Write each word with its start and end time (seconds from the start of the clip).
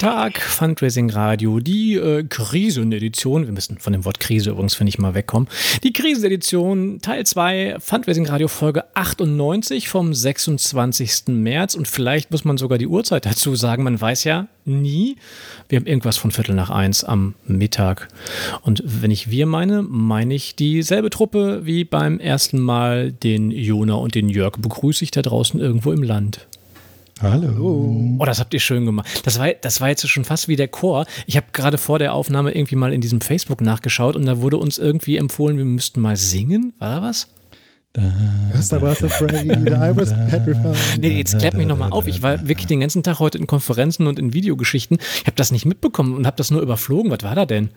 Tag, 0.00 0.40
Fundraising 0.40 1.10
Radio, 1.10 1.60
die 1.60 1.96
äh, 1.96 2.24
Krisenedition. 2.24 3.44
Wir 3.44 3.52
müssen 3.52 3.76
von 3.76 3.92
dem 3.92 4.06
Wort 4.06 4.18
Krise 4.18 4.48
übrigens, 4.48 4.74
finde 4.74 4.88
ich, 4.88 4.98
mal 4.98 5.12
wegkommen. 5.12 5.46
Die 5.82 5.92
Krisenedition, 5.92 7.00
Teil 7.02 7.26
2, 7.26 7.76
Fundraising 7.80 8.24
Radio 8.24 8.48
Folge 8.48 8.84
98 8.94 9.90
vom 9.90 10.14
26. 10.14 11.24
März. 11.26 11.74
Und 11.74 11.86
vielleicht 11.86 12.30
muss 12.30 12.46
man 12.46 12.56
sogar 12.56 12.78
die 12.78 12.86
Uhrzeit 12.86 13.26
dazu 13.26 13.54
sagen. 13.56 13.82
Man 13.82 14.00
weiß 14.00 14.24
ja 14.24 14.48
nie. 14.64 15.16
Wir 15.68 15.78
haben 15.78 15.86
irgendwas 15.86 16.16
von 16.16 16.30
Viertel 16.30 16.54
nach 16.54 16.70
eins 16.70 17.04
am 17.04 17.34
Mittag. 17.44 18.08
Und 18.62 18.82
wenn 18.86 19.10
ich 19.10 19.30
wir 19.30 19.44
meine, 19.44 19.82
meine 19.82 20.32
ich 20.32 20.56
dieselbe 20.56 21.10
Truppe 21.10 21.66
wie 21.66 21.84
beim 21.84 22.20
ersten 22.20 22.58
Mal. 22.58 23.12
Den 23.12 23.50
Jona 23.50 23.96
und 23.96 24.14
den 24.14 24.30
Jörg 24.30 24.56
begrüße 24.56 25.04
ich 25.04 25.10
da 25.10 25.20
draußen 25.20 25.60
irgendwo 25.60 25.92
im 25.92 26.02
Land. 26.02 26.48
Hallo. 27.22 28.16
Oh, 28.18 28.24
das 28.24 28.40
habt 28.40 28.54
ihr 28.54 28.60
schön 28.60 28.86
gemacht. 28.86 29.06
Das 29.24 29.38
war, 29.38 29.52
das 29.52 29.80
war 29.80 29.88
jetzt 29.90 30.08
schon 30.08 30.24
fast 30.24 30.48
wie 30.48 30.56
der 30.56 30.68
Chor. 30.68 31.04
Ich 31.26 31.36
habe 31.36 31.46
gerade 31.52 31.76
vor 31.76 31.98
der 31.98 32.14
Aufnahme 32.14 32.52
irgendwie 32.52 32.76
mal 32.76 32.92
in 32.92 33.02
diesem 33.02 33.20
Facebook 33.20 33.60
nachgeschaut 33.60 34.16
und 34.16 34.24
da 34.24 34.40
wurde 34.40 34.56
uns 34.56 34.78
irgendwie 34.78 35.18
empfohlen, 35.18 35.58
wir 35.58 35.66
müssten 35.66 36.00
mal 36.00 36.16
singen. 36.16 36.72
War 36.78 37.00
da 37.00 37.02
was? 37.02 37.28
I 37.98 38.02
was 38.80 39.02
afraid, 39.02 39.44
I 39.44 39.96
was 39.96 40.14
petrified. 40.30 41.00
Nee, 41.00 41.18
jetzt 41.18 41.38
klärt 41.38 41.54
mich 41.54 41.66
nochmal 41.66 41.90
auf. 41.90 42.06
Ich 42.06 42.22
war 42.22 42.46
wirklich 42.46 42.68
den 42.68 42.80
ganzen 42.80 43.02
Tag 43.02 43.18
heute 43.18 43.36
in 43.36 43.46
Konferenzen 43.46 44.06
und 44.06 44.18
in 44.18 44.32
Videogeschichten. 44.32 44.98
Ich 45.16 45.26
habe 45.26 45.36
das 45.36 45.50
nicht 45.50 45.66
mitbekommen 45.66 46.14
und 46.14 46.26
habe 46.26 46.36
das 46.36 46.50
nur 46.50 46.62
überflogen. 46.62 47.10
Was 47.10 47.22
war 47.22 47.34
da 47.34 47.46
denn? 47.46 47.70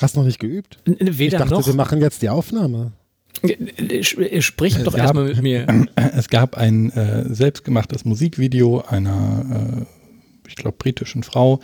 Hast 0.00 0.16
du 0.16 0.20
noch 0.20 0.26
nicht 0.26 0.40
geübt? 0.40 0.78
Weder 0.84 1.24
ich 1.24 1.30
dachte, 1.32 1.54
noch. 1.54 1.66
wir 1.66 1.74
machen 1.74 2.00
jetzt 2.00 2.20
die 2.22 2.28
Aufnahme. 2.28 2.92
Sprich 4.40 4.76
doch 4.82 4.96
erstmal 4.96 5.24
mit 5.24 5.42
mir. 5.42 5.66
Es 5.96 6.28
gab 6.28 6.56
ein 6.56 6.90
äh, 6.92 7.24
selbstgemachtes 7.32 8.04
Musikvideo 8.04 8.82
einer, 8.86 9.84
äh, 9.84 10.48
ich 10.48 10.56
glaube, 10.56 10.76
britischen 10.78 11.22
Frau, 11.22 11.60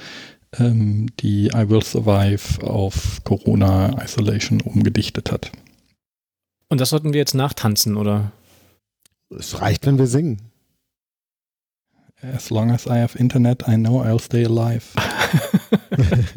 ähm, 0.58 1.06
die 1.20 1.46
I 1.48 1.68
Will 1.68 1.82
Survive 1.82 2.62
auf 2.66 3.22
Corona 3.24 4.02
Isolation 4.02 4.60
umgedichtet 4.60 5.32
hat. 5.32 5.50
Und 6.68 6.80
das 6.80 6.90
sollten 6.90 7.12
wir 7.12 7.18
jetzt 7.18 7.34
nachtanzen, 7.34 7.96
oder? 7.96 8.32
Es 9.38 9.60
reicht, 9.60 9.86
wenn 9.86 9.98
wir 9.98 10.06
singen. 10.06 10.40
As 12.34 12.50
long 12.50 12.70
as 12.70 12.86
I 12.86 13.00
have 13.00 13.18
Internet, 13.18 13.64
I 13.66 13.74
know 13.74 14.00
I'll 14.00 14.20
stay 14.20 14.44
alive. 14.44 14.84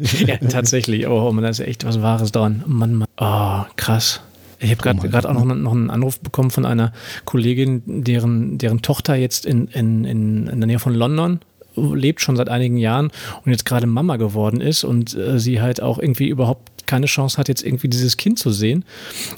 ja, 0.26 0.36
tatsächlich. 0.38 1.06
Oh, 1.06 1.30
man, 1.32 1.44
da 1.44 1.50
ist 1.50 1.60
echt 1.60 1.84
was 1.84 2.02
Wahres 2.02 2.32
dran. 2.32 2.64
Mann, 2.66 2.94
Mann. 2.94 3.08
Oh, 3.18 3.64
krass. 3.76 4.20
Ich 4.58 4.70
habe 4.70 4.82
gerade 4.82 5.08
gerade 5.08 5.28
auch 5.28 5.34
noch, 5.34 5.54
noch 5.54 5.72
einen 5.72 5.90
Anruf 5.90 6.20
bekommen 6.20 6.50
von 6.50 6.64
einer 6.64 6.92
Kollegin, 7.24 7.82
deren, 7.86 8.58
deren 8.58 8.82
Tochter 8.82 9.14
jetzt 9.14 9.46
in, 9.46 9.68
in, 9.68 10.04
in, 10.04 10.46
in 10.46 10.60
der 10.60 10.66
Nähe 10.66 10.78
von 10.78 10.94
London 10.94 11.40
lebt, 11.76 12.20
schon 12.20 12.36
seit 12.36 12.48
einigen 12.48 12.78
Jahren 12.78 13.10
und 13.44 13.52
jetzt 13.52 13.66
gerade 13.66 13.86
Mama 13.86 14.16
geworden 14.16 14.60
ist 14.60 14.84
und 14.84 15.14
äh, 15.14 15.38
sie 15.38 15.60
halt 15.60 15.82
auch 15.82 15.98
irgendwie 15.98 16.28
überhaupt 16.28 16.86
keine 16.86 17.06
Chance 17.06 17.36
hat, 17.36 17.48
jetzt 17.48 17.64
irgendwie 17.64 17.88
dieses 17.88 18.16
Kind 18.16 18.38
zu 18.38 18.50
sehen. 18.50 18.84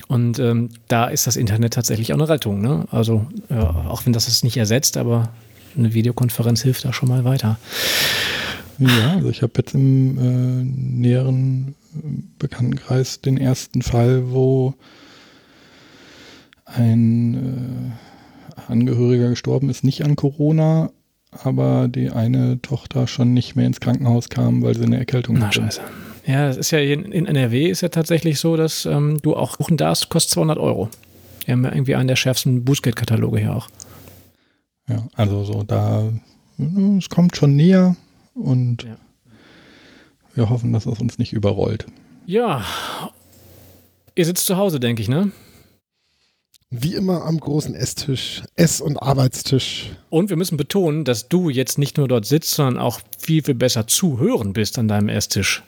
Und 0.06 0.38
ähm, 0.38 0.68
da 0.86 1.06
ist 1.06 1.26
das 1.26 1.36
Internet 1.36 1.74
tatsächlich 1.74 2.12
auch 2.12 2.18
eine 2.18 2.28
Rettung. 2.28 2.60
Ne? 2.60 2.86
Also, 2.90 3.26
ja, 3.48 3.70
auch 3.88 4.06
wenn 4.06 4.12
das 4.12 4.28
es 4.28 4.44
nicht 4.44 4.56
ersetzt, 4.56 4.96
aber 4.96 5.30
eine 5.76 5.94
Videokonferenz 5.94 6.62
hilft 6.62 6.84
da 6.84 6.92
schon 6.92 7.08
mal 7.08 7.24
weiter. 7.24 7.58
Ja, 8.78 9.14
also 9.14 9.30
ich 9.30 9.42
habe 9.42 9.52
jetzt 9.56 9.74
im 9.74 10.18
äh, 10.18 10.64
näheren 10.64 11.74
Bekanntenkreis 12.38 13.20
den 13.20 13.36
ersten 13.36 13.82
Fall, 13.82 14.30
wo 14.30 14.74
ein 16.74 17.92
äh, 18.58 18.60
Angehöriger 18.70 19.30
gestorben 19.30 19.70
ist, 19.70 19.84
nicht 19.84 20.04
an 20.04 20.16
Corona, 20.16 20.90
aber 21.30 21.88
die 21.88 22.10
eine 22.10 22.60
Tochter 22.62 23.06
schon 23.06 23.34
nicht 23.34 23.56
mehr 23.56 23.66
ins 23.66 23.80
Krankenhaus 23.80 24.28
kam, 24.28 24.62
weil 24.62 24.74
sie 24.76 24.84
eine 24.84 24.98
Erkältung 24.98 25.36
Na, 25.38 25.46
hatte. 25.46 25.62
scheiße. 25.62 25.80
Ja, 26.26 26.48
es 26.48 26.56
ist 26.58 26.70
ja 26.72 26.78
in, 26.78 27.10
in 27.12 27.26
NRW 27.26 27.68
ist 27.70 27.80
ja 27.80 27.88
tatsächlich 27.88 28.38
so, 28.38 28.56
dass 28.56 28.84
ähm, 28.84 29.18
du 29.22 29.34
auch 29.34 29.56
buchen 29.56 29.76
darfst, 29.78 30.10
kostet 30.10 30.32
200 30.32 30.58
Euro. 30.58 30.90
Wir 31.46 31.52
haben 31.52 31.64
ja 31.64 31.72
irgendwie 31.72 31.94
einen 31.94 32.08
der 32.08 32.16
schärfsten 32.16 32.64
Bußgeldkataloge 32.64 33.38
hier 33.38 33.56
auch. 33.56 33.68
Ja, 34.88 35.06
also 35.14 35.44
so 35.44 35.62
da, 35.62 36.10
äh, 36.58 36.96
es 36.98 37.08
kommt 37.08 37.36
schon 37.36 37.56
näher 37.56 37.96
und 38.34 38.82
Ja. 38.82 38.96
wir 40.34 40.50
hoffen, 40.50 40.72
dass 40.74 40.84
es 40.86 40.98
uns 41.00 41.18
nicht 41.18 41.32
überrollt. 41.32 41.86
Ja, 42.26 42.62
ihr 44.14 44.24
sitzt 44.26 44.44
zu 44.46 44.58
Hause, 44.58 44.80
denke 44.80 45.00
ich, 45.00 45.08
ne? 45.08 45.30
Wie 46.70 46.94
immer 46.94 47.24
am 47.24 47.40
großen 47.40 47.74
Esstisch, 47.74 48.42
Ess- 48.54 48.82
und 48.82 48.98
Arbeitstisch. 48.98 49.90
Und 50.10 50.28
wir 50.28 50.36
müssen 50.36 50.58
betonen, 50.58 51.04
dass 51.04 51.28
du 51.28 51.48
jetzt 51.48 51.78
nicht 51.78 51.96
nur 51.96 52.08
dort 52.08 52.26
sitzt, 52.26 52.50
sondern 52.50 52.76
auch 52.82 53.00
viel, 53.18 53.42
viel 53.42 53.54
besser 53.54 53.86
zuhören 53.86 54.52
bist 54.52 54.78
an 54.78 54.86
deinem 54.86 55.08
Esstisch. 55.08 55.62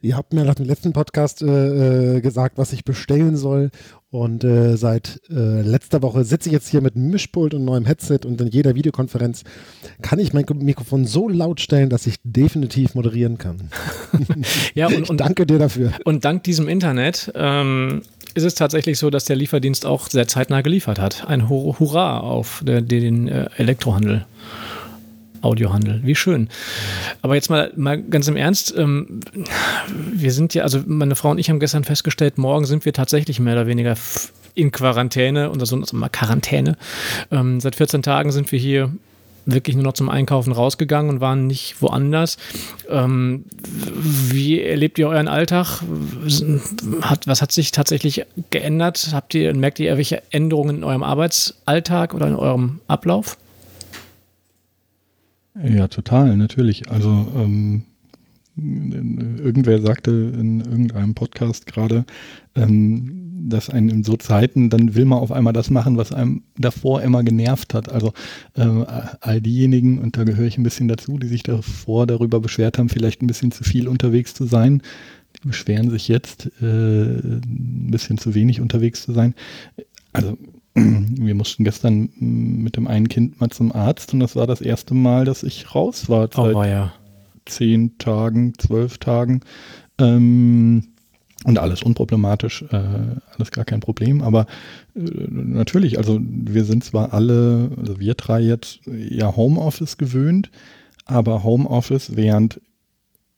Ihr 0.00 0.16
habt 0.16 0.32
mir 0.32 0.44
nach 0.44 0.54
dem 0.54 0.64
letzten 0.64 0.94
Podcast 0.94 1.42
äh, 1.42 2.16
äh, 2.16 2.20
gesagt, 2.22 2.56
was 2.56 2.72
ich 2.72 2.84
bestellen 2.84 3.36
soll. 3.36 3.70
Und 4.10 4.44
äh, 4.44 4.76
seit 4.76 5.20
äh, 5.30 5.60
letzter 5.62 6.02
Woche 6.02 6.24
sitze 6.24 6.48
ich 6.48 6.52
jetzt 6.52 6.68
hier 6.68 6.80
mit 6.80 6.96
Mischpult 6.96 7.52
und 7.52 7.64
neuem 7.64 7.84
Headset 7.84 8.20
und 8.24 8.40
in 8.40 8.48
jeder 8.48 8.74
Videokonferenz 8.74 9.42
kann 10.02 10.18
ich 10.18 10.34
mein 10.34 10.44
Mikrofon 10.54 11.06
so 11.06 11.28
laut 11.28 11.60
stellen, 11.60 11.88
dass 11.88 12.06
ich 12.06 12.16
definitiv 12.22 12.94
moderieren 12.94 13.38
kann. 13.38 13.70
Ja, 14.74 14.86
und, 14.88 15.08
und, 15.08 15.18
danke 15.18 15.46
dir 15.46 15.58
dafür. 15.58 15.92
und 16.04 16.24
dank 16.24 16.44
diesem 16.44 16.68
Internet 16.68 17.32
ähm, 17.34 18.02
ist 18.34 18.44
es 18.44 18.54
tatsächlich 18.54 18.98
so, 18.98 19.10
dass 19.10 19.24
der 19.24 19.36
Lieferdienst 19.36 19.86
auch 19.86 20.08
sehr 20.08 20.26
zeitnah 20.28 20.60
geliefert 20.62 20.98
hat. 20.98 21.26
Ein 21.26 21.48
Hur- 21.48 21.78
Hurra 21.78 22.20
auf 22.20 22.62
den 22.64 23.28
äh, 23.28 23.48
Elektrohandel. 23.56 24.24
Audiohandel. 25.42 26.00
Wie 26.04 26.14
schön. 26.14 26.48
Aber 27.20 27.34
jetzt 27.34 27.50
mal, 27.50 27.72
mal 27.76 28.00
ganz 28.00 28.28
im 28.28 28.36
Ernst, 28.36 28.74
ähm, 28.76 29.20
wir 30.12 30.32
sind 30.32 30.54
ja, 30.54 30.62
also 30.62 30.80
meine 30.86 31.16
Frau 31.16 31.30
und 31.30 31.38
ich 31.38 31.50
haben 31.50 31.58
gestern 31.58 31.82
festgestellt, 31.84 32.38
morgen 32.38 32.64
sind 32.64 32.84
wir 32.84 32.92
tatsächlich 32.92 33.40
mehr 33.40 33.54
oder 33.54 33.66
weniger 33.66 33.96
in 34.54 34.70
Quarantäne 34.70 35.50
und 35.50 35.60
also 35.60 35.76
mal 35.92 36.08
Quarantäne. 36.08 36.76
Ähm, 37.32 37.60
seit 37.60 37.74
14 37.74 38.02
Tagen 38.02 38.30
sind 38.30 38.52
wir 38.52 38.58
hier 38.58 38.92
wirklich 39.46 39.76
nur 39.76 39.84
noch 39.84 39.92
zum 39.92 40.08
Einkaufen 40.08 40.52
rausgegangen 40.52 41.10
und 41.10 41.20
waren 41.20 41.46
nicht 41.46 41.80
woanders. 41.80 42.36
Ähm, 42.88 43.44
wie 44.28 44.60
erlebt 44.60 44.98
ihr 44.98 45.08
euren 45.08 45.28
Alltag? 45.28 45.82
Hat, 47.02 47.26
was 47.26 47.42
hat 47.42 47.52
sich 47.52 47.70
tatsächlich 47.72 48.24
geändert? 48.50 49.10
Habt 49.12 49.34
ihr, 49.34 49.54
merkt 49.54 49.78
ihr 49.80 49.86
irgendwelche 49.86 50.22
Änderungen 50.30 50.78
in 50.78 50.84
eurem 50.84 51.02
Arbeitsalltag 51.02 52.14
oder 52.14 52.28
in 52.28 52.34
eurem 52.34 52.80
Ablauf? 52.88 53.36
Ja, 55.62 55.88
total, 55.88 56.36
natürlich. 56.36 56.90
Also 56.90 57.10
ähm, 57.36 57.82
irgendwer 58.56 59.80
sagte 59.80 60.10
in 60.10 60.60
irgendeinem 60.60 61.14
Podcast 61.14 61.66
gerade, 61.66 62.04
ähm, 62.54 63.21
dass 63.48 63.70
einen 63.70 63.88
in 63.88 64.04
so 64.04 64.16
Zeiten, 64.16 64.70
dann 64.70 64.94
will 64.94 65.04
man 65.04 65.18
auf 65.18 65.32
einmal 65.32 65.52
das 65.52 65.70
machen, 65.70 65.96
was 65.96 66.12
einem 66.12 66.42
davor 66.58 67.02
immer 67.02 67.22
genervt 67.22 67.74
hat. 67.74 67.90
Also 67.90 68.12
äh, 68.54 68.62
all 69.20 69.40
diejenigen, 69.40 69.98
und 69.98 70.16
da 70.16 70.24
gehöre 70.24 70.46
ich 70.46 70.58
ein 70.58 70.62
bisschen 70.62 70.88
dazu, 70.88 71.18
die 71.18 71.28
sich 71.28 71.42
davor 71.42 72.06
darüber 72.06 72.40
beschwert 72.40 72.78
haben, 72.78 72.88
vielleicht 72.88 73.22
ein 73.22 73.26
bisschen 73.26 73.52
zu 73.52 73.64
viel 73.64 73.88
unterwegs 73.88 74.34
zu 74.34 74.44
sein, 74.44 74.82
die 75.36 75.48
beschweren 75.48 75.90
sich 75.90 76.08
jetzt, 76.08 76.50
äh, 76.60 76.64
ein 76.64 77.88
bisschen 77.90 78.18
zu 78.18 78.34
wenig 78.34 78.60
unterwegs 78.60 79.02
zu 79.04 79.12
sein. 79.12 79.34
Also 80.12 80.36
wir 80.74 81.34
mussten 81.34 81.64
gestern 81.64 82.10
mm, 82.16 82.62
mit 82.62 82.76
dem 82.76 82.86
einen 82.86 83.08
Kind 83.08 83.40
mal 83.40 83.50
zum 83.50 83.72
Arzt 83.72 84.12
und 84.14 84.20
das 84.20 84.36
war 84.36 84.46
das 84.46 84.60
erste 84.60 84.94
Mal, 84.94 85.24
dass 85.24 85.42
ich 85.42 85.74
raus 85.74 86.08
war 86.08 86.28
seit 86.32 86.54
Oh, 86.54 86.64
ja. 86.64 86.92
zehn 87.46 87.96
Tagen, 87.98 88.54
zwölf 88.58 88.98
Tagen. 88.98 89.40
Ähm, 89.98 90.91
und 91.44 91.58
alles 91.58 91.82
unproblematisch, 91.82 92.62
äh, 92.70 92.76
alles 93.36 93.50
gar 93.50 93.64
kein 93.64 93.80
Problem. 93.80 94.22
Aber 94.22 94.46
äh, 94.94 95.00
natürlich, 95.30 95.98
also 95.98 96.20
wir 96.22 96.64
sind 96.64 96.84
zwar 96.84 97.12
alle, 97.12 97.70
also 97.78 97.98
wir 97.98 98.14
drei 98.14 98.40
jetzt 98.40 98.80
ja 98.86 99.34
Homeoffice 99.34 99.98
gewöhnt, 99.98 100.50
aber 101.04 101.42
Homeoffice, 101.42 102.16
während 102.16 102.60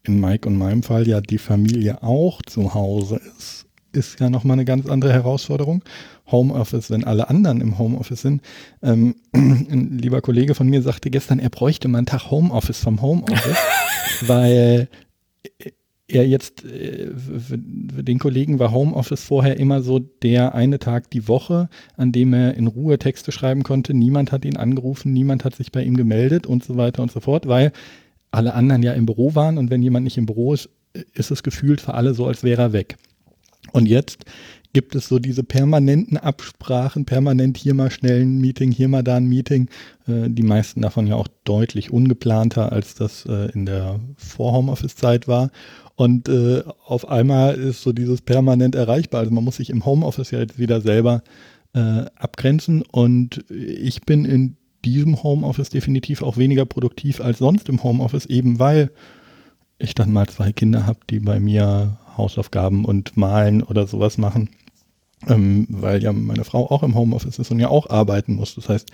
in 0.03 0.21
Mike 0.21 0.47
und 0.49 0.59
meinem 0.59 0.83
Fall 0.83 1.09
ja 1.09 1.21
die 1.21 1.39
Familie 1.39 2.03
auch 2.03 2.43
zu 2.43 2.75
Hause 2.75 3.21
ist, 3.39 3.67
ist 3.93 4.21
ja 4.21 4.29
nochmal 4.29 4.57
eine 4.57 4.65
ganz 4.65 4.87
andere 4.87 5.12
Herausforderung. 5.12 5.83
Homeoffice, 6.31 6.91
wenn 6.91 7.05
alle 7.05 7.29
anderen 7.29 7.61
im 7.61 7.79
Homeoffice 7.79 8.23
sind. 8.23 8.43
Ähm, 8.83 9.15
ein 9.33 9.99
lieber 9.99 10.21
Kollege 10.21 10.55
von 10.55 10.69
mir 10.69 10.83
sagte 10.83 11.11
gestern, 11.11 11.39
er 11.39 11.50
bräuchte 11.50 11.89
mal 11.89 11.99
einen 11.99 12.07
Tag 12.07 12.31
Homeoffice 12.31 12.81
vom 12.81 13.00
Homeoffice, 13.03 13.59
weil 14.27 14.89
er 16.06 16.27
jetzt, 16.27 16.65
äh, 16.65 17.12
für 17.17 17.59
den 17.59 18.19
Kollegen 18.19 18.59
war 18.59 18.73
Homeoffice 18.73 19.25
vorher 19.25 19.59
immer 19.59 19.83
so 19.83 19.99
der 19.99 20.55
eine 20.55 20.79
Tag 20.79 21.11
die 21.11 21.29
Woche, 21.29 21.69
an 21.97 22.12
dem 22.12 22.35
er 22.35 22.55
in 22.55 22.67
Ruhe 22.67 22.99
Texte 22.99 23.33
schreiben 23.33 23.62
konnte. 23.62 23.95
Niemand 23.95 24.31
hat 24.31 24.45
ihn 24.45 24.56
angerufen, 24.56 25.12
niemand 25.12 25.45
hat 25.45 25.55
sich 25.55 25.73
bei 25.73 25.83
ihm 25.83 25.97
gemeldet 25.97 26.47
und 26.47 26.62
so 26.62 26.77
weiter 26.77 27.03
und 27.03 27.11
so 27.11 27.21
fort, 27.21 27.47
weil 27.47 27.73
alle 28.31 28.55
anderen 28.55 28.83
ja 28.83 28.93
im 28.93 29.06
Büro 29.06 29.35
waren 29.35 29.59
und 29.59 29.71
wenn 29.71 29.83
jemand 29.83 30.05
nicht 30.05 30.19
im 30.19 30.27
Büro 30.27 30.53
ist, 30.53 30.69
ist 31.15 31.31
es 31.31 31.43
gefühlt 31.43 31.81
für 31.81 31.95
alle 31.95 32.15
so, 32.15 32.27
als 32.27 32.43
wäre 32.43 32.62
er 32.62 32.73
weg. 32.73 32.97
Und 33.73 33.87
jetzt 33.87 34.25
gibt 34.75 34.95
es 34.95 35.09
so 35.09 35.19
diese 35.19 35.45
permanenten 35.45 36.19
Absprachen, 36.19 37.07
permanent 37.07 37.57
hier 37.57 37.75
mal 37.75 37.91
schnell 37.91 38.23
ein 38.23 38.41
Meeting, 38.41 38.73
hier 38.73 38.89
mal 38.89 39.03
da 39.03 39.17
ein 39.17 39.27
Meeting. 39.27 39.69
Äh, 40.07 40.29
die 40.29 40.43
meisten 40.43 40.83
davon 40.83 41.07
ja 41.07 41.15
auch 41.15 41.29
deutlich 41.45 41.93
ungeplanter, 41.93 42.73
als 42.73 42.95
das 42.95 43.25
äh, 43.25 43.50
in 43.53 43.67
der 43.67 44.00
Vor-Homeoffice-Zeit 44.17 45.29
war. 45.29 45.50
Und 45.96 46.29
äh, 46.29 46.64
auf 46.87 47.08
einmal 47.08 47.55
ist 47.55 47.82
so 47.82 47.93
dieses 47.93 48.20
permanent 48.20 48.75
erreichbar. 48.75 49.20
Also 49.20 49.32
man 49.32 49.44
muss 49.44 49.56
sich 49.56 49.70
im 49.70 49.85
Homeoffice 49.85 50.32
ja 50.32 50.41
jetzt 50.41 50.58
wieder 50.58 50.81
selber 50.81 51.23
äh, 51.75 52.06
abgrenzen. 52.17 52.82
Und 52.82 53.44
ich 53.49 54.02
bin 54.02 54.25
in 54.25 54.56
diesem 54.85 55.23
Homeoffice 55.23 55.70
definitiv 55.70 56.23
auch 56.23 56.37
weniger 56.37 56.67
produktiv 56.67 57.20
als 57.20 57.38
sonst 57.38 57.69
im 57.69 57.82
Homeoffice, 57.82 58.26
eben 58.26 58.58
weil 58.58 58.91
ich 59.79 59.94
dann 59.94 60.12
mal 60.12 60.29
zwei 60.29 60.52
Kinder 60.52 60.87
habe, 60.87 61.00
die 61.11 61.20
bei 61.20 61.41
mir 61.41 61.99
Hausaufgaben 62.17 62.85
und 62.85 63.17
Malen 63.17 63.62
oder 63.62 63.87
sowas 63.87 64.19
machen, 64.19 64.50
ähm, 65.26 65.67
weil 65.69 66.02
ja 66.02 66.12
meine 66.12 66.44
Frau 66.44 66.70
auch 66.70 66.82
im 66.82 66.94
Homeoffice 66.94 67.38
ist 67.38 67.50
und 67.50 67.61
ja 67.61 67.69
auch 67.69 67.90
arbeiten 67.90 68.35
muss. 68.35 68.55
Das 68.55 68.69
heißt, 68.69 68.90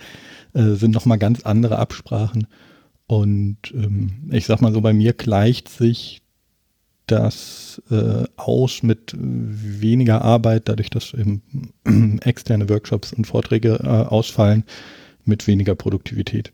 äh, 0.53 0.73
sind 0.73 0.91
nochmal 0.91 1.17
ganz 1.17 1.43
andere 1.43 1.77
Absprachen. 1.77 2.47
Und 3.07 3.57
ähm, 3.73 4.29
ich 4.31 4.45
sag 4.45 4.61
mal 4.61 4.73
so, 4.73 4.81
bei 4.81 4.93
mir 4.93 5.13
gleicht 5.13 5.67
sich 5.69 6.21
das 7.11 7.81
äh, 7.91 8.23
aus 8.37 8.83
mit 8.83 9.13
weniger 9.15 10.21
Arbeit, 10.21 10.69
dadurch, 10.69 10.89
dass 10.89 11.13
eben 11.13 11.41
externe 12.23 12.69
Workshops 12.69 13.13
und 13.13 13.25
Vorträge 13.25 13.79
äh, 13.83 13.87
ausfallen, 13.87 14.63
mit 15.25 15.45
weniger 15.47 15.75
Produktivität. 15.75 16.51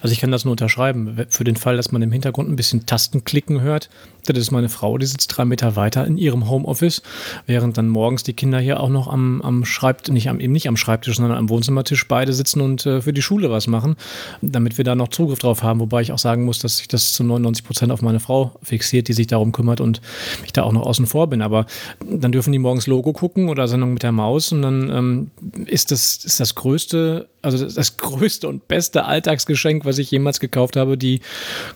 Also 0.00 0.12
ich 0.12 0.20
kann 0.20 0.30
das 0.30 0.44
nur 0.44 0.52
unterschreiben. 0.52 1.26
Für 1.28 1.44
den 1.44 1.56
Fall, 1.56 1.76
dass 1.76 1.92
man 1.92 2.00
im 2.00 2.12
Hintergrund 2.12 2.48
ein 2.48 2.56
bisschen 2.56 2.86
Tastenklicken 2.86 3.60
hört, 3.60 3.90
das 4.26 4.38
ist 4.38 4.50
meine 4.50 4.68
Frau, 4.68 4.98
die 4.98 5.06
sitzt 5.06 5.36
drei 5.36 5.44
Meter 5.44 5.74
weiter 5.76 6.06
in 6.06 6.16
ihrem 6.16 6.48
Homeoffice, 6.48 7.02
während 7.46 7.76
dann 7.76 7.88
morgens 7.88 8.22
die 8.22 8.34
Kinder 8.34 8.60
hier 8.60 8.80
auch 8.80 8.88
noch 8.88 9.08
am, 9.08 9.42
am 9.42 9.64
Schreibtisch, 9.64 10.12
nicht 10.12 10.28
am, 10.28 10.38
eben 10.38 10.52
nicht 10.52 10.68
am 10.68 10.76
Schreibtisch, 10.76 11.16
sondern 11.16 11.36
am 11.36 11.48
Wohnzimmertisch 11.48 12.06
beide 12.06 12.32
sitzen 12.32 12.60
und 12.60 12.86
äh, 12.86 13.00
für 13.00 13.12
die 13.12 13.22
Schule 13.22 13.50
was 13.50 13.66
machen, 13.66 13.96
damit 14.40 14.78
wir 14.78 14.84
da 14.84 14.94
noch 14.94 15.08
Zugriff 15.08 15.40
drauf 15.40 15.62
haben. 15.62 15.80
Wobei 15.80 16.02
ich 16.02 16.12
auch 16.12 16.18
sagen 16.18 16.44
muss, 16.44 16.60
dass 16.60 16.78
sich 16.78 16.88
das 16.88 17.12
zu 17.12 17.24
99 17.24 17.64
Prozent 17.64 17.92
auf 17.92 18.02
meine 18.02 18.20
Frau 18.20 18.52
fixiert, 18.62 19.08
die 19.08 19.12
sich 19.12 19.26
darum 19.26 19.52
kümmert 19.52 19.80
und 19.80 20.00
ich 20.44 20.52
da 20.52 20.62
auch 20.62 20.72
noch 20.72 20.86
außen 20.86 21.06
vor 21.06 21.26
bin. 21.28 21.42
Aber 21.42 21.66
dann 22.08 22.32
dürfen 22.32 22.52
die 22.52 22.58
morgens 22.58 22.86
Logo 22.86 23.12
gucken 23.12 23.48
oder 23.48 23.66
Sendung 23.66 23.92
mit 23.92 24.02
der 24.02 24.12
Maus 24.12 24.52
und 24.52 24.62
dann 24.62 24.90
ähm, 24.90 25.30
ist 25.66 25.90
das, 25.90 26.24
ist 26.24 26.38
das 26.38 26.54
größte, 26.54 27.28
also 27.42 27.68
das 27.68 27.96
größte 27.96 28.46
und 28.46 28.68
beste 28.68 29.04
Alltagsgeschenk, 29.04 29.84
was 29.84 29.98
ich 29.98 30.10
jemals 30.10 30.38
gekauft 30.38 30.76
habe, 30.76 30.96
die 30.96 31.20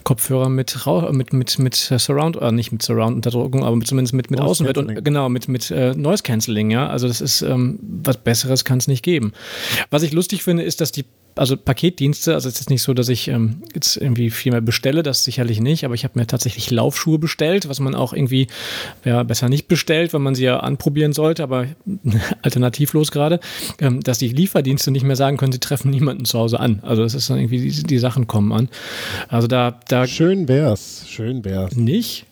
Kopfhörer 0.05 0.49
mit, 0.49 0.77
mit, 1.13 1.33
mit, 1.33 1.59
mit 1.59 1.75
Surround 1.75 2.36
äh, 2.41 2.53
nicht 2.53 2.73
mit 2.73 2.83
Surround-Unterdrückung, 2.83 3.65
aber 3.65 3.81
zumindest 3.81 4.15
mit, 4.15 4.31
mit 4.31 4.41
Außenwert 4.41 4.79
und 4.79 5.05
genau, 5.05 5.29
mit, 5.29 5.49
mit 5.49 5.71
äh, 5.71 5.95
Noise 5.95 6.23
Cancelling, 6.23 6.71
ja. 6.71 6.89
Also 6.89 7.09
das 7.09 7.21
ist 7.21 7.43
ähm, 7.43 7.79
was 7.81 8.17
Besseres 8.19 8.65
kann 8.65 8.79
es 8.79 8.89
nicht 8.89 9.03
geben. 9.03 9.33
Was 9.91 10.03
ich 10.03 10.13
lustig 10.13 10.43
finde, 10.43 10.63
ist, 10.63 10.81
dass 10.81 10.93
die 10.93 11.05
also 11.37 11.57
Paketdienste, 11.57 12.35
also 12.35 12.49
es 12.49 12.61
ist 12.61 12.71
nicht 12.71 12.83
so, 12.83 12.95
dass 12.95 13.09
ich 13.09 13.29
ähm, 13.29 13.63
jetzt 13.75 13.97
irgendwie 13.97 14.31
viel 14.31 14.53
mehr 14.53 14.61
bestelle, 14.63 15.03
das 15.03 15.23
sicherlich 15.23 15.61
nicht, 15.61 15.85
aber 15.85 15.95
ich 15.95 16.05
habe 16.05 16.19
mir 16.19 16.27
tatsächlich 16.27 16.71
Laufschuhe 16.71 17.19
bestellt, 17.19 17.69
was 17.69 17.79
man 17.79 17.95
auch 17.95 18.13
irgendwie 18.13 18.47
ja, 19.05 19.23
besser 19.23 19.49
nicht 19.49 19.69
bestellt, 19.69 20.15
wenn 20.15 20.23
man 20.23 20.35
sie 20.35 20.45
ja 20.45 20.61
anprobieren 20.61 21.13
sollte, 21.13 21.43
aber 21.43 21.67
alternativlos 22.43 23.11
gerade, 23.11 23.41
ähm, 23.81 24.01
dass 24.01 24.19
die 24.19 24.29
Lieferdienste 24.29 24.91
nicht 24.91 25.05
mehr 25.05 25.17
sagen 25.17 25.37
können, 25.37 25.53
sie 25.53 25.61
treffen 25.61 25.91
niemanden 25.91 26.25
zu 26.25 26.39
Hause 26.39 26.59
an. 26.59 26.81
Also 26.83 27.03
das 27.03 27.15
ist 27.15 27.29
dann 27.29 27.39
irgendwie, 27.39 27.71
die, 27.71 27.83
die 27.83 27.99
Sachen 27.99 28.27
kommen 28.27 28.53
an. 28.53 28.69
Also 29.29 29.47
da, 29.47 29.79
da. 29.89 30.07
Schön 30.07 30.49
wär's, 30.49 31.05
schön 31.07 31.45
wär's. 31.45 31.77
Nicht? 31.77 32.25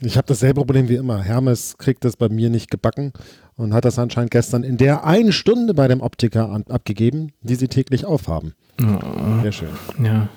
Ich 0.00 0.16
habe 0.16 0.26
dasselbe 0.26 0.60
Problem 0.60 0.88
wie 0.88 0.96
immer. 0.96 1.22
Hermes 1.22 1.76
kriegt 1.78 2.04
das 2.04 2.16
bei 2.16 2.28
mir 2.28 2.50
nicht 2.50 2.70
gebacken 2.70 3.12
und 3.56 3.74
hat 3.74 3.84
das 3.84 3.98
anscheinend 3.98 4.30
gestern 4.30 4.62
in 4.62 4.76
der 4.76 5.04
einen 5.04 5.32
Stunde 5.32 5.74
bei 5.74 5.88
dem 5.88 6.00
Optiker 6.00 6.50
an, 6.50 6.64
abgegeben, 6.68 7.32
die 7.42 7.54
sie 7.54 7.68
täglich 7.68 8.04
aufhaben. 8.04 8.54
Oh. 8.80 9.42
Sehr 9.42 9.52
schön. 9.52 9.68
Ja. 10.02 10.28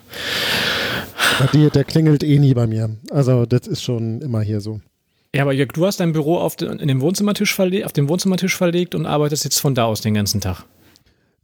Die, 1.53 1.69
der 1.69 1.83
klingelt 1.83 2.23
eh 2.23 2.39
nie 2.39 2.53
bei 2.53 2.67
mir. 2.67 2.97
Also 3.11 3.45
das 3.45 3.67
ist 3.67 3.83
schon 3.83 4.21
immer 4.21 4.41
hier 4.41 4.61
so. 4.61 4.81
Ja, 5.33 5.43
aber 5.43 5.53
Jörg, 5.53 5.69
du 5.73 5.85
hast 5.85 5.99
dein 5.99 6.11
Büro 6.11 6.37
auf, 6.37 6.55
den, 6.55 6.79
in 6.79 6.87
dem 6.87 7.01
Wohnzimmertisch 7.01 7.53
verlegt, 7.53 7.85
auf 7.85 7.93
dem 7.93 8.09
Wohnzimmertisch 8.09 8.57
verlegt 8.57 8.95
und 8.95 9.05
arbeitest 9.05 9.43
jetzt 9.43 9.59
von 9.59 9.75
da 9.75 9.85
aus 9.85 10.01
den 10.01 10.15
ganzen 10.15 10.41
Tag. 10.41 10.65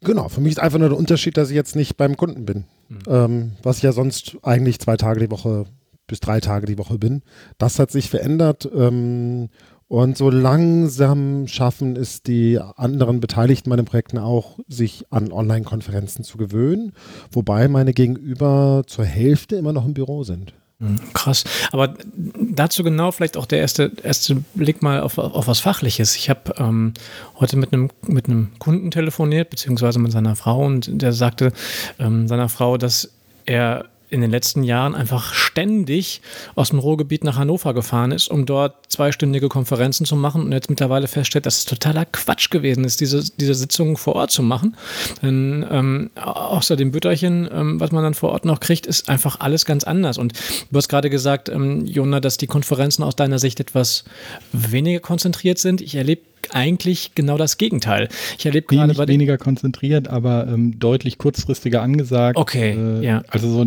Genau, 0.02 0.28
für 0.28 0.42
mich 0.42 0.54
ist 0.54 0.60
einfach 0.60 0.80
nur 0.80 0.90
der 0.90 0.98
Unterschied, 0.98 1.38
dass 1.38 1.50
ich 1.50 1.56
jetzt 1.56 1.76
nicht 1.76 1.96
beim 1.98 2.18
Kunden 2.18 2.46
bin. 2.46 2.66
Mhm. 2.90 3.00
Ähm, 3.08 3.52
was 3.64 3.78
ich 3.78 3.84
ja 3.84 3.92
sonst 3.92 4.38
eigentlich 4.44 4.80
zwei 4.80 4.98
Tage 4.98 5.20
die 5.20 5.32
Woche 5.32 5.66
bis 6.08 6.20
drei 6.20 6.40
Tage 6.40 6.68
die 6.68 6.78
Woche 6.78 6.98
bin. 6.98 7.24
Das 7.58 7.80
hat 7.80 7.92
sich 7.92 8.10
verändert. 8.10 8.70
Ähm, 8.76 9.50
und 9.88 10.18
so 10.18 10.30
langsam 10.30 11.48
schaffen 11.48 11.96
es 11.96 12.24
die 12.24 12.60
anderen 12.76 13.20
Beteiligten 13.20 13.70
bei 13.70 13.76
den 13.76 13.86
Projekten 13.86 14.18
auch, 14.18 14.58
sich 14.68 15.06
an 15.12 15.32
Online-Konferenzen 15.32 16.24
zu 16.24 16.38
gewöhnen, 16.38 16.94
wobei 17.32 17.68
meine 17.68 17.94
Gegenüber 17.94 18.84
zur 18.88 19.06
Hälfte 19.06 19.56
immer 19.56 19.74
noch 19.74 19.86
im 19.86 19.94
Büro 19.94 20.24
sind. 20.24 20.54
Hm, 20.80 20.98
krass. 21.14 21.46
Aber 21.72 21.94
dazu 22.38 22.84
genau 22.84 23.12
vielleicht 23.12 23.38
auch 23.38 23.46
der 23.46 23.60
erste, 23.60 23.92
erste 24.04 24.44
Blick 24.56 24.82
mal 24.82 25.00
auf, 25.00 25.18
auf 25.18 25.48
was 25.48 25.60
Fachliches. 25.62 26.16
Ich 26.16 26.30
habe 26.30 26.54
ähm, 26.58 26.94
heute 27.40 27.56
mit 27.56 27.72
einem, 27.72 27.92
mit 28.08 28.26
einem 28.26 28.52
Kunden 28.60 28.92
telefoniert, 28.92 29.52
beziehungsweise 29.52 30.00
mit 30.00 30.12
seiner 30.12 30.36
Frau, 30.36 30.66
und 30.66 31.02
der 31.02 31.14
sagte 31.14 31.54
ähm, 32.00 32.28
seiner 32.28 32.50
Frau, 32.50 32.78
dass 32.78 33.12
er 33.46 33.86
in 34.10 34.22
den 34.22 34.32
letzten 34.32 34.64
Jahren 34.64 34.96
einfach 34.96 35.34
ständig 35.34 36.22
aus 36.56 36.70
dem 36.70 36.80
Ruhrgebiet 36.80 37.24
nach 37.24 37.38
Hannover 37.38 37.74
gefahren 37.74 38.12
ist, 38.12 38.30
um 38.30 38.46
dort 38.46 38.92
zweistündige 38.92 39.50
Konferenzen 39.50 40.06
zu 40.06 40.16
machen 40.16 40.44
und 40.44 40.52
jetzt 40.52 40.70
mittlerweile 40.70 41.08
feststellt, 41.08 41.46
dass 41.46 41.58
es 41.58 41.66
totaler 41.66 42.06
Quatsch 42.06 42.50
gewesen 42.50 42.84
ist, 42.84 43.02
diese, 43.02 43.24
diese 43.38 43.56
Sitzungen 43.56 43.98
vor 43.98 44.16
Ort 44.16 44.32
zu 44.32 44.44
machen. 44.44 44.78
Denn 45.22 45.66
ähm, 45.70 46.12
außer 46.16 46.76
dem 46.76 46.92
Bütterchen, 46.92 47.50
ähm, 47.52 47.80
was 47.80 47.92
man 47.92 48.04
dann 48.04 48.14
vor 48.14 48.30
Ort 48.30 48.46
noch 48.46 48.60
kriegt, 48.60 48.86
ist 48.86 49.10
einfach 49.10 49.40
alles 49.40 49.66
ganz 49.66 49.84
anders. 49.84 50.18
Und 50.18 50.34
du 50.72 50.78
hast 50.78 50.90
gerade 50.90 51.10
gesagt, 51.10 51.50
ähm, 51.50 51.86
Jona, 51.86 52.20
dass 52.20 52.38
die 52.38 52.48
Konferenzen 52.48 53.04
aus 53.04 53.16
deiner 53.16 53.40
Sicht 53.40 53.60
etwas 53.60 54.06
weniger 54.52 55.00
konzentriert 55.00 55.58
sind. 55.58 55.82
Ich 55.82 55.96
erlebe 55.96 56.22
eigentlich 56.54 57.16
genau 57.16 57.38
das 57.38 57.58
Gegenteil. 57.58 58.10
Ich 58.38 58.46
erlebe 58.46 58.68
gerade 58.68 58.94
bei 58.94 59.08
weniger 59.08 59.38
konzentriert, 59.38 60.08
aber 60.08 60.48
ähm, 60.48 60.80
deutlich 60.80 61.18
kurzfristiger 61.18 61.82
angesagt. 61.82 62.38
Okay, 62.38 62.72
äh, 62.72 63.06
ja. 63.06 63.24
Also 63.30 63.50
so 63.50 63.66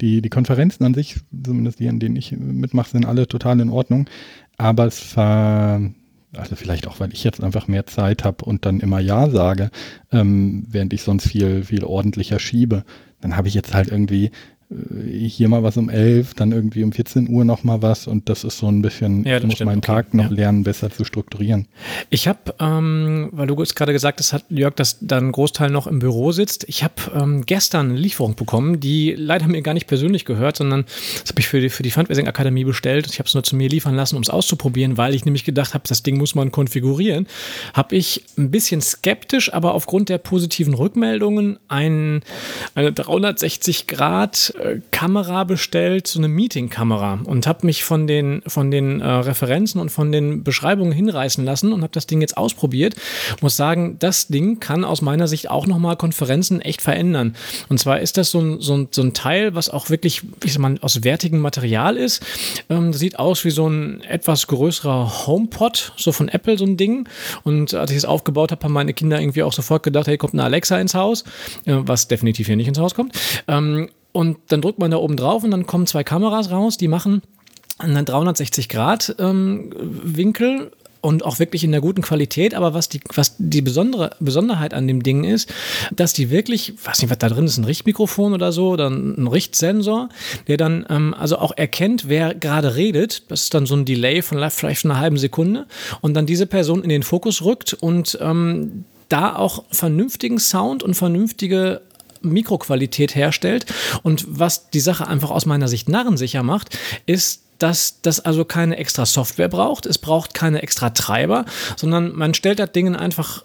die, 0.00 0.22
die 0.22 0.28
Konferenzen 0.28 0.84
an 0.84 0.94
sich, 0.94 1.16
zumindest 1.44 1.80
die, 1.80 1.88
an 1.88 1.98
denen 1.98 2.16
ich 2.16 2.32
mitmache, 2.32 2.90
sind 2.90 3.04
alle 3.04 3.26
total 3.26 3.60
in 3.60 3.70
Ordnung. 3.70 4.08
Aber 4.56 4.86
es 4.86 5.16
war, 5.16 5.80
also 6.36 6.56
vielleicht 6.56 6.86
auch, 6.86 7.00
weil 7.00 7.12
ich 7.12 7.24
jetzt 7.24 7.42
einfach 7.42 7.68
mehr 7.68 7.86
Zeit 7.86 8.24
habe 8.24 8.44
und 8.44 8.64
dann 8.64 8.80
immer 8.80 9.00
Ja 9.00 9.28
sage, 9.28 9.70
ähm, 10.12 10.66
während 10.68 10.92
ich 10.92 11.02
sonst 11.02 11.28
viel, 11.28 11.64
viel 11.64 11.84
ordentlicher 11.84 12.38
schiebe. 12.38 12.84
Dann 13.20 13.36
habe 13.36 13.48
ich 13.48 13.54
jetzt 13.54 13.74
halt 13.74 13.88
irgendwie 13.88 14.30
hier 14.70 15.48
mal 15.48 15.62
was 15.62 15.78
um 15.78 15.88
11, 15.88 16.34
dann 16.34 16.52
irgendwie 16.52 16.84
um 16.84 16.92
14 16.92 17.30
Uhr 17.30 17.44
noch 17.46 17.64
mal 17.64 17.80
was 17.80 18.06
und 18.06 18.28
das 18.28 18.44
ist 18.44 18.58
so 18.58 18.68
ein 18.68 18.82
bisschen, 18.82 19.24
ja, 19.24 19.38
ich 19.38 19.44
muss 19.44 19.54
stimmt, 19.54 19.68
meinen 19.68 19.78
okay. 19.78 19.86
Tag 19.86 20.12
noch 20.12 20.30
ja. 20.30 20.36
lernen, 20.36 20.62
besser 20.62 20.90
zu 20.90 21.04
strukturieren. 21.04 21.66
Ich 22.10 22.28
habe, 22.28 22.54
ähm, 22.60 23.30
weil 23.32 23.46
du 23.46 23.60
es 23.62 23.74
gerade 23.74 23.94
gesagt 23.94 24.20
hast, 24.20 24.34
hat 24.34 24.44
Jörg, 24.50 24.74
dass 24.74 24.98
da 25.00 25.16
ein 25.16 25.32
Großteil 25.32 25.70
noch 25.70 25.86
im 25.86 26.00
Büro 26.00 26.32
sitzt. 26.32 26.66
Ich 26.68 26.84
habe 26.84 26.94
ähm, 27.14 27.46
gestern 27.46 27.90
eine 27.90 27.98
Lieferung 27.98 28.34
bekommen, 28.34 28.78
die 28.78 29.14
leider 29.16 29.48
mir 29.48 29.62
gar 29.62 29.72
nicht 29.72 29.86
persönlich 29.86 30.26
gehört, 30.26 30.58
sondern 30.58 30.84
das 31.22 31.30
habe 31.30 31.40
ich 31.40 31.48
für 31.48 31.60
die, 31.60 31.70
für 31.70 31.82
die 31.82 31.90
Fundraising 31.90 32.28
Akademie 32.28 32.64
bestellt. 32.64 33.06
Ich 33.06 33.18
habe 33.20 33.26
es 33.26 33.32
nur 33.32 33.44
zu 33.44 33.56
mir 33.56 33.70
liefern 33.70 33.94
lassen, 33.94 34.16
um 34.16 34.22
es 34.22 34.28
auszuprobieren, 34.28 34.98
weil 34.98 35.14
ich 35.14 35.24
nämlich 35.24 35.44
gedacht 35.44 35.72
habe, 35.72 35.84
das 35.88 36.02
Ding 36.02 36.18
muss 36.18 36.34
man 36.34 36.52
konfigurieren. 36.52 37.26
Habe 37.72 37.96
ich 37.96 38.24
ein 38.36 38.50
bisschen 38.50 38.82
skeptisch, 38.82 39.50
aber 39.50 39.72
aufgrund 39.72 40.10
der 40.10 40.18
positiven 40.18 40.74
Rückmeldungen 40.74 41.58
ein, 41.68 42.20
eine 42.74 42.92
360 42.92 43.86
Grad 43.86 44.52
äh, 44.57 44.57
Kamera 44.90 45.44
bestellt, 45.44 46.06
so 46.06 46.18
eine 46.18 46.28
Meeting-Kamera 46.28 47.20
und 47.24 47.46
habe 47.46 47.66
mich 47.66 47.84
von 47.84 48.06
den, 48.06 48.42
von 48.46 48.70
den 48.70 49.00
äh, 49.00 49.06
Referenzen 49.06 49.80
und 49.80 49.90
von 49.90 50.12
den 50.12 50.42
Beschreibungen 50.44 50.92
hinreißen 50.92 51.44
lassen 51.44 51.72
und 51.72 51.82
habe 51.82 51.92
das 51.92 52.06
Ding 52.06 52.20
jetzt 52.20 52.36
ausprobiert. 52.36 52.94
Muss 53.40 53.56
sagen, 53.56 53.96
das 53.98 54.28
Ding 54.28 54.60
kann 54.60 54.84
aus 54.84 55.02
meiner 55.02 55.28
Sicht 55.28 55.50
auch 55.50 55.66
nochmal 55.66 55.96
Konferenzen 55.96 56.60
echt 56.60 56.82
verändern. 56.82 57.36
Und 57.68 57.78
zwar 57.78 58.00
ist 58.00 58.16
das 58.16 58.30
so 58.30 58.40
ein, 58.40 58.60
so 58.60 58.76
ein, 58.76 58.88
so 58.90 59.02
ein 59.02 59.14
Teil, 59.14 59.54
was 59.54 59.70
auch 59.70 59.90
wirklich, 59.90 60.22
wie 60.40 60.48
sag 60.48 60.60
mal, 60.60 60.78
aus 60.80 61.04
wertigem 61.04 61.40
Material 61.40 61.96
ist. 61.96 62.24
Ähm, 62.68 62.92
sieht 62.92 63.18
aus 63.18 63.44
wie 63.44 63.50
so 63.50 63.68
ein 63.68 64.00
etwas 64.02 64.46
größerer 64.46 65.26
HomePod, 65.26 65.92
so 65.96 66.12
von 66.12 66.28
Apple, 66.28 66.58
so 66.58 66.64
ein 66.64 66.76
Ding. 66.76 67.08
Und 67.44 67.74
als 67.74 67.90
ich 67.90 67.98
es 67.98 68.04
aufgebaut 68.04 68.50
habe, 68.52 68.64
haben 68.64 68.72
meine 68.72 68.94
Kinder 68.94 69.20
irgendwie 69.20 69.42
auch 69.42 69.52
sofort 69.52 69.82
gedacht, 69.82 70.06
hey, 70.06 70.18
kommt 70.18 70.34
eine 70.34 70.44
Alexa 70.44 70.78
ins 70.78 70.94
Haus, 70.94 71.24
äh, 71.64 71.74
was 71.76 72.08
definitiv 72.08 72.46
hier 72.46 72.56
nicht 72.56 72.68
ins 72.68 72.78
Haus 72.78 72.94
kommt. 72.94 73.14
Ähm, 73.46 73.88
und 74.12 74.38
dann 74.48 74.60
drückt 74.62 74.78
man 74.78 74.90
da 74.90 74.96
oben 74.96 75.16
drauf 75.16 75.44
und 75.44 75.50
dann 75.50 75.66
kommen 75.66 75.86
zwei 75.86 76.04
Kameras 76.04 76.50
raus, 76.50 76.76
die 76.76 76.88
machen 76.88 77.22
einen 77.78 78.04
360 78.04 78.68
Grad 78.68 79.14
ähm, 79.18 79.70
Winkel 79.78 80.72
und 81.00 81.24
auch 81.24 81.38
wirklich 81.38 81.64
in 81.64 81.70
der 81.70 81.80
guten 81.80 82.02
Qualität. 82.02 82.54
Aber 82.54 82.74
was 82.74 82.88
die, 82.88 83.00
was 83.14 83.36
die 83.38 83.62
besondere 83.62 84.10
Besonderheit 84.20 84.74
an 84.74 84.88
dem 84.88 85.02
Ding 85.02 85.24
ist, 85.24 85.52
dass 85.92 86.12
die 86.12 86.30
wirklich, 86.30 86.74
weiß 86.84 87.00
nicht, 87.02 87.10
was 87.10 87.18
da 87.18 87.28
drin 87.28 87.44
ist, 87.44 87.58
ein 87.58 87.64
Richtmikrofon 87.64 88.34
oder 88.34 88.52
so, 88.52 88.70
oder 88.70 88.88
ein 88.88 89.28
Richtsensor, 89.28 90.08
der 90.48 90.56
dann 90.56 90.86
ähm, 90.88 91.14
also 91.14 91.38
auch 91.38 91.52
erkennt, 91.56 92.08
wer 92.08 92.34
gerade 92.34 92.74
redet. 92.74 93.30
Das 93.30 93.44
ist 93.44 93.54
dann 93.54 93.66
so 93.66 93.74
ein 93.74 93.84
Delay 93.84 94.22
von 94.22 94.38
vielleicht 94.50 94.84
einer 94.84 94.98
halben 94.98 95.18
Sekunde 95.18 95.66
und 96.00 96.14
dann 96.14 96.26
diese 96.26 96.46
Person 96.46 96.82
in 96.82 96.88
den 96.88 97.02
Fokus 97.02 97.42
rückt 97.42 97.74
und 97.74 98.18
ähm, 98.20 98.84
da 99.08 99.36
auch 99.36 99.64
vernünftigen 99.70 100.38
Sound 100.38 100.82
und 100.82 100.94
vernünftige 100.94 101.80
Mikroqualität 102.22 103.14
herstellt. 103.14 103.66
Und 104.02 104.24
was 104.28 104.70
die 104.70 104.80
Sache 104.80 105.06
einfach 105.06 105.30
aus 105.30 105.46
meiner 105.46 105.68
Sicht 105.68 105.88
narrensicher 105.88 106.42
macht, 106.42 106.78
ist, 107.06 107.42
dass 107.58 108.00
das 108.02 108.20
also 108.20 108.44
keine 108.44 108.76
extra 108.76 109.04
Software 109.04 109.48
braucht, 109.48 109.86
es 109.86 109.98
braucht 109.98 110.32
keine 110.32 110.62
extra 110.62 110.90
Treiber, 110.90 111.44
sondern 111.76 112.14
man 112.14 112.34
stellt 112.34 112.60
das 112.60 112.72
Ding 112.72 112.94
einfach 112.94 113.42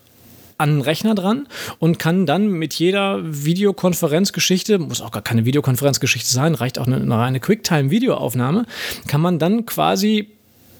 an 0.58 0.70
einen 0.70 0.82
Rechner 0.82 1.16
dran 1.16 1.48
und 1.80 1.98
kann 2.00 2.26
dann 2.26 2.48
mit 2.48 2.76
jeder 2.76 3.20
Videokonferenzgeschichte, 3.24 4.78
muss 4.78 5.02
auch 5.02 5.12
gar 5.12 5.24
keine 5.24 5.46
Videokonferenzgeschichte 5.46 6.30
sein, 6.30 6.54
reicht 6.54 6.78
auch 6.78 6.88
eine, 6.88 6.98
eine 6.98 7.18
reine 7.18 7.40
Quicktime-Videoaufnahme, 7.40 8.66
kann 9.08 9.22
man 9.22 9.40
dann 9.40 9.66
quasi 9.66 10.30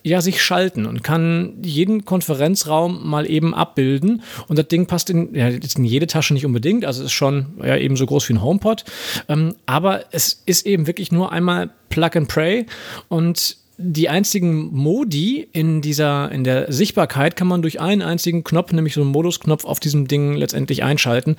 ja 0.04 0.22
sich 0.22 0.42
schalten 0.42 0.86
und 0.86 1.04
kann 1.04 1.54
jeden 1.62 2.06
Konferenzraum 2.06 3.08
mal 3.08 3.30
eben 3.30 3.54
abbilden. 3.54 4.22
Und 4.48 4.60
das 4.60 4.68
Ding 4.68 4.86
passt 4.86 5.10
in, 5.10 5.34
ja, 5.34 5.48
in 5.48 5.86
jede 5.86 6.08
Tasche 6.08 6.34
nicht 6.34 6.46
unbedingt, 6.46 6.86
also 6.86 7.04
ist 7.04 7.14
schon 7.14 7.46
ja, 7.64 7.78
eben 7.78 7.96
so 7.96 8.06
groß 8.06 8.30
wie 8.30 8.34
ein 8.34 8.42
HomePod. 8.42 8.84
Ähm, 9.30 9.56
aber 9.66 10.06
es 10.12 10.44
ist 10.46 10.66
eben 10.66 10.88
wirklich 10.88 11.12
nur 11.12 11.32
einmal 11.32 11.70
Plug 11.90 12.12
and 12.16 12.28
Pray 12.28 12.66
und 13.08 13.58
die 13.78 14.10
einzigen 14.10 14.72
Modi 14.72 15.48
in 15.52 15.82
dieser, 15.82 16.32
in 16.32 16.44
der 16.44 16.72
Sichtbarkeit 16.72 17.36
kann 17.36 17.48
man 17.48 17.62
durch 17.62 17.82
einen 17.82 18.02
einzigen 18.02 18.44
Knopf, 18.44 18.72
nämlich 18.72 18.94
so 18.94 19.02
einen 19.02 19.12
Modusknopf 19.12 19.66
auf 19.66 19.80
diesem 19.80 20.08
Ding 20.08 20.34
letztendlich 20.34 20.84
einschalten. 20.84 21.36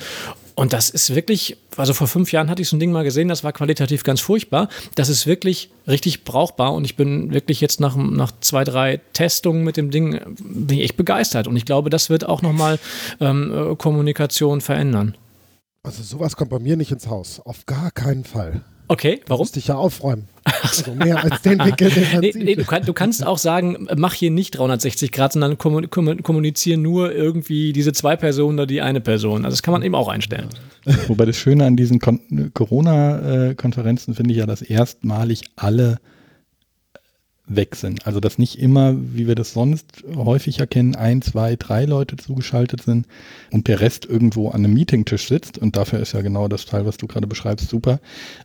Und 0.56 0.72
das 0.72 0.90
ist 0.90 1.14
wirklich, 1.14 1.56
also 1.76 1.94
vor 1.94 2.06
fünf 2.06 2.30
Jahren 2.32 2.48
hatte 2.48 2.62
ich 2.62 2.68
so 2.68 2.76
ein 2.76 2.80
Ding 2.80 2.92
mal 2.92 3.02
gesehen, 3.02 3.28
das 3.28 3.42
war 3.42 3.52
qualitativ 3.52 4.04
ganz 4.04 4.20
furchtbar. 4.20 4.68
Das 4.94 5.08
ist 5.08 5.26
wirklich 5.26 5.70
richtig 5.88 6.24
brauchbar 6.24 6.74
und 6.74 6.84
ich 6.84 6.96
bin 6.96 7.32
wirklich 7.32 7.60
jetzt 7.60 7.80
nach, 7.80 7.96
nach 7.96 8.32
zwei, 8.40 8.64
drei 8.64 9.00
Testungen 9.12 9.64
mit 9.64 9.76
dem 9.76 9.90
Ding, 9.90 10.20
bin 10.38 10.78
ich 10.78 10.84
echt 10.84 10.96
begeistert. 10.96 11.48
Und 11.48 11.56
ich 11.56 11.64
glaube, 11.64 11.90
das 11.90 12.10
wird 12.10 12.28
auch 12.28 12.42
nochmal 12.42 12.78
ähm, 13.20 13.52
äh, 13.52 13.76
Kommunikation 13.76 14.60
verändern. 14.60 15.16
Also 15.82 16.02
sowas 16.02 16.36
kommt 16.36 16.50
bei 16.50 16.60
mir 16.60 16.76
nicht 16.76 16.92
ins 16.92 17.08
Haus. 17.08 17.40
Auf 17.40 17.66
gar 17.66 17.90
keinen 17.90 18.24
Fall. 18.24 18.62
Okay, 18.88 19.20
warum? 19.26 19.42
Musste 19.42 19.58
ich 19.58 19.68
ja 19.68 19.76
aufräumen. 19.76 20.28
Also 20.44 20.94
mehr 20.94 21.24
als 21.24 21.42
den 21.42 21.58
Winkel, 21.64 21.90
den 21.90 22.04
man 22.12 22.20
nee, 22.20 22.32
nee, 22.36 22.54
du, 22.54 22.64
kann, 22.64 22.84
du, 22.84 22.92
kannst 22.92 23.26
auch 23.26 23.38
sagen, 23.38 23.88
mach 23.96 24.12
hier 24.12 24.30
nicht 24.30 24.58
360 24.58 25.10
Grad, 25.10 25.32
sondern 25.32 25.56
kommunizieren 25.56 26.82
nur 26.82 27.12
irgendwie 27.12 27.72
diese 27.72 27.92
zwei 27.92 28.16
Personen 28.16 28.58
oder 28.58 28.66
die 28.66 28.82
eine 28.82 29.00
Person. 29.00 29.46
Also 29.46 29.54
das 29.54 29.62
kann 29.62 29.72
man 29.72 29.82
eben 29.82 29.94
auch 29.94 30.08
einstellen. 30.08 30.50
Wobei 31.06 31.24
das 31.24 31.36
Schöne 31.36 31.64
an 31.64 31.76
diesen 31.76 31.98
Corona-Konferenzen 31.98 34.12
äh, 34.12 34.16
finde 34.16 34.32
ich 34.32 34.38
ja, 34.38 34.46
dass 34.46 34.60
erstmalig 34.60 35.44
alle 35.56 35.96
sind. 37.46 38.06
Also 38.06 38.20
dass 38.20 38.38
nicht 38.38 38.58
immer, 38.58 38.94
wie 38.96 39.26
wir 39.26 39.34
das 39.34 39.52
sonst 39.52 40.04
häufig 40.16 40.60
erkennen, 40.60 40.94
ein, 40.94 41.20
zwei, 41.20 41.56
drei 41.56 41.84
Leute 41.84 42.16
zugeschaltet 42.16 42.82
sind 42.82 43.06
und 43.50 43.68
der 43.68 43.80
Rest 43.80 44.06
irgendwo 44.06 44.48
an 44.48 44.64
einem 44.64 44.74
Meetingtisch 44.74 45.28
sitzt. 45.28 45.58
Und 45.58 45.76
dafür 45.76 46.00
ist 46.00 46.12
ja 46.12 46.22
genau 46.22 46.48
das 46.48 46.64
Teil, 46.64 46.86
was 46.86 46.96
du 46.96 47.06
gerade 47.06 47.26
beschreibst, 47.26 47.68
super. 47.68 48.00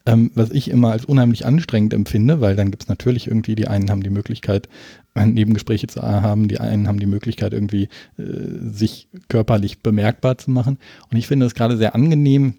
Ähm, 0.06 0.32
was 0.36 0.52
ich 0.52 0.70
immer 0.70 0.92
als 0.92 1.06
unheimlich 1.06 1.46
anstrengend 1.46 1.94
empfinde, 1.94 2.42
weil 2.42 2.56
dann 2.56 2.72
gibt 2.72 2.84
es 2.84 2.90
natürlich 2.90 3.28
irgendwie, 3.28 3.56
die 3.56 3.68
einen 3.68 3.90
haben 3.90 4.04
die 4.04 4.10
Möglichkeit, 4.10 4.68
Nebengespräche 5.16 5.88
zu 5.88 6.02
haben, 6.02 6.48
die 6.48 6.60
einen 6.60 6.88
haben 6.88 7.00
die 7.00 7.06
Möglichkeit, 7.06 7.54
irgendwie 7.54 7.90
äh, 8.18 8.24
sich 8.72 9.10
körperlich 9.28 9.80
bemerkbar 9.80 10.38
zu 10.38 10.52
machen. 10.52 10.78
Und 11.12 11.18
ich 11.18 11.28
finde 11.28 11.46
es 11.46 11.56
gerade 11.56 11.78
sehr 11.78 11.96
angenehm, 11.96 12.54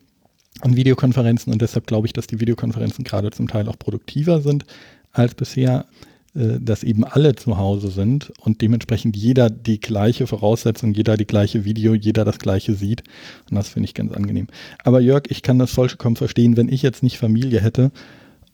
an 0.61 0.77
Videokonferenzen 0.77 1.53
und 1.53 1.63
deshalb 1.63 1.87
glaube 1.87 2.07
ich, 2.07 2.13
dass 2.13 2.27
die 2.27 2.41
Videokonferenzen 2.41 3.05
gerade 3.05 3.31
zum 3.31 3.49
Teil 3.49 3.69
auch 3.69 3.79
produktiver 3.79 4.43
sind 4.43 4.67
als 5.13 5.35
bisher, 5.35 5.87
dass 6.35 6.85
eben 6.85 7.05
alle 7.05 7.35
zu 7.35 7.59
Hause 7.59 7.89
sind 7.89 8.33
und 8.41 8.61
dementsprechend 8.61 9.17
jeder 9.17 9.51
die 9.51 9.81
gleiche 9.81 10.27
Voraussetzung, 10.27 10.95
jeder 10.95 11.17
die 11.17 11.27
gleiche 11.27 11.65
Video, 11.65 11.95
jeder 11.95 12.25
das 12.25 12.39
gleiche 12.39 12.75
sieht. 12.75 13.03
Und 13.51 13.57
das 13.57 13.71
finde 13.71 13.87
ich 13.87 13.95
ganz 13.95 14.13
angenehm. 14.13 14.47
Aber 14.85 15.01
Jörg, 15.01 15.25
ich 15.29 15.43
kann 15.43 15.59
das 15.59 15.73
vollkommen 15.73 16.17
verstehen, 16.17 16.57
wenn 16.57 16.69
ich 16.69 16.83
jetzt 16.83 17.03
nicht 17.03 17.19
Familie 17.19 17.61
hätte. 17.61 17.91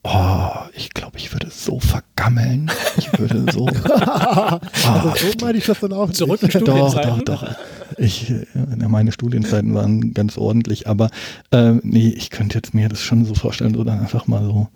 Oh, 0.05 0.51
ich 0.75 0.91
glaube, 0.91 1.19
ich 1.19 1.33
würde 1.33 1.49
so 1.51 1.81
vergammeln. 1.81 2.71
Ich 2.97 3.19
würde 3.19 3.45
so. 3.53 3.67
oh, 3.67 3.69
also 3.91 5.13
so 5.17 5.45
meine 5.45 5.59
ich 5.59 5.67
das 5.67 5.81
dann 5.81 5.93
auch. 5.93 6.13
Zurück 6.13 6.43
in 6.43 6.65
Doch, 6.65 6.95
doch, 6.95 7.23
doch. 7.23 7.57
Ich, 7.99 8.31
äh, 8.31 8.45
meine 8.89 9.11
Studienzeiten 9.11 9.75
waren 9.75 10.15
ganz 10.15 10.39
ordentlich, 10.39 10.87
aber 10.87 11.11
äh, 11.51 11.73
nee, 11.83 12.09
ich 12.09 12.31
könnte 12.31 12.57
jetzt 12.57 12.73
mir 12.73 12.89
das 12.89 13.01
schon 13.01 13.25
so 13.25 13.35
vorstellen, 13.35 13.75
so 13.75 13.83
dann 13.83 13.99
einfach 13.99 14.29
mal 14.29 14.45
so 14.45 14.69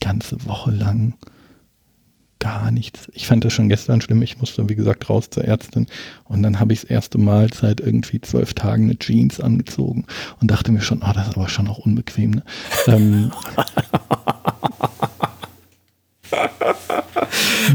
ganze 0.00 0.44
Woche 0.46 0.72
lang 0.72 1.14
gar 2.44 2.70
nichts. 2.70 3.08
Ich 3.14 3.26
fand 3.26 3.42
das 3.42 3.54
schon 3.54 3.70
gestern 3.70 4.02
schlimm. 4.02 4.20
Ich 4.20 4.36
musste, 4.38 4.68
wie 4.68 4.74
gesagt, 4.74 5.08
raus 5.08 5.30
zur 5.30 5.46
Ärztin. 5.46 5.86
Und 6.24 6.42
dann 6.42 6.60
habe 6.60 6.74
ich 6.74 6.82
das 6.82 6.90
erste 6.90 7.16
Mal 7.16 7.50
seit 7.50 7.80
irgendwie 7.80 8.20
zwölf 8.20 8.52
Tagen 8.52 8.84
eine 8.84 8.98
Jeans 8.98 9.40
angezogen 9.40 10.04
und 10.42 10.50
dachte 10.50 10.70
mir 10.70 10.82
schon, 10.82 11.00
oh, 11.02 11.10
das 11.14 11.28
ist 11.28 11.38
aber 11.38 11.48
schon 11.48 11.68
auch 11.68 11.78
unbequem. 11.78 12.32
Ne? 12.32 12.42
ähm, 12.86 13.32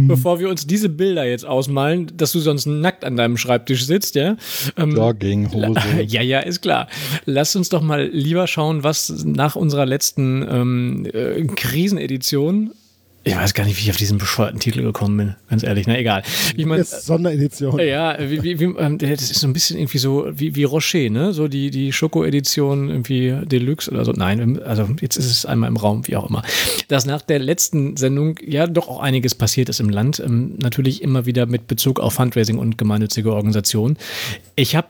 Bevor 0.08 0.40
wir 0.40 0.50
uns 0.50 0.68
diese 0.68 0.90
Bilder 0.90 1.26
jetzt 1.26 1.46
ausmalen, 1.46 2.12
dass 2.16 2.32
du 2.32 2.40
sonst 2.40 2.68
nackt 2.68 3.04
an 3.04 3.16
deinem 3.16 3.38
Schreibtisch 3.38 3.88
sitzt, 3.88 4.14
ja? 4.14 4.38
Ähm, 4.78 4.96
Jogging, 4.96 5.52
Hose. 5.52 5.82
Ja, 6.06 6.22
ja, 6.22 6.42
ist 6.42 6.62
klar. 6.62 6.88
Lass 7.26 7.56
uns 7.56 7.70
doch 7.70 7.82
mal 7.82 8.06
lieber 8.06 8.46
schauen, 8.46 8.84
was 8.84 9.26
nach 9.26 9.56
unserer 9.56 9.88
letzten 9.88 10.46
ähm, 10.48 11.08
äh, 11.12 11.44
Krisenedition 11.46 12.70
ich 13.30 13.36
weiß 13.38 13.54
gar 13.54 13.66
nicht, 13.66 13.78
wie 13.78 13.84
ich 13.84 13.90
auf 13.92 13.98
diesen 13.98 14.18
bescheuerten 14.18 14.60
Titel 14.60 14.82
gekommen 14.82 15.18
bin, 15.18 15.36
ganz 15.50 15.64
ehrlich, 15.64 15.88
na 15.88 15.98
egal. 15.98 16.24
Ich 16.56 16.66
meine, 16.66 16.84
Sonderedition. 16.84 17.80
Ja, 17.80 18.18
wie, 18.20 18.44
wie, 18.44 18.60
wie, 18.60 18.66
ähm, 18.78 18.98
das 18.98 19.30
ist 19.30 19.36
so 19.36 19.48
ein 19.48 19.54
bisschen 19.54 19.78
irgendwie 19.78 19.98
so 19.98 20.28
wie, 20.34 20.56
wie 20.56 20.64
Rocher, 20.64 21.10
ne? 21.10 21.34
So 21.34 21.48
die, 21.48 21.70
die 21.70 21.94
Schoko-Edition 21.94 22.90
irgendwie 22.90 23.36
Deluxe 23.46 23.92
oder 23.92 24.06
so. 24.06 24.12
Nein, 24.12 24.62
also 24.64 24.90
jetzt 25.02 25.18
ist 25.18 25.28
es 25.28 25.46
einmal 25.46 25.70
im 25.70 25.78
Raum, 25.78 26.08
wie 26.08 26.16
auch 26.16 26.30
immer. 26.30 26.44
Dass 26.88 27.06
nach 27.06 27.22
der 27.22 27.40
letzten 27.40 27.98
Sendung 27.98 28.40
ja 28.46 28.68
doch 28.68 28.88
auch 28.88 29.00
einiges 29.00 29.36
passiert 29.36 29.70
ist 29.70 29.80
im 29.80 29.90
Land. 29.90 30.20
Ähm, 30.20 30.56
natürlich 30.62 31.02
immer 31.02 31.26
wieder 31.26 31.46
mit 31.46 31.68
Bezug 31.68 32.00
auf 32.00 32.14
Fundraising 32.14 32.58
und 32.58 32.78
gemeinnützige 32.78 33.34
Organisationen. 33.34 33.98
Ich 34.56 34.76
habe 34.76 34.88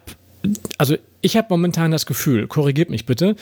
also 0.78 0.96
ich 1.22 1.36
habe 1.36 1.48
momentan 1.50 1.92
das 1.92 2.06
Gefühl, 2.06 2.48
korrigiert 2.48 2.90
mich 2.90 3.06
bitte, 3.06 3.36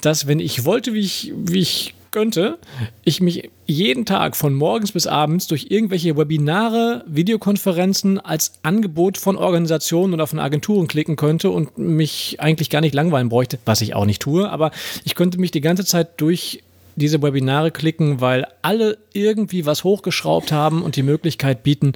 dass 0.00 0.26
wenn 0.26 0.40
ich 0.40 0.64
wollte, 0.64 0.94
wie 0.94 1.00
ich, 1.00 1.32
wie 1.36 1.60
ich 1.60 1.94
könnte, 2.10 2.58
ich 3.04 3.20
mich 3.20 3.50
jeden 3.66 4.06
Tag 4.06 4.36
von 4.36 4.54
morgens 4.54 4.92
bis 4.92 5.06
abends 5.06 5.46
durch 5.46 5.66
irgendwelche 5.70 6.16
Webinare, 6.16 7.04
Videokonferenzen 7.06 8.18
als 8.18 8.52
Angebot 8.62 9.18
von 9.18 9.36
Organisationen 9.36 10.14
oder 10.14 10.26
von 10.26 10.38
Agenturen 10.38 10.88
klicken 10.88 11.16
könnte 11.16 11.50
und 11.50 11.76
mich 11.78 12.36
eigentlich 12.40 12.70
gar 12.70 12.80
nicht 12.80 12.94
langweilen 12.94 13.28
bräuchte, 13.28 13.58
was 13.64 13.80
ich 13.80 13.94
auch 13.94 14.06
nicht 14.06 14.22
tue, 14.22 14.50
aber 14.50 14.70
ich 15.04 15.14
könnte 15.14 15.38
mich 15.38 15.50
die 15.50 15.60
ganze 15.60 15.84
Zeit 15.84 16.20
durch 16.20 16.62
diese 16.98 17.22
Webinare 17.22 17.70
klicken, 17.70 18.20
weil 18.20 18.46
alle 18.62 18.98
irgendwie 19.12 19.66
was 19.66 19.84
hochgeschraubt 19.84 20.52
haben 20.52 20.82
und 20.82 20.96
die 20.96 21.02
Möglichkeit 21.02 21.62
bieten, 21.62 21.92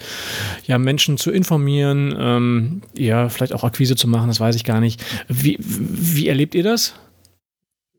ja, 0.66 0.78
Menschen 0.78 1.18
zu 1.18 1.30
informieren, 1.30 2.14
ähm, 2.18 2.82
ja, 2.96 3.28
vielleicht 3.28 3.52
auch 3.52 3.64
Akquise 3.64 3.96
zu 3.96 4.08
machen, 4.08 4.28
das 4.28 4.40
weiß 4.40 4.56
ich 4.56 4.64
gar 4.64 4.80
nicht. 4.80 5.02
Wie, 5.28 5.58
wie 5.60 6.28
erlebt 6.28 6.54
ihr 6.54 6.62
das? 6.62 6.94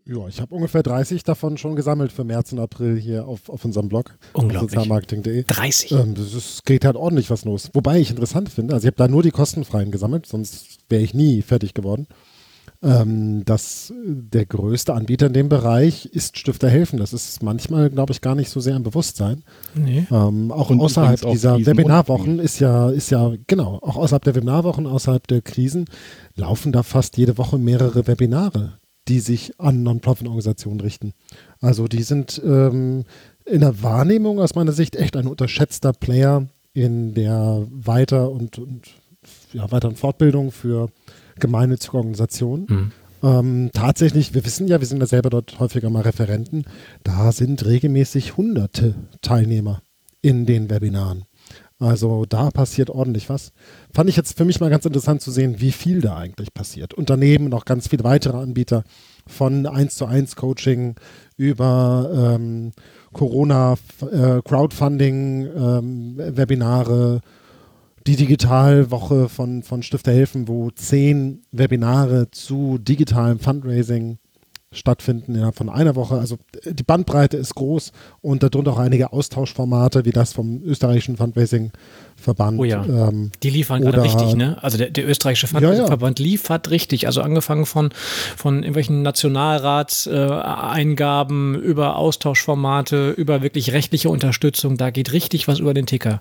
Ja, 0.06 0.28
ich 0.28 0.42
habe 0.42 0.54
ungefähr 0.54 0.84
30 0.84 1.24
davon 1.24 1.58
schon 1.58 1.76
gesammelt 1.76 2.12
für 2.12 2.26
März 2.26 2.52
und 2.52 2.60
April 2.60 2.98
hier 3.00 3.26
auf, 3.26 3.48
auf 3.48 3.64
unserem 3.64 3.88
Blog. 3.88 4.18
Unglaublich. 4.34 4.72
Sozialmarketing.de. 4.72 5.44
30? 5.44 5.92
Ähm, 5.94 6.14
es 6.14 6.62
geht 6.66 6.84
halt 6.84 6.98
ordentlich 6.98 7.30
was 7.30 7.46
los. 7.46 7.70
Wobei 7.74 8.00
ich 8.00 8.10
interessant 8.10 8.50
finde, 8.50 8.74
also 8.74 8.86
ich 8.86 8.88
habe 8.88 8.98
da 8.98 9.08
nur 9.08 9.24
die 9.24 9.32
kostenfreien 9.32 9.92
gesammelt, 9.92 10.26
sonst 10.26 10.80
wäre 10.90 11.02
ich 11.02 11.14
nie 11.14 11.42
fertig 11.42 11.74
geworden. 11.74 12.08
Ähm, 12.82 13.46
dass 13.46 13.94
der 14.06 14.46
größte 14.46 14.94
Anbieter 14.94 15.28
in 15.28 15.34
dem 15.34 15.48
Bereich 15.48 16.06
ist 16.08 16.38
Stifter 16.38 16.70
helfen. 16.70 17.00
Das 17.00 17.14
ist 17.14 17.42
manchmal, 17.42 17.90
glaube 17.90 18.12
ich, 18.12 18.20
gar 18.20 18.36
nicht 18.36 18.50
so 18.50 18.60
sehr 18.60 18.76
im 18.76 18.84
Bewusstsein. 18.84 19.44
Nee. 19.74 20.06
Ähm, 20.12 20.52
auch 20.52 20.70
und 20.70 20.82
außerhalb 20.82 21.22
dieser 21.32 21.66
Webinarwochen 21.66 22.40
ist 22.40 22.60
ja, 22.60 22.90
ist 22.90 23.10
ja, 23.10 23.34
genau, 23.48 23.80
auch 23.82 23.96
außerhalb 23.96 24.24
der 24.26 24.36
Webinarwochen, 24.36 24.86
außerhalb 24.86 25.26
der 25.28 25.42
Krisen, 25.42 25.86
laufen 26.36 26.74
da 26.74 26.84
fast 26.84 27.16
jede 27.16 27.38
Woche 27.38 27.58
mehrere 27.58 28.06
Webinare 28.06 28.74
die 29.08 29.20
sich 29.20 29.60
an 29.60 29.84
Non-Profit-Organisationen 29.84 30.80
richten. 30.80 31.14
Also 31.60 31.88
die 31.88 32.04
sind 32.04 32.42
ähm, 32.44 33.04
in 33.46 33.62
der 33.62 33.84
Wahrnehmung 33.84 34.40
aus 34.40 34.56
meiner 34.56 34.72
Sicht 34.72 34.96
echt 34.96 35.18
ein 35.18 35.28
unterschätzter 35.28 35.94
Player 35.94 36.48
in 36.74 37.14
der 37.14 37.68
Weiter- 37.70 38.32
und, 38.32 38.58
und 38.58 38.90
ja, 39.52 39.72
weiteren 39.72 39.96
Fortbildung 39.96 40.52
für 40.52 40.90
gemeinnützige 41.40 41.98
Organisationen. 41.98 42.66
Mhm. 42.70 42.92
Ähm, 43.24 43.70
tatsächlich, 43.74 44.34
wir 44.34 44.46
wissen 44.46 44.68
ja, 44.68 44.80
wir 44.80 44.88
sind 44.88 45.00
ja 45.00 45.06
selber 45.06 45.30
dort 45.30 45.60
häufiger 45.60 45.90
mal 45.90 46.02
Referenten, 46.02 46.66
da 47.04 47.32
sind 47.32 47.66
regelmäßig 47.66 48.36
hunderte 48.36 48.96
Teilnehmer 49.22 49.82
in 50.22 50.46
den 50.46 50.70
Webinaren. 50.70 51.26
Also 51.80 52.26
da 52.26 52.50
passiert 52.52 52.90
ordentlich 52.90 53.30
was. 53.30 53.52
Fand 53.94 54.10
ich 54.10 54.16
jetzt 54.16 54.38
für 54.38 54.46
mich 54.46 54.60
mal 54.60 54.70
ganz 54.70 54.86
interessant 54.86 55.22
zu 55.22 55.32
sehen, 55.32 55.60
wie 55.60 55.72
viel 55.72 56.02
da 56.02 56.16
eigentlich 56.18 56.54
passiert. 56.54 56.94
Und 56.94 57.10
daneben 57.10 57.50
noch 57.50 57.66
ganz 57.66 57.88
viele 57.88 58.04
weitere 58.04 58.38
Anbieter 58.38 58.84
von 59.28 59.66
1 59.66 59.96
zu 59.96 60.06
1 60.06 60.36
Coaching 60.36 60.96
über 61.36 62.36
ähm, 62.36 62.72
Corona, 63.12 63.76
äh, 64.02 64.42
Crowdfunding, 64.44 65.48
ähm, 65.56 66.18
Webinare, 66.18 67.22
die 68.06 68.16
Digitalwoche 68.18 69.30
von, 69.30 69.64
von 69.64 69.82
Stifter 69.82 70.12
Helfen, 70.12 70.48
wo 70.48 70.70
zehn 70.72 71.42
Webinare 71.52 72.30
zu 72.32 72.78
digitalem 72.78 73.40
Fundraising 73.40 74.18
stattfinden 74.74 75.36
innerhalb 75.36 75.56
von 75.56 75.70
einer 75.70 75.96
Woche. 75.96 76.16
Also 76.16 76.38
die 76.66 76.84
Bandbreite 76.84 77.38
ist 77.38 77.56
groß 77.56 77.94
und 78.22 78.44
darunter 78.44 78.74
auch 78.74 78.80
einige 78.80 79.14
Austauschformate 79.14 80.04
wie 80.06 80.12
das 80.12 80.34
vom 80.34 80.62
österreichischen 80.64 81.18
Fundraising-Verband. 81.18 82.60
Oh 82.60 82.64
ja, 82.64 82.86
ähm, 82.86 83.32
die 83.42 83.50
liefern 83.50 83.82
gerade 83.82 84.04
richtig, 84.04 84.36
ne? 84.36 84.58
Also 84.62 84.78
der, 84.78 84.90
der 84.90 85.08
österreichische 85.08 85.48
Fundraising-Verband 85.48 86.20
ja, 86.20 86.26
ja. 86.26 86.32
liefert 86.32 86.70
richtig. 86.70 87.08
Also 87.08 87.22
angefangen 87.22 87.66
von, 87.66 87.92
von 88.36 88.58
irgendwelchen 88.58 89.02
Nationalratseingaben 89.02 91.56
äh, 91.56 91.60
über 91.60 91.96
Austauschformate, 91.96 93.12
über 93.12 93.42
wirklich 93.42 93.72
rechtliche 93.74 94.10
Unterstützung. 94.10 94.78
Da 94.78 94.90
geht 94.90 95.14
richtig 95.14 95.48
was 95.48 95.60
über 95.60 95.74
den 95.74 95.86
Ticker. 95.86 96.20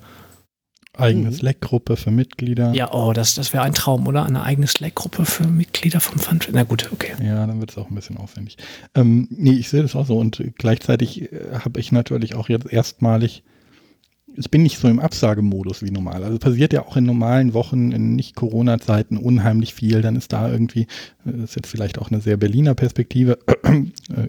Eigene 0.94 1.30
mhm. 1.30 1.34
Slack-Gruppe 1.34 1.96
für 1.96 2.11
Mitglieder. 2.11 2.75
Ja, 2.75 2.92
oh, 2.92 3.14
das, 3.14 3.34
das 3.34 3.54
wäre 3.54 3.62
ein 3.62 3.72
Traum, 3.72 4.06
oder? 4.06 4.26
Eine 4.26 4.42
eigene 4.42 4.66
Slack-Gruppe 4.66 5.25
für 5.25 5.46
Mitglieder 5.46 6.00
vom 6.00 6.18
Fund. 6.18 6.50
Na 6.52 6.64
gut, 6.64 6.90
okay. 6.92 7.12
Ja, 7.25 7.46
dann 7.46 7.61
wird 7.61 7.70
es 7.70 7.78
auch 7.78 7.88
ein 7.88 7.94
bisschen 7.94 8.18
aufwendig. 8.18 8.58
Ähm, 8.94 9.26
nee, 9.30 9.52
ich 9.52 9.70
sehe 9.70 9.82
das 9.82 9.96
auch 9.96 10.06
so. 10.06 10.18
Und 10.18 10.42
gleichzeitig 10.58 11.32
äh, 11.32 11.61
habe 11.64 11.80
ich 11.80 11.92
natürlich 11.92 12.34
auch 12.34 12.50
jetzt 12.50 12.70
erstmalig 12.70 13.42
ich 14.36 14.50
bin 14.50 14.62
nicht 14.62 14.78
so 14.78 14.88
im 14.88 14.98
Absagemodus 14.98 15.82
wie 15.82 15.90
normal. 15.90 16.24
Also 16.24 16.38
passiert 16.38 16.72
ja 16.72 16.86
auch 16.86 16.96
in 16.96 17.04
normalen 17.04 17.54
Wochen, 17.54 17.92
in 17.92 18.16
Nicht-Corona-Zeiten 18.16 19.16
unheimlich 19.16 19.74
viel. 19.74 20.02
Dann 20.02 20.16
ist 20.16 20.32
da 20.32 20.50
irgendwie, 20.50 20.86
das 21.24 21.50
ist 21.50 21.56
jetzt 21.56 21.68
vielleicht 21.68 21.98
auch 21.98 22.10
eine 22.10 22.20
sehr 22.20 22.36
Berliner 22.36 22.74
Perspektive. 22.74 23.38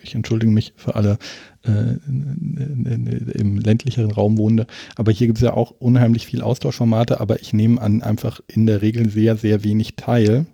Ich 0.03 0.15
entschuldige 0.15 0.51
mich 0.51 0.73
für 0.75 0.95
alle 0.95 1.17
äh, 1.63 1.95
im 2.07 3.57
ländlicheren 3.57 4.11
Raum 4.11 4.37
wohnende. 4.37 4.67
Aber 4.95 5.11
hier 5.11 5.27
gibt 5.27 5.39
es 5.39 5.43
ja 5.43 5.53
auch 5.53 5.71
unheimlich 5.79 6.25
viel 6.25 6.41
Austauschformate, 6.41 7.19
aber 7.19 7.41
ich 7.41 7.53
nehme 7.53 7.81
an 7.81 8.01
einfach 8.01 8.39
in 8.47 8.65
der 8.65 8.81
Regel 8.81 9.09
sehr, 9.09 9.37
sehr 9.37 9.63
wenig 9.63 9.95
teil 9.95 10.45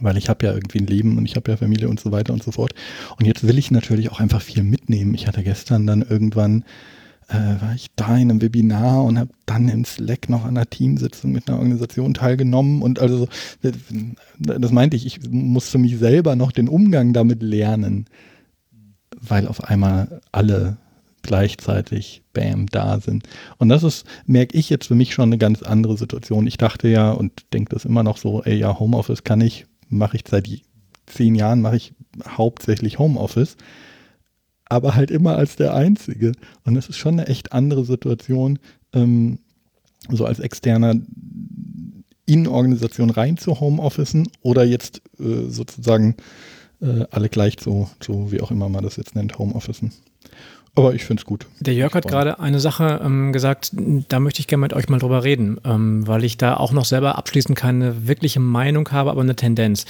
weil 0.00 0.16
ich 0.16 0.28
habe 0.28 0.46
ja 0.46 0.52
irgendwie 0.54 0.78
ein 0.78 0.86
Leben 0.86 1.18
und 1.18 1.26
ich 1.26 1.34
habe 1.34 1.50
ja 1.50 1.56
Familie 1.56 1.88
und 1.88 1.98
so 1.98 2.12
weiter 2.12 2.32
und 2.32 2.42
so 2.42 2.52
fort. 2.52 2.74
Und 3.18 3.26
jetzt 3.26 3.46
will 3.46 3.58
ich 3.58 3.72
natürlich 3.72 4.10
auch 4.10 4.20
einfach 4.20 4.40
viel 4.40 4.62
mitnehmen. 4.62 5.14
Ich 5.14 5.26
hatte 5.26 5.42
gestern 5.42 5.86
dann 5.86 6.02
irgendwann 6.02 6.64
äh, 7.30 7.62
war 7.62 7.74
ich 7.74 7.86
da 7.94 8.16
in 8.16 8.30
einem 8.30 8.42
Webinar 8.42 9.04
und 9.04 9.18
habe 9.18 9.30
dann 9.46 9.68
im 9.68 9.84
Slack 9.84 10.28
noch 10.28 10.44
an 10.44 10.56
einer 10.56 10.68
Teamsitzung 10.68 11.30
mit 11.30 11.48
einer 11.48 11.58
Organisation 11.58 12.12
teilgenommen 12.12 12.82
und 12.82 12.98
also 12.98 13.28
das, 13.62 14.72
meinte 14.72 14.96
ich, 14.96 15.06
ich 15.06 15.30
muss 15.30 15.68
für 15.68 15.78
mich 15.78 15.98
selber 15.98 16.34
noch 16.34 16.50
den 16.50 16.68
Umgang 16.68 17.12
damit 17.12 17.42
lernen, 17.42 18.06
weil 19.20 19.46
auf 19.46 19.62
einmal 19.62 20.20
alle 20.32 20.76
gleichzeitig 21.22 22.22
bam 22.32 22.66
da 22.66 22.98
sind. 22.98 23.28
Und 23.58 23.68
das 23.68 23.82
ist, 23.82 24.06
merke 24.26 24.56
ich 24.56 24.70
jetzt 24.70 24.86
für 24.86 24.94
mich 24.94 25.12
schon 25.14 25.28
eine 25.28 25.38
ganz 25.38 25.62
andere 25.62 25.96
Situation. 25.96 26.46
Ich 26.46 26.56
dachte 26.56 26.88
ja 26.88 27.12
und 27.12 27.52
denke 27.52 27.74
das 27.74 27.84
immer 27.84 28.02
noch 28.02 28.16
so, 28.16 28.42
ey 28.42 28.56
ja, 28.56 28.78
Homeoffice 28.78 29.22
kann 29.22 29.40
ich, 29.40 29.66
mache 29.88 30.16
ich 30.16 30.24
seit 30.26 30.48
zehn 31.06 31.34
Jahren, 31.34 31.60
mache 31.60 31.76
ich 31.76 31.92
hauptsächlich 32.26 32.98
Homeoffice 32.98 33.56
aber 34.70 34.94
halt 34.94 35.10
immer 35.10 35.36
als 35.36 35.56
der 35.56 35.74
Einzige. 35.74 36.32
Und 36.64 36.74
das 36.74 36.88
ist 36.88 36.96
schon 36.96 37.18
eine 37.18 37.26
echt 37.26 37.52
andere 37.52 37.84
Situation, 37.84 38.58
ähm, 38.94 39.40
so 40.08 40.24
als 40.24 40.38
externer 40.38 40.94
in 42.24 42.46
Organisation 42.46 43.10
rein 43.10 43.36
zu 43.36 43.60
Homeofficen 43.60 44.28
oder 44.40 44.64
jetzt 44.64 45.02
äh, 45.18 45.48
sozusagen 45.48 46.14
äh, 46.80 47.04
alle 47.10 47.28
gleich 47.28 47.58
zu, 47.58 47.90
zu, 47.98 48.30
wie 48.30 48.40
auch 48.40 48.52
immer 48.52 48.68
man 48.68 48.84
das 48.84 48.96
jetzt 48.96 49.16
nennt, 49.16 49.38
Homeofficen. 49.38 49.92
Aber 50.76 50.94
ich 50.94 51.04
finde 51.04 51.20
es 51.20 51.26
gut. 51.26 51.46
Der 51.58 51.74
Jörg 51.74 51.94
hat 51.94 52.06
gerade 52.06 52.38
eine 52.38 52.60
Sache 52.60 53.00
ähm, 53.04 53.32
gesagt, 53.32 53.72
da 54.08 54.20
möchte 54.20 54.40
ich 54.40 54.46
gerne 54.46 54.62
mit 54.62 54.72
euch 54.72 54.88
mal 54.88 54.98
drüber 54.98 55.24
reden, 55.24 55.58
ähm, 55.64 56.06
weil 56.06 56.22
ich 56.22 56.36
da 56.36 56.56
auch 56.56 56.72
noch 56.72 56.84
selber 56.84 57.18
abschließend 57.18 57.58
keine 57.58 58.06
wirkliche 58.06 58.40
Meinung 58.40 58.88
habe, 58.90 59.10
aber 59.10 59.20
eine 59.20 59.34
Tendenz. 59.34 59.84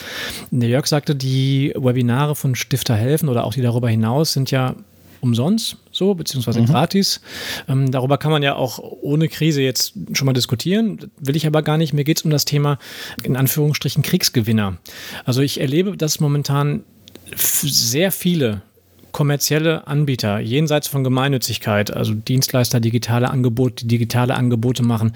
Der 0.51 0.69
Jörg 0.69 0.87
sagte, 0.87 1.15
die 1.15 1.75
Webinare 1.77 2.35
von 2.35 2.55
Stifter 2.55 2.97
helfen 2.97 3.29
oder 3.29 3.45
auch 3.45 3.53
die 3.53 3.63
darüber 3.63 3.91
hinaus 3.91 4.33
sind 4.33 4.51
ja 4.51 4.75
umsonst 5.21 5.77
so, 5.93 6.15
beziehungsweise 6.15 6.63
mhm. 6.63 6.67
gratis. 6.67 7.21
Ähm, 7.69 7.91
darüber 7.91 8.17
kann 8.17 8.31
man 8.31 8.43
ja 8.43 8.57
auch 8.57 8.79
ohne 8.79 9.29
Krise 9.29 9.61
jetzt 9.61 9.93
schon 10.15 10.27
mal 10.27 10.33
diskutieren. 10.33 11.11
Will 11.19 11.37
ich 11.37 11.47
aber 11.47 11.63
gar 11.63 11.77
nicht. 11.77 11.93
Mir 11.93 12.05
geht 12.05 12.19
es 12.19 12.25
um 12.25 12.31
das 12.31 12.47
Thema, 12.47 12.79
in 13.23 13.37
Anführungsstrichen, 13.37 14.03
Kriegsgewinner. 14.03 14.79
Also 15.25 15.43
ich 15.43 15.61
erlebe, 15.61 15.97
dass 15.97 16.21
momentan 16.21 16.85
sehr 17.37 18.13
viele 18.13 18.63
kommerzielle 19.21 19.87
Anbieter 19.87 20.39
jenseits 20.39 20.89
von 20.89 21.05
Gemeinnützigkeit, 21.05 21.95
also 21.95 22.15
Dienstleister, 22.15 22.81
digitale 22.81 23.29
Angebote, 23.29 23.87
digitale 23.87 24.35
Angebote 24.35 24.83
machen, 24.83 25.13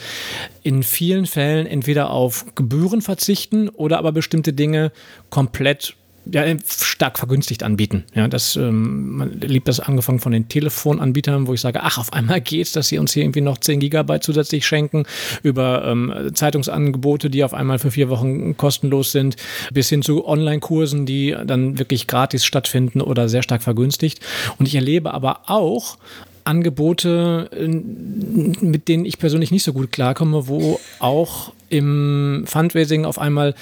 in 0.62 0.82
vielen 0.82 1.24
Fällen 1.24 1.66
entweder 1.66 2.10
auf 2.10 2.44
Gebühren 2.54 3.00
verzichten 3.00 3.70
oder 3.70 3.96
aber 3.96 4.12
bestimmte 4.12 4.52
Dinge 4.52 4.92
komplett 5.30 5.96
ja, 6.30 6.44
stark 6.66 7.18
vergünstigt 7.18 7.62
anbieten. 7.62 8.04
Ja, 8.14 8.28
das, 8.28 8.56
ähm, 8.56 9.16
man 9.16 9.40
liebt 9.40 9.68
das 9.68 9.80
angefangen 9.80 10.20
von 10.20 10.32
den 10.32 10.48
Telefonanbietern, 10.48 11.46
wo 11.46 11.54
ich 11.54 11.60
sage, 11.60 11.82
ach, 11.82 11.98
auf 11.98 12.12
einmal 12.12 12.40
geht's, 12.40 12.72
dass 12.72 12.88
sie 12.88 12.98
uns 12.98 13.12
hier 13.12 13.22
irgendwie 13.22 13.40
noch 13.40 13.58
10 13.58 13.80
Gigabyte 13.80 14.22
zusätzlich 14.22 14.66
schenken, 14.66 15.04
über 15.42 15.84
ähm, 15.86 16.30
Zeitungsangebote, 16.32 17.30
die 17.30 17.44
auf 17.44 17.54
einmal 17.54 17.78
für 17.78 17.90
vier 17.90 18.08
Wochen 18.08 18.56
kostenlos 18.56 19.12
sind, 19.12 19.36
bis 19.72 19.88
hin 19.88 20.02
zu 20.02 20.26
Online-Kursen, 20.26 21.06
die 21.06 21.36
dann 21.44 21.78
wirklich 21.78 22.06
gratis 22.06 22.44
stattfinden 22.44 23.00
oder 23.00 23.28
sehr 23.28 23.42
stark 23.42 23.62
vergünstigt. 23.62 24.20
Und 24.58 24.66
ich 24.66 24.74
erlebe 24.74 25.12
aber 25.12 25.42
auch 25.46 25.98
Angebote, 26.44 27.50
äh, 27.52 27.66
mit 27.66 28.88
denen 28.88 29.04
ich 29.04 29.18
persönlich 29.18 29.50
nicht 29.50 29.64
so 29.64 29.72
gut 29.72 29.92
klarkomme, 29.92 30.46
wo 30.46 30.78
auch 31.00 31.52
im 31.70 32.44
Fundraising 32.46 33.04
auf 33.04 33.18
einmal 33.18 33.54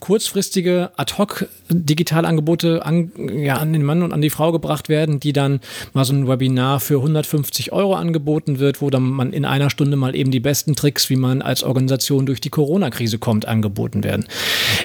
kurzfristige 0.00 0.90
ad-hoc 0.96 1.46
Digitalangebote 1.68 2.84
an, 2.84 3.12
ja, 3.16 3.56
an 3.56 3.72
den 3.72 3.84
Mann 3.84 4.02
und 4.02 4.12
an 4.12 4.20
die 4.20 4.30
Frau 4.30 4.52
gebracht 4.52 4.88
werden, 4.88 5.20
die 5.20 5.32
dann 5.32 5.60
mal 5.92 6.04
so 6.04 6.12
ein 6.12 6.26
Webinar 6.26 6.80
für 6.80 6.96
150 6.96 7.72
Euro 7.72 7.94
angeboten 7.94 8.58
wird, 8.58 8.80
wo 8.80 8.90
dann 8.90 9.02
man 9.02 9.32
in 9.32 9.44
einer 9.44 9.70
Stunde 9.70 9.96
mal 9.96 10.16
eben 10.16 10.30
die 10.30 10.40
besten 10.40 10.74
Tricks, 10.74 11.10
wie 11.10 11.16
man 11.16 11.42
als 11.42 11.62
Organisation 11.62 12.26
durch 12.26 12.40
die 12.40 12.50
Corona-Krise 12.50 13.18
kommt, 13.18 13.46
angeboten 13.46 14.02
werden. 14.02 14.26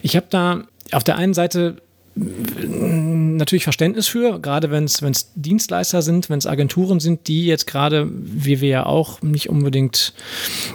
Ich 0.02 0.16
habe 0.16 0.28
da 0.30 0.64
auf 0.92 1.04
der 1.04 1.18
einen 1.18 1.34
Seite 1.34 1.78
natürlich 2.16 3.66
Verständnis 3.66 4.08
für, 4.08 4.40
gerade 4.40 4.72
wenn 4.72 4.86
es 4.86 5.32
Dienstleister 5.36 6.02
sind, 6.02 6.30
wenn 6.30 6.40
es 6.40 6.48
Agenturen 6.48 7.00
sind, 7.02 7.28
die 7.28 7.46
jetzt 7.46 7.68
gerade, 7.68 8.10
wie 8.10 8.62
wir 8.62 8.70
ja 8.70 8.86
auch, 8.86 9.22
nicht 9.22 9.50
unbedingt, 9.50 10.14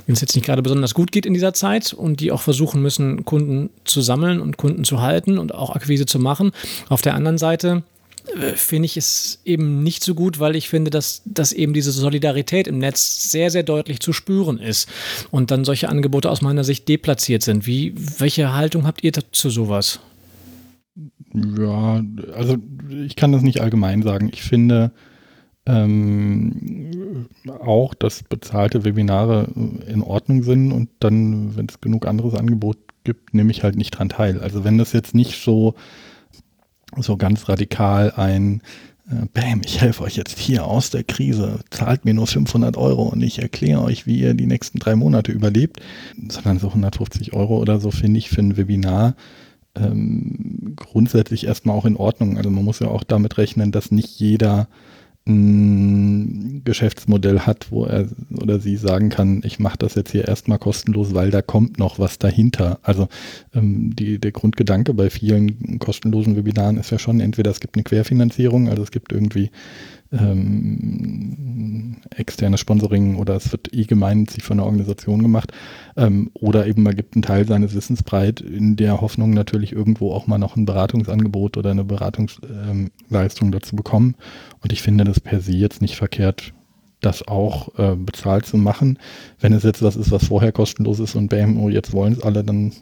wenn 0.06 0.12
es 0.12 0.20
jetzt 0.20 0.34
nicht 0.34 0.44
gerade 0.44 0.62
besonders 0.62 0.92
gut 0.92 1.12
geht 1.12 1.24
in 1.24 1.32
dieser 1.32 1.54
Zeit 1.54 1.94
und 1.94 2.20
die 2.20 2.30
auch 2.30 2.42
versuchen 2.42 2.82
müssen, 2.82 3.24
Kunden 3.24 3.70
zu 3.84 4.02
sammeln 4.02 4.40
und 4.40 4.58
Kunden 4.58 4.84
zu 4.84 5.00
halten 5.00 5.38
und 5.38 5.54
auch 5.54 5.74
Akquise 5.74 6.04
zu 6.04 6.18
machen. 6.18 6.52
Auf 6.90 7.00
der 7.00 7.14
anderen 7.14 7.38
Seite 7.38 7.84
äh, 8.38 8.52
finde 8.54 8.86
ich 8.86 8.98
es 8.98 9.40
eben 9.46 9.82
nicht 9.82 10.04
so 10.04 10.14
gut, 10.14 10.40
weil 10.40 10.56
ich 10.56 10.68
finde, 10.68 10.90
dass, 10.90 11.22
dass 11.24 11.52
eben 11.52 11.72
diese 11.72 11.90
Solidarität 11.90 12.68
im 12.68 12.78
Netz 12.78 13.30
sehr, 13.30 13.50
sehr 13.50 13.62
deutlich 13.62 14.00
zu 14.00 14.12
spüren 14.12 14.58
ist 14.58 14.90
und 15.30 15.50
dann 15.50 15.64
solche 15.64 15.88
Angebote 15.88 16.30
aus 16.30 16.42
meiner 16.42 16.64
Sicht 16.64 16.86
deplatziert 16.86 17.42
sind. 17.42 17.66
Wie, 17.66 17.94
welche 18.18 18.52
Haltung 18.52 18.86
habt 18.86 19.02
ihr 19.02 19.12
zu 19.32 19.48
sowas? 19.48 20.00
Ja, 21.32 22.02
also 22.34 22.56
ich 22.90 23.16
kann 23.16 23.32
das 23.32 23.42
nicht 23.42 23.60
allgemein 23.60 24.02
sagen. 24.02 24.30
Ich 24.32 24.42
finde 24.42 24.92
ähm, 25.66 27.28
auch, 27.46 27.94
dass 27.94 28.22
bezahlte 28.22 28.84
Webinare 28.84 29.48
in 29.86 30.02
Ordnung 30.02 30.42
sind 30.42 30.72
und 30.72 30.88
dann, 30.98 31.56
wenn 31.56 31.66
es 31.66 31.80
genug 31.80 32.06
anderes 32.06 32.34
Angebot 32.34 32.78
gibt, 33.04 33.34
nehme 33.34 33.50
ich 33.50 33.62
halt 33.62 33.76
nicht 33.76 33.90
dran 33.90 34.08
teil. 34.08 34.40
Also 34.40 34.64
wenn 34.64 34.78
das 34.78 34.92
jetzt 34.92 35.14
nicht 35.14 35.42
so, 35.42 35.74
so 36.96 37.16
ganz 37.16 37.48
radikal 37.48 38.12
ein 38.16 38.62
äh, 39.08 39.26
Bam, 39.32 39.62
ich 39.64 39.80
helfe 39.80 40.02
euch 40.02 40.16
jetzt 40.16 40.38
hier 40.38 40.64
aus 40.64 40.90
der 40.90 41.04
Krise, 41.04 41.60
zahlt 41.70 42.04
mir 42.04 42.14
nur 42.14 42.26
500 42.26 42.76
Euro 42.76 43.04
und 43.04 43.22
ich 43.22 43.40
erkläre 43.40 43.82
euch, 43.82 44.06
wie 44.06 44.18
ihr 44.18 44.34
die 44.34 44.46
nächsten 44.46 44.78
drei 44.78 44.96
Monate 44.96 45.30
überlebt, 45.30 45.80
sondern 46.28 46.58
so 46.58 46.68
150 46.68 47.32
Euro 47.32 47.58
oder 47.58 47.80
so 47.80 47.90
finde 47.90 48.18
ich 48.18 48.30
für 48.30 48.40
ein 48.40 48.56
Webinar 48.56 49.14
ähm, 49.76 50.74
grundsätzlich 50.76 51.46
erstmal 51.46 51.76
auch 51.76 51.84
in 51.86 51.96
Ordnung. 51.96 52.36
Also 52.36 52.50
man 52.50 52.64
muss 52.64 52.80
ja 52.80 52.88
auch 52.88 53.04
damit 53.04 53.38
rechnen, 53.38 53.72
dass 53.72 53.90
nicht 53.90 54.18
jeder 54.18 54.68
ein 55.26 56.62
Geschäftsmodell 56.64 57.40
hat, 57.40 57.70
wo 57.70 57.84
er 57.84 58.08
oder 58.30 58.58
sie 58.58 58.76
sagen 58.76 59.10
kann, 59.10 59.42
ich 59.44 59.58
mache 59.58 59.78
das 59.78 59.94
jetzt 59.94 60.12
hier 60.12 60.26
erstmal 60.26 60.58
kostenlos, 60.58 61.14
weil 61.14 61.30
da 61.30 61.42
kommt 61.42 61.78
noch 61.78 61.98
was 61.98 62.18
dahinter. 62.18 62.78
Also 62.82 63.08
ähm, 63.54 63.94
die, 63.94 64.18
der 64.18 64.32
Grundgedanke 64.32 64.94
bei 64.94 65.10
vielen 65.10 65.78
kostenlosen 65.78 66.36
Webinaren 66.36 66.78
ist 66.78 66.90
ja 66.90 66.98
schon, 66.98 67.20
entweder 67.20 67.50
es 67.50 67.60
gibt 67.60 67.76
eine 67.76 67.84
Querfinanzierung, 67.84 68.68
also 68.68 68.82
es 68.82 68.90
gibt 68.90 69.12
irgendwie 69.12 69.50
ähm, 70.12 71.96
externes 72.16 72.60
Sponsoring 72.60 73.16
oder 73.16 73.36
es 73.36 73.52
wird 73.52 73.72
eh 73.72 73.84
gemeinnützig 73.84 74.42
von 74.42 74.58
einer 74.58 74.66
Organisation 74.66 75.22
gemacht. 75.22 75.52
Ähm, 75.96 76.30
oder 76.34 76.66
eben 76.66 76.82
man 76.82 76.96
gibt 76.96 77.14
einen 77.14 77.22
Teil 77.22 77.46
seines 77.46 77.74
Wissens 77.74 78.02
breit 78.02 78.40
in 78.40 78.76
der 78.76 79.00
Hoffnung 79.00 79.30
natürlich 79.30 79.72
irgendwo 79.72 80.12
auch 80.12 80.26
mal 80.26 80.38
noch 80.38 80.56
ein 80.56 80.66
Beratungsangebot 80.66 81.56
oder 81.56 81.70
eine 81.70 81.84
Beratungsleistung 81.84 83.48
ähm, 83.48 83.52
dazu 83.52 83.76
bekommen. 83.76 84.16
Und 84.60 84.72
ich 84.72 84.82
finde 84.82 85.04
das 85.04 85.20
per 85.20 85.40
se 85.40 85.52
jetzt 85.52 85.80
nicht 85.82 85.96
verkehrt, 85.96 86.52
das 87.00 87.26
auch 87.26 87.78
äh, 87.78 87.96
bezahlt 87.96 88.46
zu 88.46 88.56
machen. 88.56 88.98
Wenn 89.38 89.52
es 89.52 89.62
jetzt 89.62 89.82
was 89.82 89.96
ist, 89.96 90.10
was 90.10 90.26
vorher 90.26 90.52
kostenlos 90.52 91.00
ist 91.00 91.14
und 91.14 91.28
bam, 91.28 91.58
oh, 91.58 91.68
jetzt 91.68 91.92
wollen 91.92 92.12
es 92.14 92.22
alle, 92.22 92.44
dann 92.44 92.72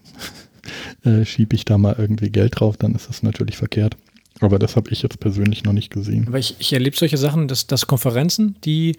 äh, 1.04 1.24
schiebe 1.24 1.54
ich 1.54 1.64
da 1.64 1.78
mal 1.78 1.96
irgendwie 1.98 2.30
Geld 2.30 2.58
drauf, 2.58 2.76
dann 2.76 2.94
ist 2.94 3.08
das 3.08 3.22
natürlich 3.22 3.56
verkehrt. 3.56 3.96
Aber 4.40 4.58
das 4.58 4.76
habe 4.76 4.90
ich 4.90 5.02
jetzt 5.02 5.20
persönlich 5.20 5.64
noch 5.64 5.72
nicht 5.72 5.90
gesehen. 5.90 6.26
Aber 6.28 6.38
ich, 6.38 6.56
ich 6.58 6.72
erlebe 6.72 6.96
solche 6.96 7.16
Sachen, 7.16 7.48
dass, 7.48 7.66
dass 7.66 7.86
Konferenzen, 7.86 8.56
die 8.64 8.96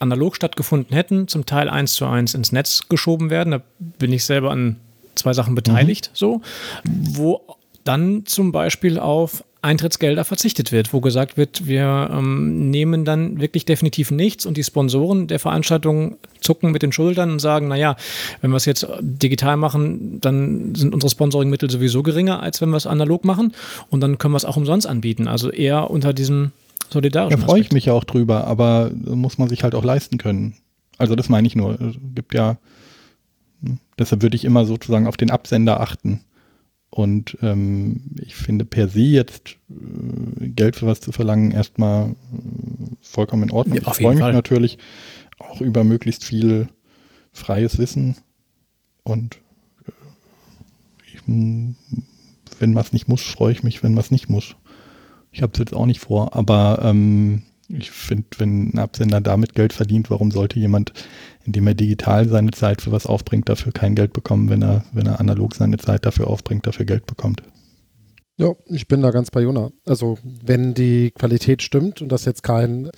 analog 0.00 0.36
stattgefunden 0.36 0.94
hätten, 0.94 1.28
zum 1.28 1.46
Teil 1.46 1.68
eins 1.68 1.94
zu 1.94 2.06
eins 2.06 2.34
ins 2.34 2.52
Netz 2.52 2.88
geschoben 2.88 3.30
werden. 3.30 3.52
Da 3.52 3.62
bin 3.78 4.12
ich 4.12 4.24
selber 4.24 4.50
an 4.50 4.76
zwei 5.14 5.32
Sachen 5.32 5.54
beteiligt, 5.54 6.10
mhm. 6.12 6.16
so, 6.16 6.40
wo 6.84 7.42
dann 7.84 8.26
zum 8.26 8.52
Beispiel 8.52 8.98
auf 8.98 9.44
Eintrittsgelder 9.62 10.24
verzichtet 10.24 10.72
wird, 10.72 10.92
wo 10.92 11.00
gesagt 11.00 11.36
wird, 11.36 11.66
wir 11.68 12.10
ähm, 12.12 12.70
nehmen 12.70 13.04
dann 13.04 13.40
wirklich 13.40 13.64
definitiv 13.64 14.10
nichts 14.10 14.44
und 14.44 14.56
die 14.56 14.64
Sponsoren 14.64 15.28
der 15.28 15.38
Veranstaltung 15.38 16.16
zucken 16.40 16.72
mit 16.72 16.82
den 16.82 16.90
Schultern 16.90 17.30
und 17.30 17.38
sagen, 17.38 17.68
naja, 17.68 17.94
wenn 18.40 18.50
wir 18.50 18.56
es 18.56 18.64
jetzt 18.64 18.84
digital 19.00 19.56
machen, 19.56 20.20
dann 20.20 20.74
sind 20.74 20.92
unsere 20.92 21.10
Sponsoringmittel 21.10 21.70
sowieso 21.70 22.02
geringer, 22.02 22.42
als 22.42 22.60
wenn 22.60 22.70
wir 22.70 22.76
es 22.76 22.88
analog 22.88 23.24
machen 23.24 23.52
und 23.88 24.00
dann 24.00 24.18
können 24.18 24.32
wir 24.32 24.38
es 24.38 24.44
auch 24.44 24.56
umsonst 24.56 24.88
anbieten. 24.88 25.28
Also 25.28 25.50
eher 25.50 25.90
unter 25.90 26.12
diesem 26.12 26.50
solidarischen 26.90 27.40
Da 27.40 27.46
freue 27.46 27.60
ich 27.60 27.70
mich 27.70 27.86
ja 27.86 27.92
auch 27.92 28.04
drüber, 28.04 28.48
aber 28.48 28.90
muss 28.92 29.38
man 29.38 29.48
sich 29.48 29.62
halt 29.62 29.76
auch 29.76 29.84
leisten 29.84 30.18
können. 30.18 30.56
Also 30.98 31.14
das 31.14 31.28
meine 31.28 31.46
ich 31.46 31.54
nur. 31.54 31.80
Es 31.80 31.94
gibt 32.16 32.34
ja, 32.34 32.56
hm, 33.64 33.78
deshalb 33.96 34.22
würde 34.22 34.36
ich 34.36 34.44
immer 34.44 34.64
sozusagen 34.64 35.06
auf 35.06 35.16
den 35.16 35.30
Absender 35.30 35.80
achten. 35.80 36.20
Und 36.94 37.38
ähm, 37.40 38.02
ich 38.20 38.34
finde 38.34 38.66
per 38.66 38.86
se 38.86 39.00
jetzt 39.00 39.56
äh, 39.70 40.48
Geld 40.48 40.76
für 40.76 40.86
was 40.86 41.00
zu 41.00 41.10
verlangen 41.10 41.50
erstmal 41.50 42.10
äh, 42.10 42.14
vollkommen 43.00 43.44
in 43.44 43.50
Ordnung. 43.50 43.78
Ja, 43.78 43.82
ich 43.88 43.94
freue 43.96 44.10
mich 44.10 44.20
Fall. 44.20 44.34
natürlich 44.34 44.76
auch 45.38 45.62
über 45.62 45.84
möglichst 45.84 46.22
viel 46.22 46.68
freies 47.32 47.78
Wissen 47.78 48.16
und 49.04 49.38
äh, 49.86 49.92
ich, 51.14 51.22
wenn 51.26 52.74
was 52.74 52.92
nicht 52.92 53.08
muss, 53.08 53.22
freue 53.22 53.52
ich 53.52 53.62
mich, 53.62 53.82
wenn 53.82 53.96
was 53.96 54.10
nicht 54.10 54.28
muss. 54.28 54.54
Ich 55.30 55.40
habe 55.40 55.52
es 55.54 55.60
jetzt 55.60 55.74
auch 55.74 55.86
nicht 55.86 56.00
vor, 56.00 56.36
aber 56.36 56.80
ähm, 56.82 57.40
ich 57.70 57.90
finde, 57.90 58.26
wenn 58.36 58.74
ein 58.74 58.78
Absender 58.78 59.22
damit 59.22 59.54
Geld 59.54 59.72
verdient, 59.72 60.10
warum 60.10 60.30
sollte 60.30 60.60
jemand 60.60 60.92
indem 61.44 61.66
er 61.66 61.74
digital 61.74 62.28
seine 62.28 62.50
Zeit 62.50 62.82
für 62.82 62.92
was 62.92 63.06
aufbringt, 63.06 63.48
dafür 63.48 63.72
kein 63.72 63.94
Geld 63.94 64.12
bekommen, 64.12 64.48
wenn 64.48 64.62
er, 64.62 64.84
wenn 64.92 65.06
er 65.06 65.20
analog 65.20 65.54
seine 65.54 65.78
Zeit 65.78 66.06
dafür 66.06 66.28
aufbringt, 66.28 66.66
dafür 66.66 66.86
Geld 66.86 67.06
bekommt. 67.06 67.42
Ja, 68.38 68.54
ich 68.66 68.88
bin 68.88 69.02
da 69.02 69.10
ganz 69.10 69.30
bei 69.30 69.42
Jona. 69.42 69.70
Also 69.86 70.18
wenn 70.22 70.74
die 70.74 71.10
Qualität 71.10 71.62
stimmt 71.62 72.00
und 72.00 72.10
das 72.10 72.24
jetzt 72.24 72.42
kein, 72.42 72.90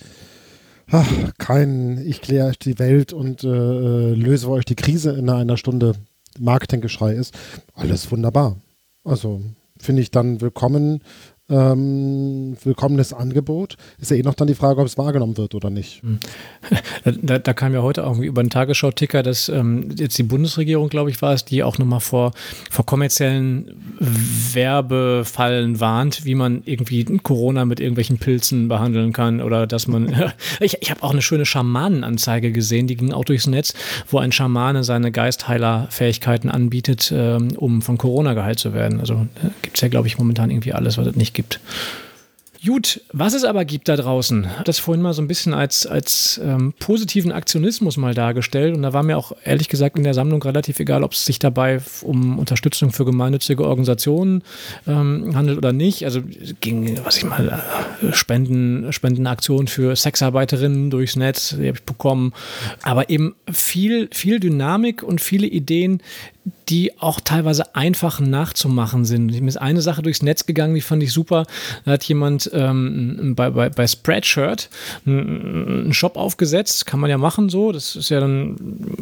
ach, 0.91 1.11
kein 1.39 1.99
ich 2.07 2.21
kläre 2.21 2.49
euch 2.49 2.59
die 2.59 2.79
Welt 2.79 3.13
und 3.13 3.45
äh, 3.45 4.15
löse 4.15 4.49
euch 4.51 4.65
die 4.65 4.77
Krise 4.77 5.13
in 5.13 5.29
einer 5.29 5.57
Stunde 5.57 5.95
Marketinggeschrei 6.39 7.15
ist, 7.15 7.35
alles 7.75 8.11
wunderbar. 8.11 8.57
Also 9.05 9.43
finde 9.79 10.03
ich 10.03 10.11
dann 10.11 10.41
willkommen 10.41 11.03
ähm, 11.51 12.57
willkommenes 12.65 13.13
Angebot. 13.13 13.77
Ist 13.99 14.11
ja 14.11 14.17
eh 14.17 14.23
noch 14.23 14.35
dann 14.35 14.49
die 14.49 14.55
Frage, 14.55 14.81
ob 14.81 14.87
es 14.87 14.97
wahrgenommen 14.97 15.37
wird 15.37 15.55
oder 15.55 15.71
nicht. 15.71 16.03
Hm. 16.03 16.19
Da, 17.23 17.39
da 17.39 17.53
kam 17.53 17.75
ja 17.75 17.83
heute 17.83 18.07
auch 18.07 18.19
über 18.19 18.43
den 18.43 18.49
Tagesschau-Ticker, 18.49 19.23
dass 19.23 19.51
ähm, 19.51 19.91
jetzt 19.99 20.17
die 20.17 20.23
Bundesregierung, 20.23 20.89
glaube 20.89 21.11
ich, 21.11 21.21
war 21.21 21.35
es, 21.35 21.45
die 21.45 21.63
auch 21.63 21.77
nochmal 21.77 22.01
vor, 22.01 22.33
vor 22.71 22.87
kommerziellen 22.87 23.73
Werbefallen 24.53 25.81
warnt, 25.81 26.25
wie 26.25 26.35
man 26.35 26.63
irgendwie 26.65 27.05
Corona 27.19 27.67
mit 27.67 27.79
irgendwelchen 27.79 28.17
Pilzen 28.19 28.69
behandeln 28.69 29.13
kann 29.13 29.43
oder 29.43 29.67
dass 29.67 29.87
man. 29.87 30.15
ich 30.61 30.79
ich 30.81 30.91
habe 30.91 31.03
auch 31.03 31.13
eine 31.13 31.21
schöne 31.21 31.45
Schamanenanzeige 31.45 32.53
gesehen, 32.53 32.87
die 32.87 32.97
ging 32.97 33.13
auch 33.13 33.25
durchs 33.25 33.47
Netz, 33.47 33.75
wo 34.09 34.19
ein 34.19 34.33
Schamane 34.33 34.83
seine 34.83 35.13
Geistheilerfähigkeiten 35.13 36.51
anbietet, 36.51 37.13
ähm, 37.15 37.53
um 37.57 37.83
von 37.83 37.99
Corona 37.99 38.33
geheilt 38.33 38.59
zu 38.59 38.73
werden. 38.73 39.01
Also 39.01 39.27
gibt 39.61 39.77
es 39.77 39.83
ja, 39.83 39.89
glaube 39.89 40.07
ich, 40.07 40.19
momentan 40.19 40.51
irgendwie 40.51 40.73
alles, 40.73 40.97
was 40.97 41.07
es 41.07 41.17
nicht 41.17 41.34
gibt. 41.35 41.61
Gut, 42.65 43.03
was 43.13 43.35
es 43.35 43.45
aber 43.45 43.67
gibt 43.67 43.91
da 43.91 43.97
draußen, 43.97 44.47
das 44.65 44.79
vorhin 44.79 45.03
mal 45.03 45.13
so 45.13 45.21
ein 45.21 45.29
bisschen 45.29 45.53
als, 45.53 45.87
als 45.87 46.41
ähm, 46.43 46.73
positiven 46.79 47.31
Aktionismus 47.31 47.99
mal 47.99 48.15
dargestellt. 48.15 48.75
Und 48.75 48.83
da 48.83 48.95
war 48.95 49.03
mir 49.03 49.19
auch 49.19 49.33
ehrlich 49.45 49.69
gesagt 49.69 49.99
in 49.99 50.05
der 50.05 50.15
Sammlung 50.15 50.43
relativ 50.43 50.81
egal, 50.81 51.05
ob 51.05 51.13
es 51.13 51.27
sich 51.27 51.39
dabei 51.39 51.81
um 52.01 52.39
Unterstützung 52.39 52.91
für 52.91 53.05
gemeinnützige 53.05 53.67
Organisationen 53.67 54.43
ähm, 54.87 55.37
handelt 55.37 55.59
oder 55.59 55.75
nicht. 55.75 56.07
Also 56.07 56.23
ging, 56.63 56.99
was 57.05 57.19
ich 57.19 57.25
mal, 57.25 57.63
äh, 58.03 58.13
Spenden, 58.15 58.91
Spendenaktionen 58.95 59.67
für 59.67 59.95
Sexarbeiterinnen 59.95 60.89
durchs 60.89 61.17
Netz, 61.17 61.51
die 61.51 61.69
habe 61.69 61.77
ich 61.77 61.83
bekommen. 61.83 62.33
Aber 62.83 63.11
eben 63.11 63.35
viel, 63.53 64.09
viel 64.11 64.41
Dynamik 64.41 65.03
und 65.03 65.21
viele 65.21 65.49
Ideen, 65.49 66.01
die 66.69 66.99
auch 66.99 67.21
teilweise 67.21 67.75
einfach 67.75 68.21
nachzumachen 68.21 69.05
sind. 69.05 69.41
Mir 69.41 69.49
ist 69.49 69.57
eine 69.57 69.81
Sache 69.81 70.03
durchs 70.03 70.23
Netz 70.23 70.45
gegangen, 70.45 70.75
die 70.75 70.83
fand 70.83 71.03
ich 71.03 71.13
super. 71.13 71.47
Da 71.85 71.93
hat 71.93 72.05
jemand 72.05 72.51
ähm, 72.53 73.35
bei, 73.35 73.51
bei, 73.51 73.71
bei 73.71 73.87
Spreadshirt 73.87 74.69
einen 75.07 75.95
Shop 75.95 76.17
aufgesetzt, 76.17 76.85
kann 76.85 77.01
man 77.01 77.11
ja 77.11 77.17
machen 77.17 77.49
so. 77.49 77.73
Das 77.73 77.97
ist 77.97 78.11
ja 78.11 78.21
dann 78.21 78.57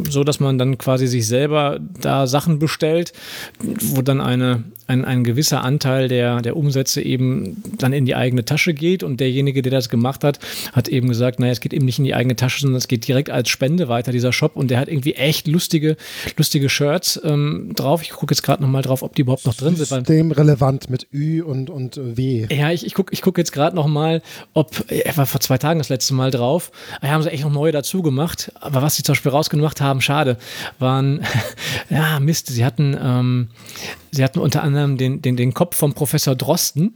so, 0.08 0.22
dass 0.22 0.38
man 0.38 0.58
dann 0.58 0.78
quasi 0.78 1.06
sich 1.08 1.26
selber 1.26 1.80
da 2.00 2.26
Sachen 2.26 2.60
bestellt, 2.60 3.12
wo 3.60 4.02
dann 4.02 4.20
eine, 4.20 4.62
ein, 4.86 5.04
ein 5.04 5.24
gewisser 5.24 5.62
Anteil 5.62 6.08
der, 6.08 6.40
der 6.42 6.56
Umsätze 6.56 7.02
eben 7.02 7.62
dann 7.78 7.92
in 7.92 8.06
die 8.06 8.14
eigene 8.14 8.44
Tasche 8.44 8.74
geht 8.74 9.02
und 9.02 9.20
derjenige, 9.20 9.62
der 9.62 9.72
das 9.72 9.88
gemacht 9.88 10.24
hat, 10.24 10.38
hat 10.72 10.88
eben 10.88 11.08
gesagt, 11.08 11.40
naja, 11.40 11.52
es 11.52 11.60
geht 11.60 11.72
eben 11.72 11.84
nicht 11.84 11.98
in 11.98 12.04
die 12.04 12.14
eigene 12.14 12.36
Tasche, 12.36 12.60
sondern 12.60 12.78
es 12.78 12.88
geht 12.88 13.06
direkt 13.06 13.30
als 13.30 13.48
Spende 13.48 13.88
weiter, 13.88 14.12
dieser 14.12 14.32
Shop 14.32 14.56
und 14.56 14.70
der 14.70 14.78
hat 14.78 14.88
irgendwie 14.88 15.14
echt 15.14 15.46
lustige, 15.48 15.96
lustige 16.36 16.68
Shirts 16.68 17.20
ähm, 17.24 17.72
drauf. 17.74 18.02
Ich 18.02 18.10
gucke 18.10 18.32
jetzt 18.32 18.42
gerade 18.42 18.62
nochmal 18.62 18.82
drauf, 18.82 19.02
ob 19.02 19.14
die 19.14 19.22
überhaupt 19.22 19.46
noch 19.46 19.54
drin 19.54 19.76
sind. 19.76 19.86
Systemrelevant 19.86 20.90
mit 20.90 21.06
Ü 21.12 21.42
und, 21.42 21.70
und 21.70 22.00
W. 22.16 22.46
Ja, 22.50 22.70
ich, 22.70 22.84
ich 22.86 22.94
gucke 22.94 23.12
ich 23.12 23.22
guck 23.22 23.38
jetzt 23.38 23.52
gerade 23.52 23.76
nochmal, 23.76 24.22
ob, 24.54 24.84
er 24.88 25.16
war 25.16 25.26
vor 25.26 25.40
zwei 25.40 25.58
Tagen 25.58 25.78
das 25.78 25.88
letzte 25.88 26.14
Mal 26.14 26.30
drauf, 26.30 26.72
da 27.00 27.08
haben 27.08 27.22
sie 27.22 27.30
echt 27.30 27.44
noch 27.44 27.52
neue 27.52 27.72
dazu 27.72 28.02
gemacht, 28.02 28.52
aber 28.60 28.82
was 28.82 28.96
sie 28.96 29.02
zum 29.02 29.12
Beispiel 29.14 29.32
rausgemacht 29.32 29.80
haben, 29.80 30.00
schade, 30.00 30.36
waren, 30.78 31.24
ja, 31.90 32.20
Mist, 32.20 32.48
sie 32.48 32.64
hatten, 32.64 32.96
ähm, 33.00 33.48
sie 34.12 34.22
hatten 34.22 34.38
unter 34.38 34.62
anderem 34.62 34.96
den, 34.96 35.22
den, 35.22 35.36
den 35.36 35.54
Kopf 35.54 35.76
vom 35.76 35.94
Professor 35.94 36.36
Drosten, 36.36 36.94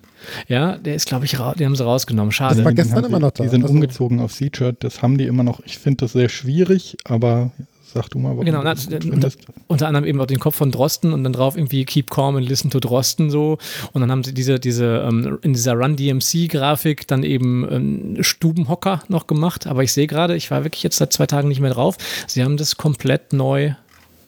ja, 0.48 0.76
der 0.76 0.94
ist, 0.94 1.06
glaube 1.06 1.24
ich, 1.24 1.32
den 1.32 1.66
haben 1.66 1.76
sie 1.76 1.84
rausgenommen. 1.84 2.30
Schade. 2.30 2.56
Das 2.56 2.64
war 2.64 2.72
gestern 2.72 3.04
immer 3.04 3.18
noch 3.18 3.32
da. 3.32 3.42
Die 3.42 3.48
sind 3.48 3.62
also, 3.62 3.74
umgezogen 3.74 4.20
auf 4.20 4.32
C-Shirt, 4.32 4.76
das 4.80 5.02
haben 5.02 5.18
die 5.18 5.24
immer 5.24 5.42
noch. 5.42 5.60
Ich 5.64 5.78
finde 5.78 6.04
das 6.04 6.12
sehr 6.12 6.28
schwierig, 6.28 6.96
aber 7.04 7.50
Sag 7.96 8.10
du 8.10 8.18
mal, 8.18 8.30
warum 8.30 8.44
genau, 8.44 8.62
na, 8.62 8.74
unter, 9.10 9.30
unter, 9.68 9.86
anderem 9.86 10.04
eben 10.04 10.20
auch 10.20 10.26
den 10.26 10.38
Kopf 10.38 10.56
von 10.56 10.70
Drosten 10.70 11.14
und 11.14 11.24
dann 11.24 11.32
drauf 11.32 11.56
irgendwie 11.56 11.84
Keep 11.84 12.10
Calm 12.10 12.36
and 12.36 12.46
Listen 12.46 12.68
to 12.68 12.78
Drosten 12.78 13.30
so. 13.30 13.56
Und 13.92 14.00
dann 14.02 14.10
haben 14.10 14.22
sie 14.22 14.34
diese, 14.34 14.58
diese 14.58 15.06
ähm, 15.08 15.38
in 15.40 15.54
dieser 15.54 15.74
Run 15.74 15.96
DMC-Grafik 15.96 17.06
dann 17.06 17.22
eben 17.22 17.66
ähm, 17.70 18.22
Stubenhocker 18.22 19.02
noch 19.08 19.26
gemacht. 19.26 19.66
Aber 19.66 19.82
ich 19.82 19.92
sehe 19.92 20.08
gerade, 20.08 20.36
ich 20.36 20.50
war 20.50 20.64
wirklich 20.64 20.82
jetzt 20.82 20.98
seit 20.98 21.12
zwei 21.12 21.26
Tagen 21.26 21.48
nicht 21.48 21.60
mehr 21.60 21.70
drauf. 21.70 21.96
Sie 22.26 22.42
haben 22.44 22.58
das 22.58 22.76
komplett 22.76 23.32
neu 23.32 23.72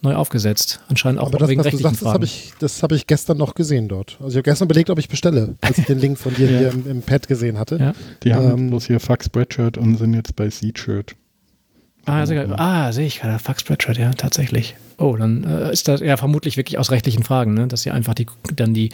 neu 0.03 0.15
aufgesetzt. 0.15 0.81
Anscheinend 0.89 1.21
auch 1.21 1.29
Aber 1.29 1.39
das, 1.39 1.49
wegen 1.49 1.65
was 1.65 1.71
du 1.71 1.77
sagst, 1.79 2.03
Das 2.03 2.13
habe 2.13 2.25
ich, 2.25 2.53
hab 2.61 2.93
ich 2.93 3.07
gestern 3.07 3.39
noch 3.39 3.55
gesehen 3.55 3.89
dort. 3.89 4.17
Also 4.21 4.31
ich 4.31 4.37
habe 4.37 4.51
gestern 4.51 4.69
belegt, 4.69 4.91
ob 4.91 4.99
ich 4.99 5.09
bestelle, 5.09 5.57
als 5.61 5.79
ich 5.79 5.87
den 5.87 5.99
Link 5.99 6.19
von 6.19 6.35
dir 6.35 6.47
ja. 6.51 6.59
hier 6.59 6.69
im, 6.73 6.87
im, 6.89 7.03
Pad 7.03 7.29
gesehen 7.29 7.59
hatte. 7.59 7.77
Ja. 7.79 7.95
Die 8.23 8.35
haben 8.35 8.51
ähm, 8.51 8.71
bloß 8.71 8.87
hier 8.87 9.01
Fuck 9.01 9.25
Spreadshirt 9.25 9.79
und 9.79 9.97
sind 9.97 10.15
jetzt 10.15 10.37
bei 10.37 10.49
Seed-Shirt. 10.49 11.17
Ah, 12.09 12.25
mhm. 12.25 12.55
ah 12.57 12.93
sehe 12.93 13.07
ich 13.07 13.21
gerade. 13.21 13.39
Fax 13.39 13.61
Spreadshirt, 13.61 13.99
ja, 13.99 14.11
tatsächlich. 14.13 14.77
Oh, 14.97 15.15
dann 15.15 15.45
äh, 15.45 15.73
ist 15.73 15.87
das 15.87 16.01
ja 16.01 16.17
vermutlich 16.17 16.57
wirklich 16.57 16.79
aus 16.79 16.91
rechtlichen 16.91 17.23
Fragen, 17.23 17.55
ne? 17.55 17.69
dass 17.69 17.83
sie 17.83 17.91
einfach 17.91 18.15
die, 18.15 18.27
dann 18.55 18.75
die, 18.75 18.89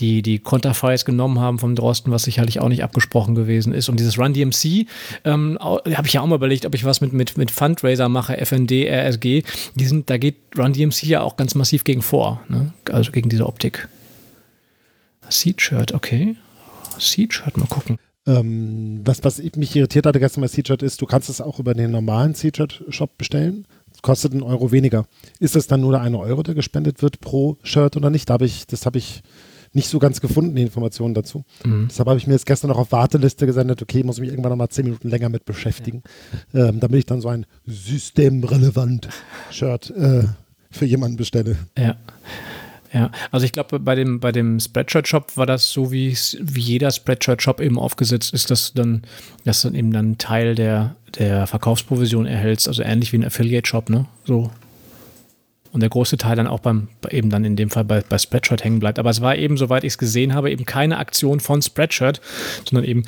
die, 0.00 0.20
die 0.20 0.38
Konterfiles 0.38 1.04
genommen 1.04 1.38
haben 1.38 1.58
vom 1.58 1.74
Drosten, 1.74 2.12
was 2.12 2.24
sicherlich 2.24 2.60
auch 2.60 2.68
nicht 2.68 2.82
abgesprochen 2.82 3.34
gewesen 3.34 3.72
ist. 3.72 3.88
Und 3.88 3.98
dieses 3.98 4.18
Run 4.18 4.34
DMC, 4.34 4.86
ähm, 5.24 5.58
habe 5.60 6.06
ich 6.06 6.12
ja 6.12 6.20
auch 6.20 6.26
mal 6.26 6.34
überlegt, 6.34 6.66
ob 6.66 6.74
ich 6.74 6.84
was 6.84 7.00
mit, 7.00 7.12
mit, 7.12 7.38
mit 7.38 7.50
Fundraiser 7.50 8.08
mache, 8.08 8.36
FND, 8.44 8.72
RSG. 8.72 9.44
Die 9.76 9.86
sind, 9.86 10.10
da 10.10 10.18
geht 10.18 10.36
Run 10.58 10.72
DMC 10.72 11.04
ja 11.04 11.22
auch 11.22 11.36
ganz 11.36 11.54
massiv 11.54 11.84
gegen 11.84 12.02
vor, 12.02 12.42
ne? 12.48 12.72
also 12.90 13.12
gegen 13.12 13.30
diese 13.30 13.46
Optik. 13.46 13.88
Seed-Shirt, 15.28 15.94
okay. 15.94 16.36
Seed-Shirt, 16.98 17.56
mal 17.56 17.66
gucken. 17.66 17.98
Ähm, 18.26 19.00
was, 19.04 19.22
was 19.22 19.40
mich 19.56 19.76
irritiert 19.76 20.06
hatte 20.06 20.18
gestern 20.18 20.40
bei 20.40 20.48
C-Shirt 20.48 20.82
ist, 20.82 21.00
du 21.00 21.06
kannst 21.06 21.28
es 21.28 21.40
auch 21.40 21.58
über 21.60 21.74
den 21.74 21.92
normalen 21.92 22.34
C-Shirt-Shop 22.34 23.16
bestellen. 23.18 23.66
Das 23.92 24.02
kostet 24.02 24.32
einen 24.32 24.42
Euro 24.42 24.72
weniger. 24.72 25.06
Ist 25.38 25.56
es 25.56 25.68
dann 25.68 25.80
nur 25.80 25.92
der 25.92 26.00
eine 26.00 26.18
Euro, 26.18 26.42
der 26.42 26.54
gespendet 26.54 27.02
wird 27.02 27.20
pro 27.20 27.56
Shirt 27.62 27.96
oder 27.96 28.10
nicht? 28.10 28.28
Da 28.28 28.34
hab 28.34 28.42
ich, 28.42 28.66
das 28.66 28.84
habe 28.84 28.98
ich 28.98 29.22
nicht 29.72 29.88
so 29.88 29.98
ganz 29.98 30.20
gefunden, 30.20 30.56
die 30.56 30.62
Informationen 30.62 31.14
dazu. 31.14 31.44
Mhm. 31.64 31.88
Deshalb 31.88 32.08
habe 32.08 32.18
ich 32.18 32.26
mir 32.26 32.32
jetzt 32.32 32.46
gestern 32.46 32.68
noch 32.68 32.78
auf 32.78 32.92
Warteliste 32.92 33.46
gesendet, 33.46 33.82
okay, 33.82 34.02
muss 34.02 34.18
mich 34.18 34.30
irgendwann 34.30 34.50
noch 34.50 34.56
mal 34.56 34.68
zehn 34.68 34.86
Minuten 34.86 35.08
länger 35.08 35.28
mit 35.28 35.44
beschäftigen, 35.44 36.02
ja. 36.52 36.68
ähm, 36.68 36.80
damit 36.80 37.00
ich 37.00 37.06
dann 37.06 37.20
so 37.20 37.28
ein 37.28 37.46
systemrelevant 37.66 39.08
Shirt 39.50 39.90
äh, 39.90 40.24
für 40.70 40.86
jemanden 40.86 41.16
bestelle. 41.16 41.56
Ja. 41.78 41.96
Ja, 42.96 43.10
also 43.30 43.44
ich 43.44 43.52
glaube, 43.52 43.78
bei 43.78 43.94
dem, 43.94 44.20
bei 44.20 44.32
dem 44.32 44.58
Spreadshirt-Shop 44.58 45.36
war 45.36 45.44
das 45.44 45.70
so, 45.70 45.92
wie, 45.92 46.16
wie 46.40 46.60
jeder 46.60 46.90
Spreadshirt-Shop 46.90 47.60
eben 47.60 47.78
aufgesetzt 47.78 48.32
ist, 48.32 48.50
dass 48.50 48.72
dann, 48.72 49.02
dass 49.44 49.60
dann 49.60 49.74
eben 49.74 49.92
dann 49.92 50.16
Teil 50.16 50.54
der, 50.54 50.96
der 51.18 51.46
Verkaufsprovision 51.46 52.24
erhältst, 52.24 52.68
also 52.68 52.82
ähnlich 52.82 53.12
wie 53.12 53.18
ein 53.18 53.24
Affiliate-Shop, 53.24 53.90
ne? 53.90 54.06
So 54.24 54.50
und 55.72 55.80
der 55.80 55.90
große 55.90 56.16
Teil 56.16 56.36
dann 56.36 56.46
auch 56.46 56.60
beim, 56.60 56.88
eben 57.10 57.28
dann 57.28 57.44
in 57.44 57.54
dem 57.54 57.68
Fall 57.68 57.84
bei, 57.84 58.00
bei 58.00 58.16
Spreadshirt 58.16 58.64
hängen 58.64 58.78
bleibt. 58.78 58.98
Aber 58.98 59.10
es 59.10 59.20
war 59.20 59.36
eben, 59.36 59.58
soweit 59.58 59.84
ich 59.84 59.92
es 59.92 59.98
gesehen 59.98 60.32
habe, 60.32 60.50
eben 60.50 60.64
keine 60.64 60.96
Aktion 60.96 61.38
von 61.38 61.60
Spreadshirt, 61.60 62.22
sondern 62.64 62.88
eben 62.88 63.02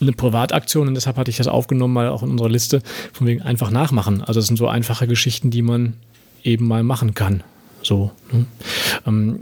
eine 0.00 0.12
Privataktion 0.12 0.86
und 0.86 0.94
deshalb 0.94 1.16
hatte 1.16 1.32
ich 1.32 1.38
das 1.38 1.48
aufgenommen, 1.48 1.92
mal 1.92 2.08
auch 2.08 2.22
in 2.22 2.30
unserer 2.30 2.50
Liste, 2.50 2.82
von 3.12 3.26
wegen 3.26 3.42
einfach 3.42 3.72
nachmachen. 3.72 4.22
Also 4.22 4.38
es 4.38 4.46
sind 4.46 4.56
so 4.56 4.68
einfache 4.68 5.08
Geschichten, 5.08 5.50
die 5.50 5.62
man 5.62 5.94
eben 6.44 6.68
mal 6.68 6.84
machen 6.84 7.14
kann. 7.14 7.42
So. 7.84 8.10
Ne? 8.32 8.46
Ähm, 9.06 9.38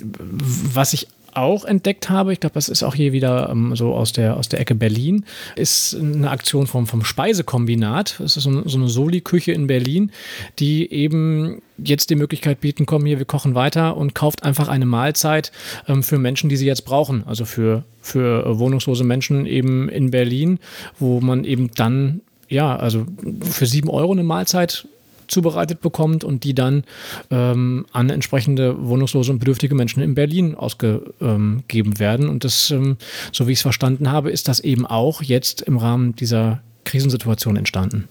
was 0.75 0.93
ich 0.93 1.09
auch 1.35 1.65
entdeckt 1.65 2.11
habe, 2.11 2.33
ich 2.33 2.41
glaube, 2.41 2.55
das 2.55 2.69
ist 2.69 2.83
auch 2.83 2.95
hier 2.95 3.13
wieder 3.13 3.49
ähm, 3.51 3.75
so 3.75 3.95
aus 3.95 4.13
der, 4.13 4.37
aus 4.37 4.49
der 4.49 4.61
Ecke 4.61 4.75
Berlin, 4.75 5.25
ist 5.57 5.95
eine 5.95 6.31
Aktion 6.31 6.67
vom, 6.67 6.87
vom 6.87 7.05
Speisekombinat. 7.05 8.17
Das 8.19 8.37
ist 8.37 8.45
so, 8.45 8.69
so 8.69 8.79
eine 8.79 8.89
Soli-Küche 8.89 9.53
in 9.53 9.67
Berlin, 9.67 10.13
die 10.59 10.91
eben 10.93 11.63
jetzt 11.79 12.11
die 12.11 12.17
Möglichkeit 12.17 12.61
bieten, 12.61 12.87
komm 12.87 13.07
hier, 13.07 13.19
wir 13.19 13.25
kochen 13.25 13.55
weiter 13.55 13.97
und 13.97 14.15
kauft 14.15 14.43
einfach 14.43 14.69
eine 14.69 14.87
Mahlzeit 14.87 15.53
ähm, 15.89 16.03
für 16.03 16.19
Menschen, 16.19 16.51
die 16.51 16.57
sie 16.57 16.67
jetzt 16.67 16.85
brauchen. 16.85 17.27
Also 17.27 17.45
für, 17.45 17.85
für 18.01 18.47
äh, 18.47 18.59
wohnungslose 18.59 19.05
Menschen 19.05 19.47
eben 19.47 19.89
in 19.89 20.11
Berlin, 20.11 20.59
wo 20.99 21.21
man 21.21 21.45
eben 21.45 21.71
dann 21.75 22.21
ja, 22.49 22.77
also 22.77 23.07
für 23.41 23.65
sieben 23.65 23.89
Euro 23.89 24.13
eine 24.13 24.25
Mahlzeit 24.25 24.87
zubereitet 25.33 25.81
bekommt 25.81 26.23
und 26.23 26.45
die 26.45 26.55
dann 26.55 26.85
ähm, 27.31 27.87
an 27.93 28.11
entsprechende 28.11 28.87
wohnungslose 28.87 29.33
und 29.33 29.39
bedürftige 29.39 29.75
Menschen 29.75 30.03
in 30.03 30.15
Berlin 30.15 30.55
ausgegeben 30.55 31.99
werden. 31.99 32.29
Und 32.29 32.45
das, 32.45 32.71
ähm, 32.71 32.97
so 33.33 33.49
wie 33.49 33.53
ich 33.53 33.59
es 33.59 33.63
verstanden 33.63 34.11
habe, 34.11 34.31
ist 34.31 34.47
das 34.49 34.61
eben 34.61 34.87
auch 34.87 35.23
jetzt 35.23 35.63
im 35.63 35.77
Rahmen 35.77 36.15
dieser 36.15 36.63
Krisensituation 36.85 37.57
entstanden. 37.57 38.09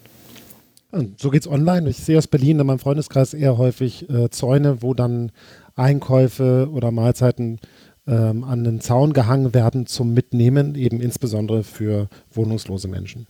So 1.17 1.29
geht 1.29 1.43
es 1.43 1.47
online. 1.47 1.89
Ich 1.89 1.97
sehe 1.97 2.17
aus 2.17 2.27
Berlin 2.27 2.59
in 2.59 2.67
meinem 2.67 2.79
Freundeskreis 2.79 3.33
eher 3.33 3.57
häufig 3.57 4.09
äh, 4.09 4.29
Zäune, 4.29 4.81
wo 4.81 4.93
dann 4.93 5.31
Einkäufe 5.75 6.67
oder 6.69 6.91
Mahlzeiten 6.91 7.59
ähm, 8.07 8.43
an 8.43 8.63
den 8.63 8.81
Zaun 8.81 9.13
gehangen 9.13 9.53
werden 9.53 9.85
zum 9.85 10.13
Mitnehmen, 10.13 10.75
eben 10.75 10.99
insbesondere 10.99 11.63
für 11.63 12.09
wohnungslose 12.31 12.89
Menschen. 12.89 13.27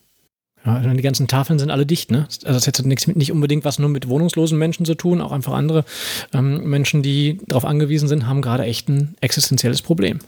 Ja, 0.63 0.93
die 0.93 1.01
ganzen 1.01 1.27
Tafeln 1.27 1.57
sind 1.57 1.71
alle 1.71 1.87
dicht, 1.87 2.11
ne? 2.11 2.27
Also 2.27 2.53
das 2.53 2.67
hätte 2.67 2.87
nichts 2.87 3.07
mit, 3.07 3.17
nicht 3.17 3.31
unbedingt 3.31 3.65
was 3.65 3.79
nur 3.79 3.89
mit 3.89 4.07
wohnungslosen 4.07 4.57
Menschen 4.57 4.85
zu 4.85 4.93
tun, 4.93 5.19
auch 5.19 5.31
einfach 5.31 5.53
andere 5.53 5.85
ähm, 6.33 6.69
Menschen, 6.69 7.01
die 7.01 7.39
darauf 7.47 7.65
angewiesen 7.65 8.07
sind, 8.07 8.27
haben 8.27 8.41
gerade 8.41 8.63
echt 8.63 8.87
ein 8.87 9.15
existenzielles 9.21 9.81
Problem. 9.81 10.19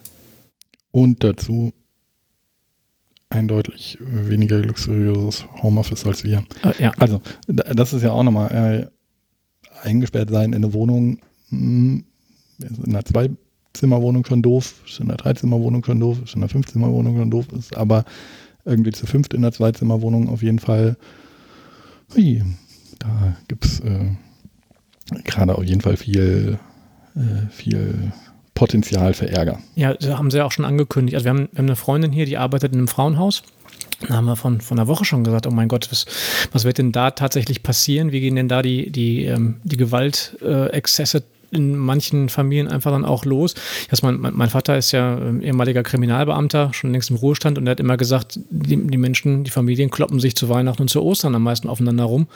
Und 0.92 1.24
dazu 1.24 1.72
eindeutig 3.30 3.98
weniger 4.00 4.60
luxuriöses 4.60 5.46
Homeoffice 5.62 6.06
als 6.06 6.24
wir. 6.24 6.44
Äh, 6.64 6.84
ja. 6.84 6.92
Also, 6.98 7.22
das 7.48 7.94
ist 7.94 8.02
ja 8.04 8.12
auch 8.12 8.24
nochmal 8.24 8.90
äh, 8.92 9.88
eingesperrt 9.88 10.30
sein 10.30 10.54
in 10.54 10.64
eine 10.64 10.74
Wohnung, 10.74 11.20
mh, 11.50 11.60
hm, 11.60 12.06
in 12.60 12.86
einer 12.90 13.04
Zwei-Zimmer-Wohnung 13.04 14.26
schon 14.26 14.42
doof, 14.42 14.76
ist 14.88 15.00
in 15.00 15.10
einer 15.10 15.18
Dreizimmer-Wohnung 15.18 15.84
schon 15.84 16.00
doof, 16.00 16.20
ist 16.24 16.36
in 16.36 16.42
einer 16.42 16.50
Fünfzimmer-Wohnung 16.50 17.18
schon 17.18 17.32
doof, 17.32 17.48
ist 17.58 17.76
aber 17.76 18.06
irgendwie 18.66 18.92
zu 18.92 19.06
fünft 19.06 19.34
in 19.34 19.42
der 19.42 19.52
Zweizimmerwohnung 19.52 20.30
auf 20.30 20.42
jeden 20.42 20.60
Fall. 20.60 20.98
Ui, 22.16 22.44
da 23.00 23.36
gibt 23.48 23.66
es 23.66 23.80
äh, 23.82 24.12
gerade 25.24 25.58
auf 25.58 25.64
jeden 25.64 25.82
Fall 25.82 25.98
viel, 25.98 26.60
äh, 27.16 27.50
viel 27.50 28.12
Potenzial 28.54 29.14
für 29.14 29.30
Ärger. 29.30 29.60
Ja, 29.76 29.94
das 29.94 30.18
haben 30.18 30.32
sie 30.32 30.38
ja 30.38 30.46
auch 30.46 30.52
schon 30.52 30.66
angekündigt. 30.66 31.16
Also 31.16 31.26
wir 31.26 31.32
haben, 31.32 31.50
wir 31.52 31.58
haben 31.60 31.66
eine 31.66 31.76
Freundin 31.76 32.12
hier, 32.12 32.26
die 32.26 32.38
arbeitet 32.38 32.74
in 32.74 32.80
einem 32.80 32.88
Frauenhaus. 32.88 33.44
Da 34.08 34.16
haben 34.16 34.26
wir 34.26 34.36
von, 34.36 34.62
von 34.62 34.78
einer 34.78 34.88
Woche 34.88 35.06
schon 35.06 35.24
gesagt, 35.24 35.48
oh 35.48 35.52
mein 35.52 35.68
Gott, 35.68 35.90
was, 35.92 36.06
was 36.52 36.66
wird 36.66 36.78
denn 36.78 36.92
da 36.92 37.12
tatsächlich 37.12 37.64
passieren? 37.64 38.12
Wie 38.12 38.20
gehen 38.20 38.36
denn 38.36 38.50
da 38.50 38.62
die, 38.62 38.92
die, 38.92 39.26
ähm, 39.26 39.56
die 39.64 39.78
Gewaltexzesse 39.78 41.24
in 41.54 41.78
manchen 41.78 42.30
Familien 42.30 42.68
einfach 42.68 42.92
dann 42.92 43.06
auch 43.06 43.26
los. 43.26 43.56
Also 43.90 44.06
mein, 44.06 44.34
mein 44.36 44.50
Vater 44.50 44.78
ist 44.78 44.92
ja 44.92 45.18
ähm, 45.18 45.42
ehemaliger 45.42 45.84
Kriminalbeamter, 45.84 46.74
schon 46.74 46.92
längst 46.92 47.10
im 47.10 47.16
Ruhestand 47.16 47.58
und 47.58 47.68
er 47.68 47.72
hat 47.72 47.80
immer 47.80 47.98
gesagt, 47.98 48.40
die, 48.50 48.76
die 48.88 48.98
Menschen, 48.98 49.44
die 49.44 49.52
Familien 49.52 49.90
kloppen 49.90 50.20
sich 50.20 50.36
zu 50.36 50.50
Weihnachten 50.50 50.84
und 50.84 50.90
zu 50.90 51.02
Ostern 51.02 51.36
am 51.36 51.44
meisten 51.44 51.70
aufeinander 51.70 52.06
rum. 52.06 52.28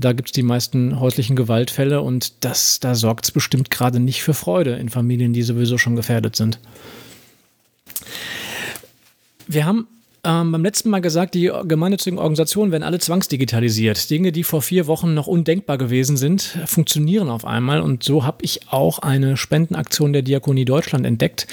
Da 0.00 0.12
gibt 0.12 0.28
es 0.28 0.32
die 0.32 0.42
meisten 0.42 0.98
häuslichen 1.00 1.36
Gewaltfälle 1.36 2.00
und 2.00 2.44
das, 2.44 2.80
da 2.80 2.94
sorgt 2.94 3.26
es 3.26 3.30
bestimmt 3.30 3.70
gerade 3.70 4.00
nicht 4.00 4.22
für 4.22 4.34
Freude 4.34 4.74
in 4.74 4.88
Familien, 4.88 5.32
die 5.32 5.42
sowieso 5.42 5.78
schon 5.78 5.96
gefährdet 5.96 6.36
sind. 6.36 6.58
Wir 9.46 9.66
haben 9.66 9.86
ähm, 10.24 10.52
beim 10.52 10.62
letzten 10.62 10.90
Mal 10.90 11.00
gesagt, 11.00 11.34
die 11.34 11.50
gemeinnützigen 11.64 12.18
Organisationen 12.18 12.72
werden 12.72 12.82
alle 12.82 12.98
zwangsdigitalisiert. 12.98 14.10
Dinge, 14.10 14.32
die 14.32 14.44
vor 14.44 14.62
vier 14.62 14.86
Wochen 14.86 15.14
noch 15.14 15.26
undenkbar 15.26 15.78
gewesen 15.78 16.16
sind, 16.16 16.58
funktionieren 16.66 17.28
auf 17.28 17.44
einmal. 17.44 17.80
Und 17.80 18.02
so 18.02 18.24
habe 18.24 18.38
ich 18.42 18.60
auch 18.70 18.98
eine 18.98 19.36
Spendenaktion 19.36 20.12
der 20.12 20.22
Diakonie 20.22 20.64
Deutschland 20.64 21.06
entdeckt. 21.06 21.46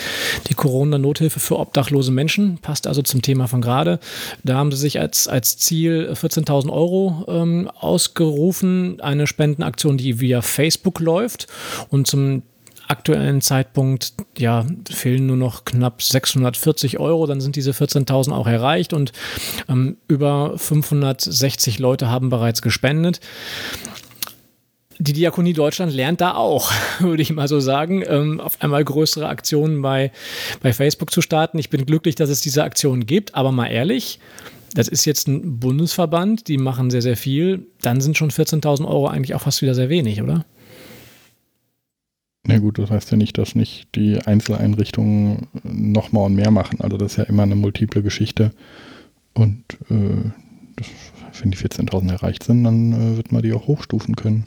Die 0.47 0.53
Corona-Nothilfe 0.53 1.39
für 1.39 1.59
obdachlose 1.59 2.11
Menschen 2.11 2.57
passt 2.59 2.87
also 2.87 3.01
zum 3.01 3.21
Thema 3.21 3.47
von 3.47 3.61
gerade. 3.61 3.99
Da 4.43 4.55
haben 4.55 4.71
sie 4.71 4.77
sich 4.77 4.99
als, 4.99 5.27
als 5.27 5.57
Ziel 5.57 6.11
14.000 6.13 6.71
Euro 6.71 7.25
ähm, 7.27 7.69
ausgerufen. 7.79 8.99
Eine 9.01 9.27
Spendenaktion, 9.27 9.97
die 9.97 10.19
via 10.19 10.41
Facebook 10.41 10.99
läuft. 10.99 11.47
Und 11.89 12.07
zum 12.07 12.43
aktuellen 12.91 13.41
Zeitpunkt 13.41 14.13
ja, 14.37 14.65
fehlen 14.89 15.25
nur 15.25 15.37
noch 15.37 15.65
knapp 15.65 16.01
640 16.01 16.99
Euro, 16.99 17.25
dann 17.25 17.41
sind 17.41 17.55
diese 17.55 17.71
14.000 17.71 18.31
auch 18.31 18.47
erreicht 18.47 18.93
und 18.93 19.13
ähm, 19.67 19.97
über 20.07 20.57
560 20.57 21.79
Leute 21.79 22.09
haben 22.09 22.29
bereits 22.29 22.61
gespendet 22.61 23.21
die 25.01 25.13
Diakonie 25.13 25.53
Deutschland 25.53 25.93
lernt 25.93 26.21
da 26.21 26.35
auch, 26.35 26.71
würde 26.99 27.23
ich 27.23 27.31
mal 27.31 27.47
so 27.47 27.59
sagen, 27.59 28.03
ähm, 28.07 28.39
auf 28.39 28.61
einmal 28.61 28.83
größere 28.83 29.27
Aktionen 29.27 29.81
bei, 29.81 30.11
bei 30.61 30.73
Facebook 30.73 31.11
zu 31.11 31.21
starten. 31.21 31.57
Ich 31.57 31.71
bin 31.71 31.85
glücklich, 31.85 32.15
dass 32.15 32.29
es 32.29 32.41
diese 32.41 32.63
Aktionen 32.63 33.07
gibt, 33.07 33.33
aber 33.33 33.51
mal 33.51 33.67
ehrlich, 33.67 34.19
das 34.75 34.87
ist 34.87 35.05
jetzt 35.05 35.27
ein 35.27 35.59
Bundesverband, 35.59 36.47
die 36.47 36.57
machen 36.57 36.91
sehr, 36.91 37.01
sehr 37.01 37.17
viel. 37.17 37.65
Dann 37.81 37.99
sind 37.99 38.15
schon 38.15 38.31
14.000 38.31 38.85
Euro 38.87 39.07
eigentlich 39.07 39.35
auch 39.35 39.41
fast 39.41 39.61
wieder 39.61 39.75
sehr 39.75 39.89
wenig, 39.89 40.21
oder? 40.21 40.45
Na 42.43 42.57
gut, 42.57 42.79
das 42.79 42.89
heißt 42.89 43.11
ja 43.11 43.17
nicht, 43.17 43.37
dass 43.37 43.55
nicht 43.55 43.95
die 43.95 44.19
Einzeleinrichtungen 44.19 45.47
nochmal 45.63 46.25
und 46.25 46.35
mehr 46.35 46.51
machen. 46.51 46.81
Also 46.81 46.97
das 46.97 47.13
ist 47.13 47.17
ja 47.17 47.23
immer 47.25 47.43
eine 47.43 47.55
multiple 47.55 48.01
Geschichte. 48.01 48.51
Und 49.33 49.63
äh, 49.89 50.31
das, 50.75 50.87
wenn 51.41 51.51
die 51.51 51.57
14.000 51.57 52.11
erreicht 52.11 52.43
sind, 52.43 52.63
dann 52.63 52.93
äh, 52.93 53.17
wird 53.17 53.31
man 53.31 53.43
die 53.43 53.53
auch 53.53 53.67
hochstufen 53.67 54.15
können. 54.15 54.45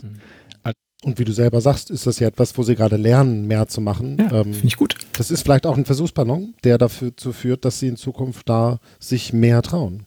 Und 1.04 1.18
wie 1.18 1.24
du 1.24 1.32
selber 1.32 1.60
sagst, 1.60 1.90
ist 1.90 2.06
das 2.06 2.18
ja 2.18 2.28
etwas, 2.28 2.56
wo 2.56 2.62
sie 2.62 2.74
gerade 2.74 2.96
lernen, 2.96 3.46
mehr 3.46 3.68
zu 3.68 3.82
machen. 3.82 4.16
Ja, 4.18 4.40
ähm, 4.40 4.54
finde 4.54 4.66
ich 4.66 4.76
gut. 4.76 4.96
Das 5.12 5.30
ist 5.30 5.42
vielleicht 5.42 5.66
auch 5.66 5.76
ein 5.76 5.84
Versuchsballon, 5.84 6.54
der 6.64 6.78
dazu 6.78 7.32
führt, 7.32 7.64
dass 7.66 7.78
sie 7.78 7.88
in 7.88 7.96
Zukunft 7.96 8.48
da 8.48 8.78
sich 8.98 9.34
mehr 9.34 9.60
trauen. 9.60 10.06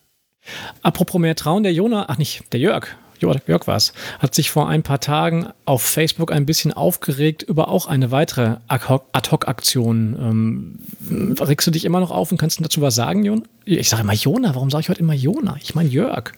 Apropos 0.81 1.21
mehr 1.21 1.35
trauen, 1.35 1.61
der 1.61 1.73
Jona, 1.73 2.05
ach 2.09 2.17
nicht, 2.17 2.51
der 2.51 2.59
Jörg 2.59 2.87
Jörg 3.21 3.67
war 3.67 3.75
es, 3.75 3.93
hat 4.19 4.35
sich 4.35 4.51
vor 4.51 4.67
ein 4.67 4.83
paar 4.83 4.99
Tagen 4.99 5.47
auf 5.65 5.81
Facebook 5.81 6.31
ein 6.31 6.45
bisschen 6.45 6.73
aufgeregt 6.73 7.43
über 7.43 7.69
auch 7.69 7.87
eine 7.87 8.11
weitere 8.11 8.57
Ad-Hoc-Aktion. 8.67 10.15
Ähm, 10.19 11.35
regst 11.39 11.67
du 11.67 11.71
dich 11.71 11.85
immer 11.85 11.99
noch 11.99 12.11
auf 12.11 12.31
und 12.31 12.37
kannst 12.37 12.59
du 12.59 12.63
dazu 12.63 12.81
was 12.81 12.95
sagen, 12.95 13.23
Jon? 13.23 13.47
Ich 13.65 13.89
sage 13.89 14.03
immer 14.03 14.13
Jona, 14.13 14.55
warum 14.55 14.69
sage 14.69 14.81
ich 14.81 14.89
heute 14.89 15.01
immer 15.01 15.13
Jona? 15.13 15.57
Ich 15.61 15.75
meine 15.75 15.89
Jörg. 15.89 16.33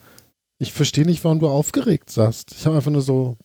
Ich 0.57 0.73
verstehe 0.73 1.05
nicht, 1.05 1.23
warum 1.23 1.39
du 1.39 1.47
aufgeregt 1.47 2.09
sagst. 2.09 2.53
Ich 2.57 2.65
habe 2.65 2.75
einfach 2.75 2.91
nur 2.91 3.01
so, 3.01 3.37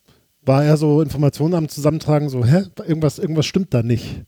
war 0.42 0.64
er 0.64 0.77
so 0.77 1.01
Informationen 1.01 1.55
am 1.55 1.68
Zusammentragen, 1.68 2.29
so, 2.29 2.44
hä, 2.44 2.64
irgendwas, 2.87 3.18
irgendwas 3.18 3.47
stimmt 3.47 3.73
da 3.73 3.83
nicht. 3.83 4.25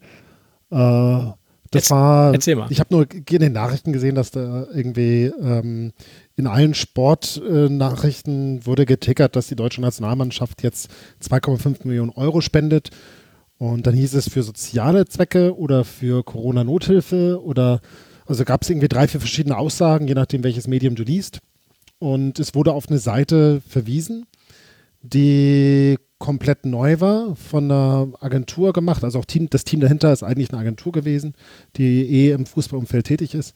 Äh, 0.70 1.32
das 1.70 1.82
Jetzt, 1.82 1.90
war, 1.90 2.32
erzähl 2.32 2.56
mal. 2.56 2.66
ich 2.70 2.80
habe 2.80 2.94
nur 2.94 3.06
in 3.10 3.40
den 3.40 3.52
Nachrichten 3.52 3.92
gesehen, 3.92 4.14
dass 4.14 4.30
da 4.30 4.66
irgendwie 4.72 5.32
ähm, 5.40 5.92
in 6.36 6.46
allen 6.46 6.74
Sportnachrichten 6.74 8.58
äh, 8.58 8.66
wurde 8.66 8.86
getickert, 8.86 9.36
dass 9.36 9.48
die 9.48 9.56
deutsche 9.56 9.80
Nationalmannschaft 9.80 10.62
jetzt 10.62 10.90
2,5 11.22 11.86
Millionen 11.86 12.10
Euro 12.10 12.40
spendet. 12.40 12.90
Und 13.58 13.86
dann 13.86 13.94
hieß 13.94 14.14
es 14.14 14.28
für 14.28 14.42
soziale 14.42 15.06
Zwecke 15.06 15.56
oder 15.56 15.84
für 15.84 16.22
Corona-Nothilfe 16.22 17.42
oder 17.42 17.80
also 18.26 18.44
gab 18.44 18.62
es 18.62 18.70
irgendwie 18.70 18.88
drei, 18.88 19.08
vier 19.08 19.20
verschiedene 19.20 19.56
Aussagen, 19.56 20.08
je 20.08 20.14
nachdem, 20.14 20.44
welches 20.44 20.66
Medium 20.66 20.94
du 20.94 21.04
liest. 21.04 21.38
Und 21.98 22.38
es 22.38 22.54
wurde 22.54 22.72
auf 22.72 22.88
eine 22.88 22.98
Seite 22.98 23.62
verwiesen, 23.66 24.26
die 25.02 25.96
komplett 26.18 26.64
neu 26.64 27.00
war, 27.00 27.36
von 27.36 27.64
einer 27.64 28.08
Agentur 28.20 28.72
gemacht. 28.72 29.04
Also 29.04 29.18
auch 29.18 29.24
Team, 29.24 29.48
das 29.50 29.64
Team 29.64 29.80
dahinter 29.80 30.12
ist 30.12 30.22
eigentlich 30.22 30.50
eine 30.50 30.60
Agentur 30.60 30.92
gewesen, 30.92 31.34
die 31.76 32.06
eh 32.08 32.32
im 32.32 32.46
Fußballumfeld 32.46 33.06
tätig 33.06 33.34
ist. 33.34 33.54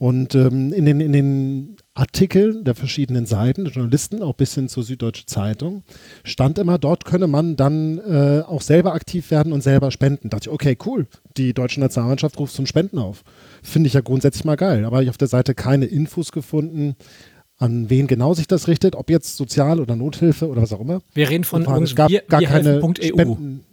Und 0.00 0.34
ähm, 0.34 0.72
in, 0.72 0.86
den, 0.86 0.98
in 0.98 1.12
den 1.12 1.76
Artikeln 1.92 2.64
der 2.64 2.74
verschiedenen 2.74 3.26
Seiten, 3.26 3.64
der 3.64 3.74
Journalisten, 3.74 4.22
auch 4.22 4.32
bis 4.32 4.54
hin 4.54 4.70
zur 4.70 4.82
Süddeutsche 4.82 5.26
Zeitung, 5.26 5.82
stand 6.24 6.58
immer, 6.58 6.78
dort 6.78 7.04
könne 7.04 7.26
man 7.26 7.54
dann 7.54 7.98
äh, 7.98 8.42
auch 8.46 8.62
selber 8.62 8.94
aktiv 8.94 9.30
werden 9.30 9.52
und 9.52 9.62
selber 9.62 9.90
spenden. 9.90 10.30
Da 10.30 10.38
dachte 10.38 10.48
ich, 10.48 10.54
okay, 10.54 10.78
cool, 10.86 11.06
die 11.36 11.52
deutsche 11.52 11.80
Nationalmannschaft 11.80 12.38
ruft 12.38 12.54
zum 12.54 12.64
Spenden 12.64 12.98
auf. 12.98 13.24
Finde 13.62 13.88
ich 13.88 13.92
ja 13.92 14.00
grundsätzlich 14.00 14.46
mal 14.46 14.56
geil. 14.56 14.86
Aber 14.86 15.02
ich 15.02 15.08
habe 15.08 15.10
auf 15.10 15.18
der 15.18 15.28
Seite 15.28 15.54
keine 15.54 15.84
Infos 15.84 16.32
gefunden, 16.32 16.96
an 17.60 17.88
wen 17.90 18.06
genau 18.08 18.34
sich 18.34 18.48
das 18.48 18.66
richtet, 18.66 18.96
ob 18.96 19.08
jetzt 19.10 19.36
Sozial- 19.36 19.78
oder 19.80 19.94
Nothilfe 19.94 20.48
oder 20.48 20.62
was 20.62 20.72
auch 20.72 20.80
immer. 20.80 21.00
Wir 21.14 21.28
reden 21.30 21.44
von 21.44 21.62
es 21.84 21.94
gab 21.94 22.10
wir, 22.10 22.22
gar 22.22 22.40
wir 22.40 22.48
keine 22.48 22.70
helfen.eu. 22.72 23.06
Spenden. 23.06 23.64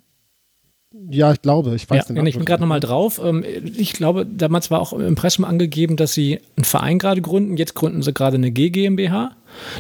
Ja, 1.10 1.32
ich 1.32 1.42
glaube, 1.42 1.76
ich 1.76 1.90
weiß 1.90 2.08
Ja, 2.10 2.16
den 2.16 2.26
ich 2.26 2.36
bin 2.36 2.46
gerade 2.46 2.62
nochmal 2.62 2.80
drauf. 2.80 3.22
Ähm, 3.24 3.44
Ich 3.78 3.94
glaube, 3.94 4.26
damals 4.26 4.72
war 4.72 4.82
auch 4.82 4.94
im 4.94 5.02
Impressum 5.02 5.46
angegeben, 5.46 5.96
dass 5.96 6.14
sie 6.14 6.40
einen 6.58 6.64
Verein 6.66 6.98
gerade 7.00 7.22
gründen. 7.22 7.56
Jetzt 7.56 7.76
gründen 7.76 8.02
sie 8.02 8.14
gerade 8.14 8.36
eine 8.36 8.52
GmbH, 8.52 9.32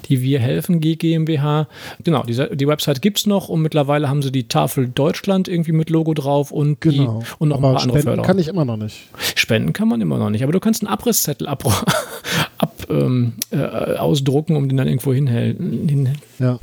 die 0.10 0.22
Wir 0.22 0.39
helfen 0.39 0.80
GmbH. 0.80 1.67
Genau, 2.04 2.24
diese, 2.24 2.56
die 2.56 2.67
Website 2.67 3.02
gibt 3.02 3.20
es 3.20 3.26
noch 3.26 3.50
und 3.50 3.62
mittlerweile 3.62 4.08
haben 4.10 4.22
sie 4.22 4.32
die 4.32 4.48
Tafel 4.48 4.88
Deutschland 4.88 5.48
irgendwie 5.48 5.72
mit 5.72 5.89
Logo 5.89 6.13
drauf 6.13 6.52
und, 6.52 6.80
Genau. 6.82 7.20
die, 7.22 7.26
und 7.39 7.50
noch 7.50 7.58
Aber 7.58 7.70
ein 7.70 7.74
paar 7.74 7.82
andere 7.84 7.98
spenden 8.00 8.04
Förderer. 8.10 8.26
kann 8.26 8.39
ich 8.39 8.48
immer 8.48 8.65
noch 8.65 8.78
nicht. 8.78 9.08
Spenden 9.36 9.74
kann 9.74 9.88
man 9.88 10.00
immer 10.02 10.17
noch 10.20 10.30
nicht, 10.30 10.43
aber 10.43 10.52
du 10.54 10.60
kannst 10.60 10.82
einen 10.84 10.91
Abrisszettel 10.93 11.48
ab, 11.48 11.65
ab, 12.58 12.74
ähm, 12.89 13.34
äh, 13.52 13.58
ausdrucken, 13.58 14.56
um 14.56 14.67
den 14.67 14.78
dann 14.78 14.88
irgendwo 14.88 15.13
hinpinnen. 15.13 16.17
Ja. 16.39 16.58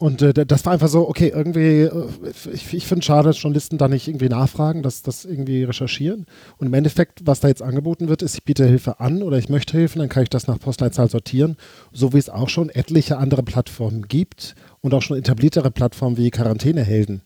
Und 0.00 0.22
äh, 0.22 0.46
das 0.46 0.64
war 0.64 0.72
einfach 0.72 0.88
so, 0.88 1.08
okay, 1.08 1.32
irgendwie, 1.34 1.82
äh, 1.82 2.06
ich, 2.52 2.72
ich 2.72 2.86
finde 2.86 3.04
schade, 3.04 3.28
dass 3.28 3.42
Journalisten 3.42 3.78
da 3.78 3.88
nicht 3.88 4.06
irgendwie 4.06 4.28
nachfragen, 4.28 4.84
dass 4.84 5.02
das 5.02 5.24
irgendwie 5.24 5.64
recherchieren. 5.64 6.26
Und 6.58 6.68
im 6.68 6.74
Endeffekt, 6.74 7.26
was 7.26 7.40
da 7.40 7.48
jetzt 7.48 7.62
angeboten 7.62 8.08
wird, 8.08 8.22
ist, 8.22 8.36
ich 8.36 8.44
biete 8.44 8.64
Hilfe 8.64 9.00
an 9.00 9.24
oder 9.24 9.38
ich 9.38 9.48
möchte 9.48 9.76
Hilfe, 9.76 9.98
dann 9.98 10.08
kann 10.08 10.22
ich 10.22 10.30
das 10.30 10.46
nach 10.46 10.60
Postleitzahl 10.60 11.10
sortieren, 11.10 11.56
so 11.92 12.12
wie 12.12 12.18
es 12.18 12.30
auch 12.30 12.48
schon 12.48 12.68
etliche 12.68 13.18
andere 13.18 13.42
Plattformen 13.42 14.06
gibt 14.06 14.54
und 14.82 14.94
auch 14.94 15.02
schon 15.02 15.18
etabliertere 15.18 15.72
Plattformen 15.72 16.16
wie 16.16 16.30
Quarantänehelden, 16.30 17.22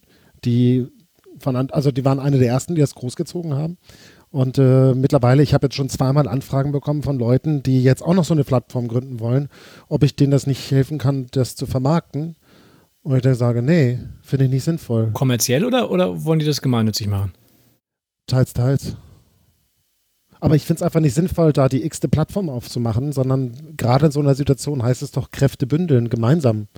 die 0.47 0.87
von, 1.39 1.57
also 1.57 1.91
die 1.91 2.05
waren 2.07 2.21
eine 2.21 2.39
der 2.39 2.49
ersten, 2.49 2.75
die 2.75 2.81
das 2.81 2.95
großgezogen 2.95 3.55
haben. 3.55 3.77
Und 4.33 4.57
äh, 4.57 4.95
mittlerweile, 4.95 5.43
ich 5.43 5.53
habe 5.53 5.67
jetzt 5.67 5.77
schon 5.77 5.91
zweimal 5.91 6.27
Anfragen 6.27 6.73
bekommen 6.73 7.03
von 7.03 7.19
Leuten, 7.19 7.63
die 7.63 7.83
jetzt 7.83 8.03
auch 8.03 8.15
noch 8.15 8.25
so 8.25 8.33
eine 8.33 8.45
Plattform 8.45 8.89
gründen 8.89 9.21
wollen, 9.21 9.51
ob 9.89 10.03
ich 10.03 10.17
denen 10.17 10.31
das 10.31 10.47
nicht 10.47 10.71
helfen 10.71 10.97
kann, 10.97 11.27
das 11.33 11.55
zu 11.55 11.67
vermarkten. 11.67 12.37
Und 13.03 13.17
ich 13.17 13.23
dann 13.23 13.35
sage, 13.35 13.61
nee, 13.61 13.99
finde 14.23 14.47
ich 14.47 14.51
nicht 14.51 14.65
sinnvoll. 14.65 15.11
Kommerziell 15.13 15.67
oder, 15.67 15.91
oder 15.91 16.25
wollen 16.25 16.39
die 16.39 16.47
das 16.47 16.63
gemeinnützig 16.63 17.09
machen? 17.09 17.33
Teils, 18.27 18.55
teils. 18.55 18.97
Aber 20.41 20.57
ich 20.57 20.65
finde 20.65 20.79
es 20.79 20.83
einfach 20.83 21.01
nicht 21.01 21.15
sinnvoll, 21.15 21.53
da 21.53 21.69
die 21.69 21.85
x-te 21.85 22.09
Plattform 22.09 22.49
aufzumachen, 22.49 23.13
sondern 23.13 23.77
gerade 23.77 24.07
in 24.07 24.13
so 24.13 24.21
einer 24.21 24.35
Situation 24.35 24.83
heißt 24.83 25.03
es 25.03 25.11
doch 25.11 25.31
Kräfte 25.31 25.67
bündeln, 25.67 26.09
gemeinsam 26.09 26.69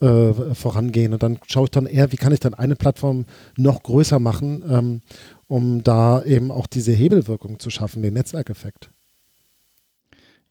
äh, 0.00 0.54
vorangehen. 0.54 1.12
Und 1.12 1.22
dann 1.22 1.38
schaue 1.46 1.64
ich 1.64 1.70
dann 1.70 1.86
eher, 1.86 2.12
wie 2.12 2.16
kann 2.16 2.32
ich 2.32 2.40
dann 2.40 2.54
eine 2.54 2.76
Plattform 2.76 3.24
noch 3.56 3.82
größer 3.82 4.18
machen, 4.18 4.62
ähm, 4.68 5.00
um 5.48 5.82
da 5.82 6.22
eben 6.24 6.50
auch 6.50 6.66
diese 6.66 6.92
Hebelwirkung 6.92 7.58
zu 7.58 7.70
schaffen, 7.70 8.02
den 8.02 8.14
Netzwerkeffekt. 8.14 8.90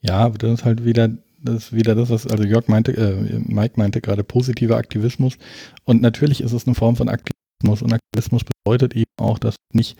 Ja, 0.01 0.29
das 0.29 0.59
ist 0.59 0.65
halt 0.65 0.85
wieder 0.85 1.09
das 1.45 1.65
ist 1.65 1.73
wieder 1.73 1.95
das, 1.95 2.09
was 2.09 2.27
also 2.27 2.43
Jörg 2.43 2.67
meinte, 2.67 2.91
äh, 2.97 3.39
Mike 3.39 3.75
meinte 3.77 4.01
gerade 4.01 4.23
positiver 4.23 4.77
Aktivismus. 4.77 5.37
Und 5.83 6.01
natürlich 6.01 6.41
ist 6.41 6.53
es 6.53 6.65
eine 6.65 6.75
Form 6.75 6.95
von 6.95 7.07
Aktivismus. 7.07 7.81
Und 7.81 7.93
Aktivismus 7.93 8.43
bedeutet 8.43 8.95
eben 8.95 9.11
auch, 9.17 9.37
dass 9.37 9.55
nicht 9.71 9.97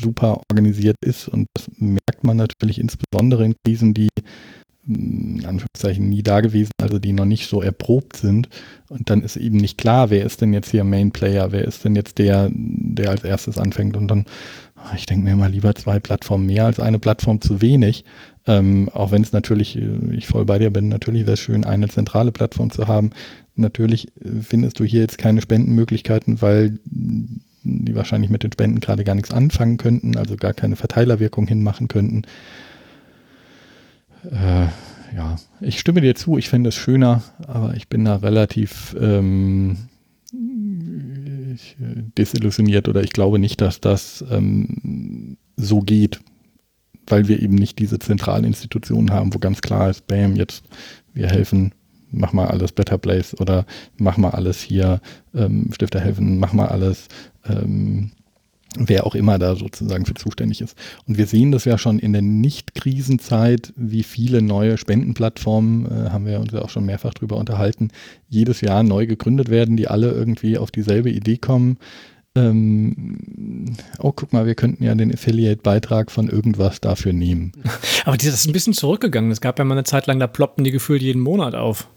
super 0.00 0.40
organisiert 0.50 0.96
ist. 1.04 1.28
Und 1.28 1.46
das 1.54 1.70
merkt 1.76 2.24
man 2.24 2.36
natürlich 2.36 2.80
insbesondere 2.80 3.44
in 3.44 3.54
Krisen, 3.64 3.94
die 3.94 4.08
in 4.86 5.44
Anführungszeichen 5.46 6.08
nie 6.08 6.22
da 6.22 6.40
gewesen, 6.40 6.72
also 6.80 6.98
die 6.98 7.12
noch 7.12 7.24
nicht 7.24 7.48
so 7.48 7.62
erprobt 7.62 8.16
sind. 8.16 8.48
Und 8.88 9.10
dann 9.10 9.22
ist 9.22 9.36
eben 9.36 9.56
nicht 9.56 9.78
klar, 9.78 10.10
wer 10.10 10.24
ist 10.24 10.40
denn 10.40 10.52
jetzt 10.52 10.70
hier 10.70 10.84
Main 10.84 11.10
Player, 11.10 11.52
wer 11.52 11.64
ist 11.64 11.84
denn 11.84 11.96
jetzt 11.96 12.18
der, 12.18 12.50
der 12.52 13.10
als 13.10 13.24
erstes 13.24 13.58
anfängt. 13.58 13.96
Und 13.96 14.08
dann, 14.08 14.26
ah, 14.76 14.92
ich 14.96 15.06
denke 15.06 15.24
mir 15.24 15.36
mal 15.36 15.50
lieber 15.50 15.74
zwei 15.74 16.00
Plattformen 16.00 16.46
mehr 16.46 16.66
als 16.66 16.80
eine 16.80 16.98
Plattform 16.98 17.40
zu 17.40 17.62
wenig. 17.62 18.04
Ähm, 18.46 18.90
auch 18.92 19.10
wenn 19.10 19.22
es 19.22 19.32
natürlich, 19.32 19.76
äh, 19.76 20.14
ich 20.14 20.26
voll 20.26 20.44
bei 20.44 20.58
dir 20.58 20.70
bin, 20.70 20.88
natürlich 20.88 21.22
wäre 21.22 21.32
es 21.32 21.40
schön, 21.40 21.64
eine 21.64 21.88
zentrale 21.88 22.30
Plattform 22.30 22.70
zu 22.70 22.86
haben. 22.86 23.10
Natürlich 23.56 24.08
äh, 24.18 24.42
findest 24.42 24.78
du 24.80 24.84
hier 24.84 25.00
jetzt 25.00 25.16
keine 25.18 25.40
Spendenmöglichkeiten, 25.40 26.42
weil 26.42 26.78
die 27.64 27.94
wahrscheinlich 27.94 28.30
mit 28.30 28.42
den 28.42 28.52
Spenden 28.52 28.80
gerade 28.80 29.04
gar 29.04 29.14
nichts 29.14 29.30
anfangen 29.30 29.78
könnten, 29.78 30.18
also 30.18 30.36
gar 30.36 30.52
keine 30.52 30.76
Verteilerwirkung 30.76 31.46
hinmachen 31.46 31.88
könnten. 31.88 32.22
Äh, 34.30 34.66
ja, 35.16 35.36
ich 35.60 35.78
stimme 35.78 36.00
dir 36.00 36.14
zu, 36.14 36.38
ich 36.38 36.48
fände 36.48 36.68
es 36.68 36.74
schöner, 36.74 37.22
aber 37.46 37.74
ich 37.74 37.88
bin 37.88 38.04
da 38.04 38.16
relativ 38.16 38.96
ähm, 39.00 39.76
ich, 41.54 41.76
äh, 41.80 42.02
desillusioniert 42.18 42.88
oder 42.88 43.02
ich 43.02 43.10
glaube 43.12 43.38
nicht, 43.38 43.60
dass 43.60 43.80
das 43.80 44.24
ähm, 44.30 45.36
so 45.56 45.80
geht, 45.80 46.20
weil 47.06 47.28
wir 47.28 47.40
eben 47.40 47.54
nicht 47.54 47.78
diese 47.78 47.98
zentralen 47.98 48.44
Institutionen 48.44 49.10
haben, 49.10 49.34
wo 49.34 49.38
ganz 49.38 49.60
klar 49.60 49.90
ist, 49.90 50.06
bam, 50.06 50.36
jetzt 50.36 50.64
wir 51.12 51.28
helfen, 51.28 51.72
mach 52.10 52.32
mal 52.32 52.46
alles 52.46 52.72
Better 52.72 52.98
Place 52.98 53.38
oder 53.40 53.66
mach 53.96 54.16
mal 54.16 54.30
alles 54.30 54.60
hier, 54.60 55.00
ähm, 55.34 55.70
Stifter 55.72 56.00
helfen, 56.00 56.38
mach 56.38 56.52
mal 56.52 56.66
alles, 56.66 57.08
ähm, 57.44 58.12
wer 58.78 59.06
auch 59.06 59.14
immer 59.14 59.38
da 59.38 59.56
sozusagen 59.56 60.06
für 60.06 60.14
zuständig 60.14 60.60
ist. 60.60 60.76
Und 61.06 61.18
wir 61.18 61.26
sehen 61.26 61.52
das 61.52 61.64
ja 61.64 61.78
schon 61.78 61.98
in 61.98 62.12
der 62.12 62.22
Nicht-Krisenzeit, 62.22 63.72
wie 63.76 64.02
viele 64.02 64.42
neue 64.42 64.78
Spendenplattformen, 64.78 65.86
äh, 65.86 66.10
haben 66.10 66.26
wir 66.26 66.40
uns 66.40 66.52
ja 66.52 66.62
auch 66.62 66.70
schon 66.70 66.86
mehrfach 66.86 67.14
drüber 67.14 67.36
unterhalten, 67.36 67.88
jedes 68.28 68.60
Jahr 68.60 68.82
neu 68.82 69.06
gegründet 69.06 69.48
werden, 69.48 69.76
die 69.76 69.88
alle 69.88 70.10
irgendwie 70.10 70.58
auf 70.58 70.70
dieselbe 70.70 71.10
Idee 71.10 71.36
kommen. 71.36 71.78
Ähm, 72.36 73.76
oh, 74.00 74.12
guck 74.12 74.32
mal, 74.32 74.44
wir 74.46 74.56
könnten 74.56 74.82
ja 74.82 74.94
den 74.94 75.12
Affiliate-Beitrag 75.12 76.10
von 76.10 76.28
irgendwas 76.28 76.80
dafür 76.80 77.12
nehmen. 77.12 77.52
Aber 78.04 78.16
das 78.16 78.26
ist 78.26 78.46
ein 78.46 78.52
bisschen 78.52 78.72
zurückgegangen. 78.72 79.30
Es 79.30 79.40
gab 79.40 79.58
ja 79.58 79.64
mal 79.64 79.74
eine 79.74 79.84
Zeit 79.84 80.06
lang, 80.06 80.18
da 80.18 80.26
ploppten 80.26 80.64
die 80.64 80.72
gefühlt 80.72 81.00
jeden 81.00 81.22
Monat 81.22 81.54
auf. 81.54 81.88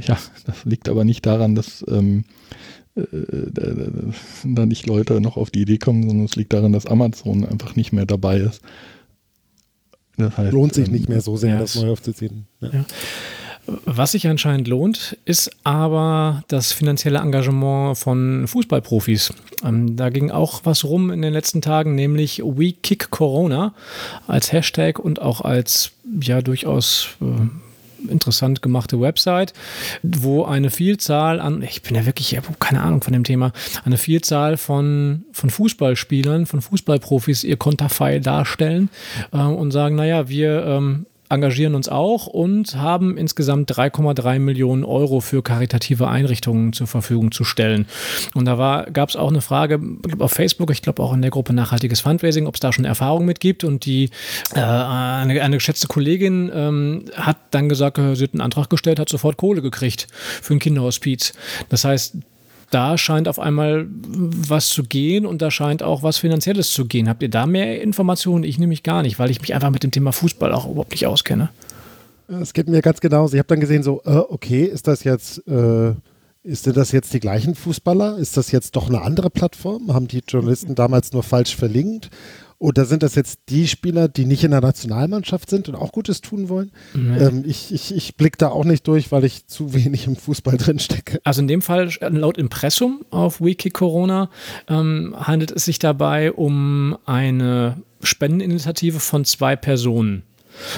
Ja, 0.00 0.18
das 0.46 0.64
liegt 0.64 0.88
aber 0.88 1.04
nicht 1.04 1.26
daran, 1.26 1.54
dass 1.54 1.84
ähm, 1.86 2.20
äh, 2.20 2.24
da, 2.94 3.04
da, 3.52 3.86
da 4.44 4.66
nicht 4.66 4.86
Leute 4.86 5.20
noch 5.20 5.36
auf 5.36 5.50
die 5.50 5.62
Idee 5.62 5.78
kommen, 5.78 6.06
sondern 6.08 6.26
es 6.26 6.36
liegt 6.36 6.52
daran, 6.52 6.72
dass 6.72 6.86
Amazon 6.86 7.44
einfach 7.44 7.74
nicht 7.74 7.92
mehr 7.92 8.06
dabei 8.06 8.38
ist. 8.38 8.60
Das 10.16 10.36
heißt, 10.36 10.52
Lohnt 10.52 10.74
sich 10.74 10.88
ähm, 10.88 10.92
nicht 10.92 11.08
mehr 11.08 11.20
so 11.20 11.36
sehr, 11.36 11.54
ja, 11.54 11.60
das 11.60 11.74
neu 11.74 11.90
aufzuziehen. 11.90 12.46
Ja. 12.60 12.68
Ja. 12.72 12.84
Was 13.84 14.12
sich 14.12 14.26
anscheinend 14.26 14.66
lohnt, 14.66 15.16
ist 15.24 15.50
aber 15.62 16.42
das 16.48 16.72
finanzielle 16.72 17.20
Engagement 17.20 17.96
von 17.96 18.48
Fußballprofis. 18.48 19.32
Ähm, 19.64 19.96
da 19.96 20.10
ging 20.10 20.32
auch 20.32 20.62
was 20.64 20.84
rum 20.84 21.10
in 21.10 21.22
den 21.22 21.32
letzten 21.32 21.62
Tagen, 21.62 21.94
nämlich 21.94 22.42
We 22.44 22.72
Kick 22.72 23.10
Corona 23.10 23.72
als 24.26 24.52
Hashtag 24.52 24.98
und 24.98 25.22
auch 25.22 25.42
als 25.42 25.92
ja 26.20 26.42
durchaus 26.42 27.10
äh, 27.20 27.24
interessant 28.08 28.62
gemachte 28.62 29.00
Website, 29.00 29.52
wo 30.02 30.44
eine 30.44 30.70
Vielzahl 30.70 31.40
an, 31.40 31.62
ich 31.62 31.82
bin 31.82 31.94
ja 31.94 32.06
wirklich, 32.06 32.32
ich 32.32 32.38
habe 32.38 32.48
keine 32.58 32.82
Ahnung 32.82 33.02
von 33.02 33.12
dem 33.12 33.24
Thema, 33.24 33.52
eine 33.84 33.98
Vielzahl 33.98 34.56
von, 34.56 35.24
von 35.32 35.50
Fußballspielern, 35.50 36.46
von 36.46 36.60
Fußballprofis 36.60 37.44
ihr 37.44 37.56
Konterfei 37.56 38.18
darstellen 38.18 38.90
äh, 39.32 39.38
und 39.38 39.70
sagen, 39.70 39.96
naja, 39.96 40.28
wir 40.28 40.64
ähm, 40.64 41.06
engagieren 41.32 41.74
uns 41.74 41.88
auch 41.88 42.26
und 42.26 42.76
haben 42.76 43.16
insgesamt 43.16 43.72
3,3 43.72 44.38
Millionen 44.38 44.84
Euro 44.84 45.20
für 45.20 45.42
karitative 45.42 46.08
Einrichtungen 46.08 46.72
zur 46.72 46.86
Verfügung 46.86 47.32
zu 47.32 47.44
stellen. 47.44 47.86
Und 48.34 48.44
da 48.44 48.86
gab 48.92 49.08
es 49.08 49.16
auch 49.16 49.30
eine 49.30 49.40
Frage 49.40 49.80
auf 50.18 50.32
Facebook, 50.32 50.70
ich 50.70 50.82
glaube 50.82 51.02
auch 51.02 51.12
in 51.12 51.22
der 51.22 51.30
Gruppe 51.30 51.52
Nachhaltiges 51.52 52.00
Fundraising, 52.00 52.46
ob 52.46 52.54
es 52.54 52.60
da 52.60 52.72
schon 52.72 52.84
Erfahrung 52.84 53.24
mit 53.24 53.40
gibt. 53.40 53.64
Und 53.64 53.86
die 53.86 54.10
äh, 54.54 54.60
eine, 54.60 55.40
eine 55.42 55.56
geschätzte 55.56 55.88
Kollegin 55.88 56.50
ähm, 56.54 57.04
hat 57.14 57.38
dann 57.50 57.68
gesagt, 57.68 57.98
äh, 57.98 58.14
sie 58.14 58.24
hat 58.24 58.34
einen 58.34 58.42
Antrag 58.42 58.68
gestellt, 58.70 58.98
hat 58.98 59.08
sofort 59.08 59.36
Kohle 59.36 59.62
gekriegt 59.62 60.06
für 60.12 60.54
ein 60.54 60.58
Kinderhospiz. 60.58 61.32
Das 61.68 61.84
heißt, 61.84 62.16
da 62.72 62.96
scheint 62.96 63.28
auf 63.28 63.38
einmal 63.38 63.86
was 63.88 64.68
zu 64.68 64.82
gehen 64.82 65.26
und 65.26 65.42
da 65.42 65.50
scheint 65.50 65.82
auch 65.82 66.02
was 66.02 66.18
Finanzielles 66.18 66.72
zu 66.72 66.86
gehen. 66.86 67.08
Habt 67.08 67.22
ihr 67.22 67.28
da 67.28 67.46
mehr 67.46 67.82
Informationen? 67.82 68.44
Ich 68.44 68.58
nämlich 68.58 68.82
gar 68.82 69.02
nicht, 69.02 69.18
weil 69.18 69.30
ich 69.30 69.40
mich 69.40 69.54
einfach 69.54 69.70
mit 69.70 69.82
dem 69.82 69.90
Thema 69.90 70.12
Fußball 70.12 70.52
auch 70.52 70.68
überhaupt 70.68 70.92
nicht 70.92 71.06
auskenne. 71.06 71.50
Es 72.28 72.54
geht 72.54 72.68
mir 72.68 72.80
ganz 72.80 73.00
genauso. 73.00 73.34
Ich 73.34 73.38
habe 73.38 73.48
dann 73.48 73.60
gesehen, 73.60 73.82
so, 73.82 74.00
äh, 74.04 74.16
okay, 74.16 74.64
ist 74.64 74.86
das 74.86 75.04
jetzt, 75.04 75.46
äh, 75.46 75.92
ist 76.44 76.66
denn 76.66 76.72
das 76.72 76.92
jetzt 76.92 77.12
die 77.12 77.20
gleichen 77.20 77.54
Fußballer? 77.54 78.16
Ist 78.16 78.36
das 78.36 78.50
jetzt 78.52 78.74
doch 78.74 78.88
eine 78.88 79.02
andere 79.02 79.28
Plattform? 79.28 79.92
Haben 79.92 80.08
die 80.08 80.22
Journalisten 80.26 80.74
damals 80.74 81.12
nur 81.12 81.22
falsch 81.22 81.54
verlinkt? 81.54 82.10
Oder 82.62 82.84
sind 82.84 83.02
das 83.02 83.16
jetzt 83.16 83.40
die 83.48 83.66
Spieler, 83.66 84.06
die 84.06 84.24
nicht 84.24 84.44
in 84.44 84.52
der 84.52 84.60
Nationalmannschaft 84.60 85.50
sind 85.50 85.68
und 85.68 85.74
auch 85.74 85.90
Gutes 85.90 86.20
tun 86.20 86.48
wollen? 86.48 86.70
Ähm, 86.94 87.42
ich 87.44 87.74
ich, 87.74 87.92
ich 87.92 88.16
blicke 88.16 88.38
da 88.38 88.50
auch 88.50 88.64
nicht 88.64 88.86
durch, 88.86 89.10
weil 89.10 89.24
ich 89.24 89.48
zu 89.48 89.74
wenig 89.74 90.06
im 90.06 90.14
Fußball 90.14 90.56
drin 90.58 90.78
stecke. 90.78 91.18
Also 91.24 91.42
in 91.42 91.48
dem 91.48 91.60
Fall, 91.60 91.90
laut 92.00 92.38
Impressum 92.38 93.04
auf 93.10 93.40
Wiki 93.40 93.70
Corona, 93.70 94.30
ähm, 94.68 95.12
handelt 95.18 95.50
es 95.50 95.64
sich 95.64 95.80
dabei 95.80 96.30
um 96.30 96.96
eine 97.04 97.82
Spendeninitiative 98.00 99.00
von 99.00 99.24
zwei 99.24 99.56
Personen. 99.56 100.22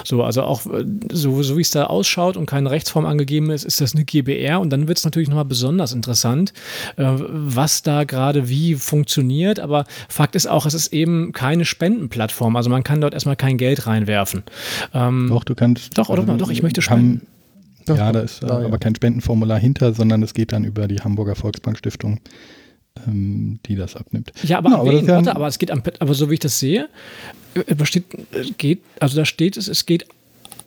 So, 0.04 0.22
also 0.22 0.42
auch 0.42 0.66
äh, 0.66 0.84
so, 1.12 1.42
so 1.42 1.56
wie 1.56 1.62
es 1.62 1.70
da 1.70 1.84
ausschaut 1.84 2.36
und 2.36 2.46
keine 2.46 2.70
Rechtsform 2.70 3.06
angegeben 3.06 3.50
ist, 3.50 3.64
ist 3.64 3.80
das 3.80 3.94
eine 3.94 4.04
GBR 4.04 4.60
und 4.60 4.70
dann 4.70 4.88
wird 4.88 4.98
es 4.98 5.04
natürlich 5.04 5.28
nochmal 5.28 5.44
besonders 5.44 5.92
interessant, 5.92 6.52
äh, 6.96 7.04
was 7.04 7.82
da 7.82 8.04
gerade 8.04 8.48
wie 8.48 8.74
funktioniert. 8.74 9.60
Aber 9.60 9.84
Fakt 10.08 10.36
ist 10.36 10.46
auch, 10.46 10.66
es 10.66 10.74
ist 10.74 10.92
eben 10.92 11.32
keine 11.32 11.64
Spendenplattform. 11.64 12.56
Also 12.56 12.70
man 12.70 12.82
kann 12.82 13.00
dort 13.00 13.14
erstmal 13.14 13.36
kein 13.36 13.58
Geld 13.58 13.86
reinwerfen. 13.86 14.42
Ähm, 14.92 15.28
doch, 15.28 15.44
du 15.44 15.54
kannst. 15.54 15.96
Doch, 15.98 16.08
oder 16.08 16.22
also, 16.22 16.36
doch, 16.36 16.50
ich 16.50 16.62
möchte 16.62 16.82
spenden. 16.82 17.26
Doch, 17.86 17.98
ja, 17.98 18.12
da 18.12 18.20
ist 18.20 18.42
äh, 18.42 18.46
aber 18.46 18.78
kein 18.78 18.94
Spendenformular 18.94 19.58
hinter, 19.58 19.92
sondern 19.92 20.22
es 20.22 20.32
geht 20.32 20.52
dann 20.52 20.64
über 20.64 20.88
die 20.88 21.00
Hamburger 21.00 21.34
Volksbank 21.34 21.78
Stiftung 21.78 22.20
ähm, 23.06 23.58
die 23.66 23.76
das 23.76 23.96
abnimmt. 23.96 24.32
Ja, 24.42 24.58
aber, 24.58 24.70
ja, 24.70 24.76
aber, 24.76 24.90
wen, 24.92 25.08
warte, 25.08 25.34
aber 25.34 25.46
es 25.46 25.58
geht 25.58 25.70
am, 25.70 25.82
aber 25.98 26.14
so 26.14 26.30
wie 26.30 26.34
ich 26.34 26.40
das 26.40 26.58
sehe, 26.58 26.88
besteht, 27.76 28.04
geht, 28.58 28.82
also 29.00 29.16
da 29.16 29.24
steht 29.24 29.56
es, 29.56 29.68
es 29.68 29.86
geht 29.86 30.06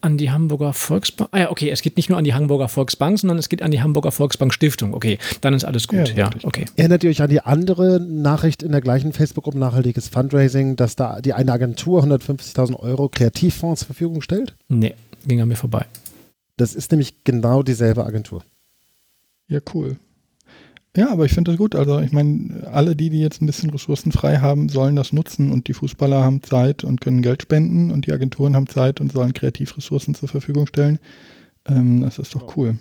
an 0.02 0.18
die 0.18 0.32
Hamburger 0.32 0.74
Volksbank. 0.74 1.30
Ah 1.34 1.40
ja, 1.40 1.52
okay, 1.52 1.70
es 1.70 1.82
geht 1.82 1.98
nicht 1.98 2.10
nur 2.10 2.18
an 2.18 2.24
die 2.24 2.34
Hamburger 2.34 2.68
Volksbank, 2.68 3.20
sondern 3.20 3.38
es 3.38 3.50
geht 3.50 3.62
an 3.62 3.72
die 3.72 3.82
Hamburger 3.82 4.12
Volksbank 4.12 4.54
Stiftung. 4.54 4.94
Okay, 4.94 5.18
dann 5.42 5.54
ist 5.54 5.66
alles 5.66 5.88
gut. 5.88 6.10
Ja, 6.10 6.16
ja 6.16 6.30
okay. 6.44 6.66
Erinnert 6.76 7.04
ihr 7.04 7.10
euch 7.10 7.22
an 7.22 7.30
die 7.30 7.42
andere 7.42 8.00
Nachricht 8.00 8.64
in 8.64 8.72
der 8.72 8.82
gleichen 8.82 9.14
Facebook-Gruppe 9.14 9.58
Nachhaltiges 9.58 10.08
Fundraising, 10.08 10.76
dass 10.76 10.96
da 10.96 11.20
die 11.22 11.34
eine 11.34 11.52
Agentur 11.52 12.04
150.000 12.04 12.80
Euro 12.80 13.10
Kreativfonds 13.10 13.82
zur 13.82 13.88
Verfügung 13.88 14.22
stellt? 14.22 14.56
Nee, 14.68 14.94
ging 15.26 15.42
an 15.42 15.48
mir 15.48 15.56
vorbei. 15.56 15.86
Das 16.58 16.74
ist 16.76 16.92
nämlich 16.92 17.24
genau 17.24 17.64
dieselbe 17.64 18.06
Agentur. 18.06 18.44
Ja, 19.48 19.60
cool. 19.74 19.98
Ja, 20.98 21.12
aber 21.12 21.26
ich 21.26 21.34
finde 21.34 21.52
das 21.52 21.60
gut. 21.60 21.76
Also 21.76 22.00
ich 22.00 22.12
meine, 22.12 22.68
alle 22.74 22.96
die, 22.96 23.12
die 23.12 23.22
jetzt 23.22 23.40
ein 23.40 23.46
bisschen 23.46 23.70
Ressourcen 23.70 24.12
frei 24.12 24.40
haben, 24.40 24.68
sollen 24.68 24.96
das 24.96 25.14
nutzen 25.14 25.52
und 25.52 25.68
die 25.68 25.74
Fußballer 25.74 26.24
haben 26.24 26.42
Zeit 26.42 26.84
und 26.84 27.02
können 27.02 27.22
Geld 27.22 27.44
spenden 27.44 27.92
und 27.92 28.08
die 28.08 28.14
Agenturen 28.14 28.56
haben 28.56 28.66
Zeit 28.66 29.00
und 29.00 29.12
sollen 29.12 29.34
Kreativressourcen 29.34 30.16
zur 30.16 30.28
Verfügung 30.28 30.66
stellen. 30.66 30.98
Ähm, 31.68 32.02
das 32.02 32.18
ist 32.18 32.34
doch 32.34 32.58
cool. 32.58 32.80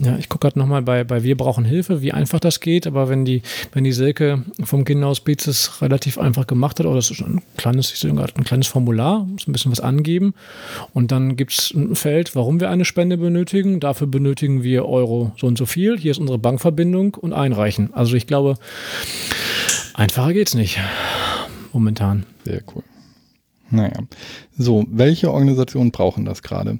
Ja, 0.00 0.16
ich 0.16 0.30
gucke 0.30 0.46
gerade 0.46 0.58
nochmal 0.58 0.80
bei, 0.80 1.04
bei 1.04 1.22
Wir 1.22 1.36
brauchen 1.36 1.66
Hilfe, 1.66 2.00
wie 2.00 2.12
einfach 2.12 2.40
das 2.40 2.60
geht, 2.60 2.86
aber 2.86 3.10
wenn 3.10 3.26
die, 3.26 3.42
wenn 3.72 3.84
die 3.84 3.92
Silke 3.92 4.42
vom 4.64 4.86
Kinderhaus 4.86 5.20
Beats 5.20 5.46
es 5.46 5.82
relativ 5.82 6.16
einfach 6.16 6.46
gemacht 6.46 6.78
hat, 6.78 6.86
oder 6.86 6.96
das 6.96 7.10
ist 7.10 7.20
ein 7.20 7.42
kleines, 7.58 7.92
ich 7.92 8.00
sehe 8.00 8.10
ein 8.10 8.44
kleines 8.44 8.68
Formular, 8.68 9.26
muss 9.26 9.46
ein 9.46 9.52
bisschen 9.52 9.70
was 9.70 9.80
angeben 9.80 10.32
und 10.94 11.12
dann 11.12 11.36
gibt 11.36 11.52
es 11.52 11.72
ein 11.74 11.94
Feld, 11.94 12.34
warum 12.34 12.58
wir 12.58 12.70
eine 12.70 12.86
Spende 12.86 13.18
benötigen. 13.18 13.80
Dafür 13.80 14.06
benötigen 14.06 14.62
wir 14.62 14.86
Euro 14.86 15.32
so 15.36 15.46
und 15.46 15.58
so 15.58 15.66
viel. 15.66 15.98
Hier 15.98 16.12
ist 16.12 16.18
unsere 16.18 16.38
Bankverbindung 16.38 17.14
und 17.14 17.34
einreichen. 17.34 17.92
Also 17.92 18.16
ich 18.16 18.26
glaube, 18.26 18.54
einfacher 19.92 20.32
geht 20.32 20.48
es 20.48 20.54
nicht 20.54 20.80
momentan. 21.74 22.24
Sehr 22.46 22.62
cool. 22.74 22.82
Naja, 23.70 24.00
so, 24.56 24.84
welche 24.90 25.30
Organisationen 25.30 25.92
brauchen 25.92 26.24
das 26.24 26.42
gerade? 26.42 26.78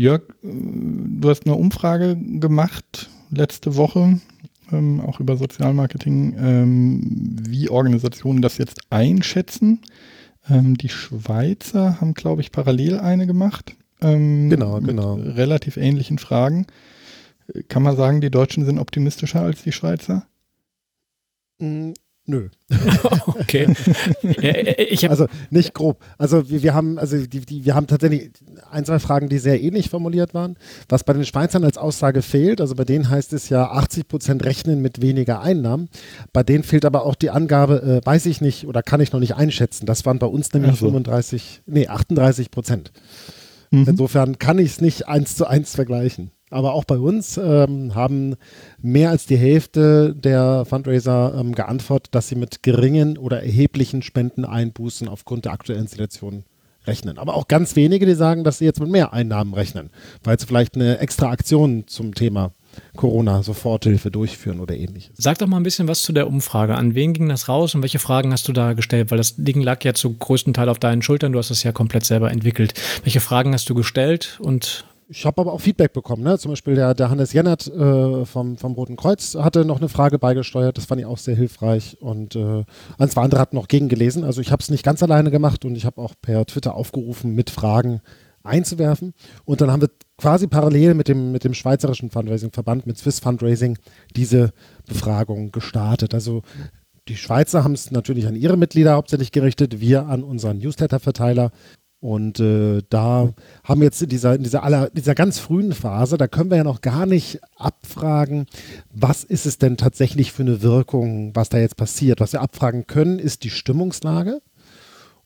Jörg, 0.00 0.22
du 0.42 1.28
hast 1.28 1.44
eine 1.44 1.56
Umfrage 1.56 2.16
gemacht 2.16 3.10
letzte 3.30 3.76
Woche, 3.76 4.18
ähm, 4.72 4.98
auch 5.02 5.20
über 5.20 5.36
Sozialmarketing, 5.36 6.36
ähm, 6.38 7.36
wie 7.46 7.68
Organisationen 7.68 8.40
das 8.40 8.56
jetzt 8.56 8.80
einschätzen. 8.88 9.82
Ähm, 10.48 10.78
die 10.78 10.88
Schweizer 10.88 12.00
haben, 12.00 12.14
glaube 12.14 12.40
ich, 12.40 12.50
parallel 12.50 12.98
eine 12.98 13.26
gemacht. 13.26 13.76
Ähm, 14.00 14.48
genau, 14.48 14.80
genau. 14.80 15.16
relativ 15.16 15.76
ähnlichen 15.76 16.16
Fragen. 16.16 16.66
Kann 17.68 17.82
man 17.82 17.94
sagen, 17.94 18.22
die 18.22 18.30
Deutschen 18.30 18.64
sind 18.64 18.78
optimistischer 18.78 19.42
als 19.42 19.64
die 19.64 19.72
Schweizer? 19.72 20.26
Nö. 22.30 22.48
okay. 23.26 23.74
also 25.08 25.26
nicht 25.50 25.74
grob. 25.74 26.00
Also 26.16 26.48
wir, 26.48 26.62
wir 26.62 26.74
haben, 26.74 26.96
also 26.96 27.16
die, 27.26 27.40
die, 27.40 27.64
wir 27.64 27.74
haben 27.74 27.88
tatsächlich 27.88 28.30
ein, 28.70 28.84
zwei 28.84 29.00
Fragen, 29.00 29.28
die 29.28 29.38
sehr 29.38 29.60
ähnlich 29.60 29.90
formuliert 29.90 30.32
waren. 30.32 30.56
Was 30.88 31.02
bei 31.02 31.12
den 31.12 31.24
Schweizern 31.24 31.64
als 31.64 31.76
Aussage 31.76 32.22
fehlt, 32.22 32.60
also 32.60 32.76
bei 32.76 32.84
denen 32.84 33.10
heißt 33.10 33.32
es 33.32 33.48
ja 33.48 33.72
80 33.72 34.06
Prozent 34.06 34.44
rechnen 34.44 34.80
mit 34.80 35.02
weniger 35.02 35.40
Einnahmen. 35.40 35.88
Bei 36.32 36.44
denen 36.44 36.62
fehlt 36.62 36.84
aber 36.84 37.04
auch 37.04 37.16
die 37.16 37.30
Angabe, 37.30 38.00
äh, 38.00 38.06
weiß 38.06 38.26
ich 38.26 38.40
nicht 38.40 38.68
oder 38.68 38.84
kann 38.84 39.00
ich 39.00 39.10
noch 39.10 39.20
nicht 39.20 39.34
einschätzen. 39.34 39.86
Das 39.86 40.06
waren 40.06 40.20
bei 40.20 40.28
uns 40.28 40.52
nämlich 40.52 40.70
also. 40.70 40.86
35, 40.86 41.62
nee, 41.66 41.88
38 41.88 42.52
Prozent. 42.52 42.92
Mhm. 43.72 43.86
Insofern 43.88 44.38
kann 44.38 44.60
ich 44.60 44.70
es 44.70 44.80
nicht 44.80 45.08
eins 45.08 45.34
zu 45.34 45.48
eins 45.48 45.74
vergleichen. 45.74 46.30
Aber 46.50 46.74
auch 46.74 46.84
bei 46.84 46.98
uns 46.98 47.36
ähm, 47.38 47.94
haben 47.94 48.34
mehr 48.82 49.10
als 49.10 49.26
die 49.26 49.36
Hälfte 49.36 50.14
der 50.14 50.64
Fundraiser 50.64 51.34
ähm, 51.38 51.54
geantwortet, 51.54 52.14
dass 52.14 52.28
sie 52.28 52.34
mit 52.34 52.62
geringen 52.62 53.16
oder 53.16 53.42
erheblichen 53.42 54.02
Spendeneinbußen 54.02 55.08
aufgrund 55.08 55.44
der 55.44 55.52
aktuellen 55.52 55.86
Situation 55.86 56.44
rechnen. 56.86 57.18
Aber 57.18 57.34
auch 57.34 57.46
ganz 57.48 57.76
wenige, 57.76 58.06
die 58.06 58.14
sagen, 58.14 58.42
dass 58.42 58.58
sie 58.58 58.64
jetzt 58.64 58.80
mit 58.80 58.90
mehr 58.90 59.12
Einnahmen 59.12 59.54
rechnen, 59.54 59.90
weil 60.24 60.38
sie 60.38 60.46
vielleicht 60.46 60.74
eine 60.74 60.98
extra 60.98 61.30
Aktion 61.30 61.84
zum 61.86 62.14
Thema 62.14 62.52
Corona-Soforthilfe 62.96 64.10
durchführen 64.10 64.60
oder 64.60 64.76
ähnliches. 64.76 65.12
Sag 65.16 65.38
doch 65.38 65.46
mal 65.46 65.56
ein 65.56 65.62
bisschen 65.62 65.88
was 65.88 66.02
zu 66.02 66.12
der 66.12 66.28
Umfrage. 66.28 66.76
An 66.76 66.94
wen 66.94 67.12
ging 67.12 67.28
das 67.28 67.48
raus 67.48 67.74
und 67.74 67.82
welche 67.82 67.98
Fragen 67.98 68.32
hast 68.32 68.48
du 68.48 68.52
da 68.52 68.74
gestellt? 68.74 69.10
Weil 69.10 69.18
das 69.18 69.36
Ding 69.36 69.60
lag 69.60 69.82
ja 69.84 69.94
zum 69.94 70.18
größten 70.18 70.54
Teil 70.54 70.68
auf 70.68 70.78
deinen 70.78 71.02
Schultern. 71.02 71.32
Du 71.32 71.38
hast 71.38 71.50
es 71.50 71.62
ja 71.62 71.72
komplett 71.72 72.04
selber 72.04 72.30
entwickelt. 72.30 72.74
Welche 73.02 73.20
Fragen 73.20 73.52
hast 73.52 73.68
du 73.68 73.74
gestellt 73.74 74.38
und 74.40 74.84
ich 75.10 75.26
habe 75.26 75.40
aber 75.40 75.52
auch 75.52 75.60
Feedback 75.60 75.92
bekommen. 75.92 76.22
Ne? 76.22 76.38
Zum 76.38 76.52
Beispiel 76.52 76.76
der, 76.76 76.94
der 76.94 77.10
Hannes 77.10 77.32
Jennert 77.32 77.66
äh, 77.66 78.24
vom, 78.24 78.56
vom 78.56 78.72
Roten 78.74 78.94
Kreuz 78.94 79.34
hatte 79.34 79.64
noch 79.64 79.78
eine 79.78 79.88
Frage 79.88 80.20
beigesteuert. 80.20 80.78
Das 80.78 80.84
fand 80.84 81.00
ich 81.00 81.06
auch 81.06 81.18
sehr 81.18 81.34
hilfreich. 81.34 81.96
Und 82.00 82.36
äh, 82.36 82.64
ein, 82.96 83.10
zwei 83.10 83.22
andere 83.22 83.40
hatten 83.40 83.56
noch 83.56 83.66
gegengelesen. 83.66 84.22
Also 84.22 84.40
ich 84.40 84.52
habe 84.52 84.62
es 84.62 84.70
nicht 84.70 84.84
ganz 84.84 85.02
alleine 85.02 85.32
gemacht 85.32 85.64
und 85.64 85.74
ich 85.74 85.84
habe 85.84 86.00
auch 86.00 86.14
per 86.22 86.46
Twitter 86.46 86.76
aufgerufen, 86.76 87.34
mit 87.34 87.50
Fragen 87.50 88.02
einzuwerfen. 88.44 89.12
Und 89.44 89.60
dann 89.60 89.72
haben 89.72 89.82
wir 89.82 89.90
quasi 90.16 90.46
parallel 90.46 90.94
mit 90.94 91.08
dem, 91.08 91.32
mit 91.32 91.42
dem 91.42 91.54
Schweizerischen 91.54 92.10
Fundraising-Verband, 92.10 92.86
mit 92.86 92.96
Swiss 92.96 93.18
Fundraising, 93.18 93.78
diese 94.14 94.52
Befragung 94.86 95.50
gestartet. 95.50 96.14
Also 96.14 96.42
die 97.08 97.16
Schweizer 97.16 97.64
haben 97.64 97.74
es 97.74 97.90
natürlich 97.90 98.28
an 98.28 98.36
ihre 98.36 98.56
Mitglieder 98.56 98.94
hauptsächlich 98.94 99.32
gerichtet, 99.32 99.80
wir 99.80 100.06
an 100.06 100.22
unseren 100.22 100.58
Newsletter-Verteiler 100.58 101.50
und 102.00 102.40
äh, 102.40 102.82
da 102.88 103.28
haben 103.62 103.82
jetzt 103.82 104.00
in 104.00 104.08
dieser, 104.08 104.34
in 104.34 104.42
dieser, 104.42 104.64
aller, 104.64 104.88
dieser 104.90 105.14
ganz 105.14 105.38
frühen 105.38 105.72
Phase, 105.72 106.16
da 106.16 106.28
können 106.28 106.50
wir 106.50 106.56
ja 106.56 106.64
noch 106.64 106.80
gar 106.80 107.04
nicht 107.04 107.40
abfragen, 107.56 108.46
was 108.90 109.22
ist 109.22 109.44
es 109.44 109.58
denn 109.58 109.76
tatsächlich 109.76 110.32
für 110.32 110.42
eine 110.42 110.62
Wirkung, 110.62 111.36
was 111.36 111.50
da 111.50 111.58
jetzt 111.58 111.76
passiert. 111.76 112.20
Was 112.20 112.32
wir 112.32 112.40
abfragen 112.40 112.86
können, 112.86 113.18
ist 113.18 113.44
die 113.44 113.50
Stimmungslage 113.50 114.40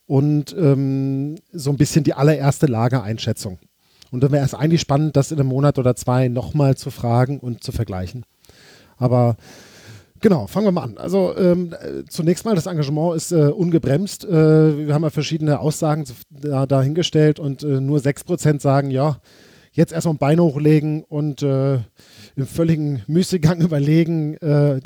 und 0.05 0.53
ähm, 0.59 1.35
so 1.53 1.69
ein 1.69 1.77
bisschen 1.77 2.03
die 2.03 2.13
allererste 2.13 2.65
Lageeinschätzung. 2.65 3.57
Und 4.11 4.21
dann 4.21 4.33
wäre 4.33 4.45
es 4.45 4.53
eigentlich 4.53 4.81
spannend, 4.81 5.15
das 5.15 5.31
in 5.31 5.39
einem 5.39 5.49
Monat 5.49 5.79
oder 5.79 5.95
zwei 5.95 6.27
nochmal 6.27 6.75
zu 6.75 6.91
fragen 6.91 7.39
und 7.39 7.63
zu 7.63 7.71
vergleichen. 7.71 8.25
Aber 8.97 9.37
Genau, 10.21 10.47
fangen 10.47 10.67
wir 10.67 10.71
mal 10.71 10.83
an. 10.83 10.97
Also 10.97 11.35
ähm, 11.37 11.75
zunächst 12.09 12.45
mal, 12.45 12.55
das 12.55 12.65
Engagement 12.67 13.15
ist 13.15 13.31
äh, 13.31 13.47
ungebremst. 13.47 14.25
Äh, 14.25 14.87
wir 14.87 14.93
haben 14.93 15.03
ja 15.03 15.09
verschiedene 15.09 15.59
Aussagen 15.59 16.05
da, 16.29 16.65
dahingestellt 16.65 17.39
und 17.39 17.63
äh, 17.63 17.81
nur 17.81 17.99
6% 17.99 18.61
sagen, 18.61 18.91
ja, 18.91 19.17
jetzt 19.73 19.91
erstmal 19.91 20.15
ein 20.15 20.19
Bein 20.19 20.39
hochlegen 20.39 21.03
und 21.03 21.43
äh, 21.43 21.79
im 22.35 22.47
völligen 22.47 23.01
Müßiggang 23.07 23.61
überlegen, 23.61 24.35
äh, 24.37 24.79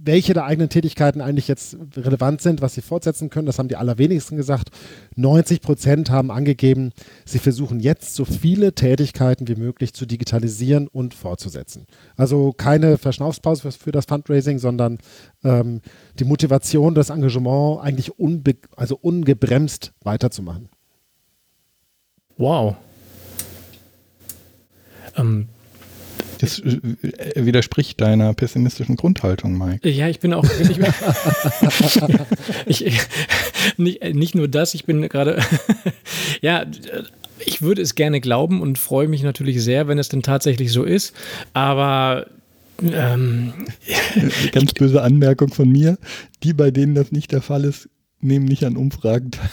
welche 0.00 0.34
der 0.34 0.44
eigenen 0.44 0.68
Tätigkeiten 0.68 1.20
eigentlich 1.20 1.48
jetzt 1.48 1.76
relevant 1.96 2.40
sind, 2.40 2.62
was 2.62 2.74
sie 2.74 2.82
fortsetzen 2.82 3.30
können. 3.30 3.46
Das 3.46 3.58
haben 3.58 3.68
die 3.68 3.76
allerwenigsten 3.76 4.36
gesagt. 4.36 4.70
90 5.16 5.60
Prozent 5.60 6.10
haben 6.10 6.30
angegeben, 6.30 6.92
sie 7.24 7.38
versuchen 7.38 7.80
jetzt 7.80 8.14
so 8.14 8.24
viele 8.24 8.74
Tätigkeiten 8.74 9.48
wie 9.48 9.56
möglich 9.56 9.94
zu 9.94 10.06
digitalisieren 10.06 10.88
und 10.88 11.14
fortzusetzen. 11.14 11.86
Also 12.16 12.52
keine 12.52 12.98
Verschnaufspause 12.98 13.72
für, 13.72 13.92
das 13.92 14.06
Fundraising, 14.06 14.58
sondern 14.58 14.98
ähm, 15.44 15.80
die 16.18 16.24
Motivation, 16.24 16.94
das 16.94 17.10
Engagement 17.10 17.80
eigentlich 17.80 18.18
unbe 18.18 18.56
also 18.76 18.96
ungebremst 18.96 19.92
weiterzumachen. 20.02 20.68
Wow. 22.36 22.76
Ähm, 25.16 25.48
das 26.38 26.60
äh, 26.60 27.44
widerspricht 27.44 28.00
deiner 28.00 28.34
pessimistischen 28.34 28.96
Grundhaltung, 28.96 29.56
Mike. 29.56 29.88
Ja, 29.88 30.08
ich 30.08 30.20
bin 30.20 30.32
auch. 30.32 30.44
Ich, 32.66 32.84
ich, 32.84 33.00
nicht, 33.76 34.02
nicht 34.14 34.34
nur 34.34 34.48
das, 34.48 34.74
ich 34.74 34.84
bin 34.84 35.08
gerade. 35.08 35.42
ja, 36.40 36.64
ich 37.44 37.62
würde 37.62 37.82
es 37.82 37.94
gerne 37.94 38.20
glauben 38.20 38.60
und 38.60 38.78
freue 38.78 39.08
mich 39.08 39.22
natürlich 39.22 39.62
sehr, 39.62 39.88
wenn 39.88 39.98
es 39.98 40.08
denn 40.08 40.22
tatsächlich 40.22 40.72
so 40.72 40.84
ist. 40.84 41.14
Aber 41.52 42.26
ähm, 42.82 43.52
Ganz 44.52 44.72
böse 44.72 45.02
Anmerkung 45.02 45.52
von 45.52 45.70
mir. 45.70 45.98
Die, 46.42 46.52
bei 46.52 46.70
denen 46.70 46.94
das 46.94 47.12
nicht 47.12 47.32
der 47.32 47.42
Fall 47.42 47.64
ist, 47.64 47.88
nehmen 48.20 48.44
nicht 48.44 48.64
an 48.64 48.76
Umfragen 48.76 49.30
teil. 49.30 49.48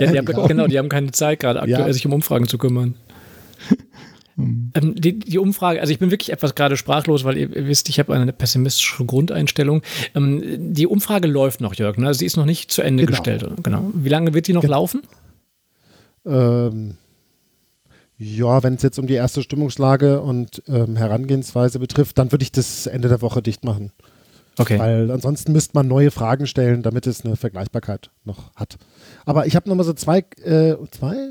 ja, 0.00 0.12
die 0.12 0.18
haben, 0.18 0.26
genau, 0.48 0.66
die 0.66 0.78
haben 0.78 0.88
keine 0.88 1.12
Zeit 1.12 1.40
gerade 1.40 1.60
aktuell, 1.60 1.86
ja. 1.86 1.92
sich 1.92 2.06
um 2.06 2.12
Umfragen 2.12 2.48
zu 2.48 2.58
kümmern. 2.58 2.96
Hm. 4.36 4.72
Ähm, 4.74 4.94
die, 4.94 5.18
die, 5.18 5.38
Umfrage, 5.38 5.80
also 5.80 5.92
ich 5.92 5.98
bin 5.98 6.10
wirklich 6.10 6.32
etwas 6.32 6.54
gerade 6.54 6.76
sprachlos, 6.76 7.24
weil 7.24 7.36
ihr, 7.36 7.54
ihr 7.54 7.66
wisst, 7.66 7.88
ich 7.88 7.98
habe 7.98 8.14
eine 8.14 8.32
pessimistische 8.32 9.04
Grundeinstellung. 9.04 9.82
Ähm, 10.14 10.74
die 10.74 10.86
Umfrage 10.86 11.28
läuft 11.28 11.60
noch, 11.60 11.74
Jörg, 11.74 11.96
ne? 11.98 12.08
Also 12.08 12.18
sie 12.18 12.26
ist 12.26 12.36
noch 12.36 12.44
nicht 12.44 12.72
zu 12.72 12.82
Ende 12.82 13.04
genau. 13.04 13.16
gestellt. 13.16 13.46
Genau. 13.62 13.90
Wie 13.94 14.08
lange 14.08 14.34
wird 14.34 14.48
die 14.48 14.52
noch 14.52 14.62
Ge 14.62 14.70
laufen? 14.70 15.02
Ähm, 16.26 16.96
ja, 18.16 18.62
wenn 18.62 18.74
es 18.74 18.82
jetzt 18.82 18.98
um 18.98 19.06
die 19.06 19.14
erste 19.14 19.42
Stimmungslage 19.42 20.20
und 20.20 20.62
ähm, 20.68 20.96
Herangehensweise 20.96 21.78
betrifft, 21.78 22.18
dann 22.18 22.32
würde 22.32 22.42
ich 22.42 22.52
das 22.52 22.86
Ende 22.86 23.08
der 23.08 23.22
Woche 23.22 23.42
dicht 23.42 23.64
machen. 23.64 23.92
Okay. 24.56 24.78
Weil 24.78 25.10
ansonsten 25.10 25.52
müsste 25.52 25.72
man 25.74 25.88
neue 25.88 26.10
Fragen 26.10 26.46
stellen, 26.46 26.82
damit 26.82 27.06
es 27.06 27.24
eine 27.24 27.36
Vergleichbarkeit 27.36 28.10
noch 28.24 28.54
hat. 28.54 28.78
Aber 29.26 29.46
ich 29.46 29.56
habe 29.56 29.68
nochmal 29.68 29.84
so 29.84 29.92
zwei, 29.94 30.18
äh, 30.42 30.76
zwei? 30.92 31.30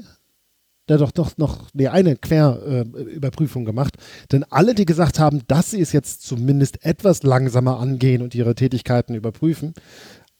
Ja, 0.90 0.98
doch, 0.98 1.12
doch, 1.12 1.38
noch, 1.38 1.70
nee, 1.74 1.88
eine 1.88 2.18
Querüberprüfung 2.18 3.64
äh, 3.64 3.66
gemacht. 3.66 3.96
Denn 4.32 4.44
alle, 4.44 4.76
die 4.76 4.86
gesagt 4.86 5.18
haben, 5.18 5.42
dass 5.48 5.72
sie 5.72 5.80
es 5.80 5.94
jetzt 5.94 6.24
zumindest 6.24 6.84
etwas 6.86 7.24
langsamer 7.24 7.80
angehen 7.80 8.22
und 8.22 8.36
ihre 8.36 8.54
Tätigkeiten 8.54 9.16
überprüfen, 9.16 9.74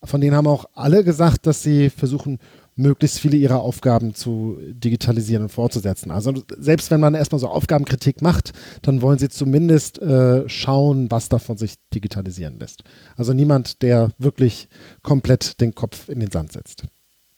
von 0.04 0.20
denen 0.20 0.36
haben 0.36 0.48
auch 0.48 0.66
alle 0.74 1.06
gesagt, 1.06 1.48
dass 1.48 1.64
sie 1.64 1.90
versuchen, 1.90 2.40
möglichst 2.76 3.20
viele 3.20 3.38
ihrer 3.38 3.62
Aufgaben 3.62 4.16
zu 4.16 4.58
digitalisieren 4.62 5.44
und 5.44 5.50
fortzusetzen. 5.50 6.12
Also 6.12 6.34
selbst 6.58 6.92
wenn 6.92 7.00
man 7.00 7.14
erstmal 7.14 7.40
so 7.40 7.48
Aufgabenkritik 7.48 8.22
macht, 8.22 8.52
dann 8.82 9.02
wollen 9.02 9.20
sie 9.20 9.30
zumindest 9.30 10.02
äh, 10.02 10.48
schauen, 10.50 11.10
was 11.12 11.30
davon 11.30 11.56
sich 11.56 11.76
digitalisieren 11.94 12.60
lässt. 12.60 12.84
Also 13.16 13.34
niemand, 13.34 13.82
der 13.82 14.10
wirklich 14.18 14.68
komplett 15.04 15.62
den 15.62 15.76
Kopf 15.76 16.10
in 16.10 16.20
den 16.20 16.32
Sand 16.32 16.52
setzt. 16.52 16.84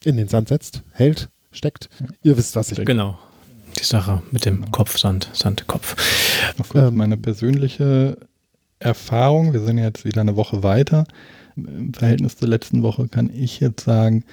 In 0.03 0.17
den 0.17 0.27
Sand 0.27 0.49
setzt, 0.49 0.83
hält, 0.91 1.29
steckt. 1.55 1.89
Ihr 2.23 2.37
wisst, 2.37 2.55
was 2.55 2.71
ich 2.71 2.77
meine. 2.77 2.85
Genau. 2.85 3.19
Die 3.79 3.83
Sache 3.83 4.21
mit 4.31 4.45
dem 4.45 4.71
Kopf, 4.71 4.97
Sand, 4.97 5.29
Sandkopf. 5.33 5.95
Ähm, 6.73 6.95
meine 6.95 7.17
persönliche 7.17 8.17
Erfahrung, 8.79 9.53
wir 9.53 9.59
sind 9.61 9.77
jetzt 9.77 10.05
wieder 10.05 10.21
eine 10.21 10.35
Woche 10.35 10.63
weiter. 10.63 11.05
Im 11.55 11.93
Verhältnis 11.93 12.37
zur 12.37 12.47
letzten 12.47 12.83
Woche 12.83 13.07
kann 13.07 13.29
ich 13.33 13.59
jetzt 13.59 13.83
sagen, 13.83 14.23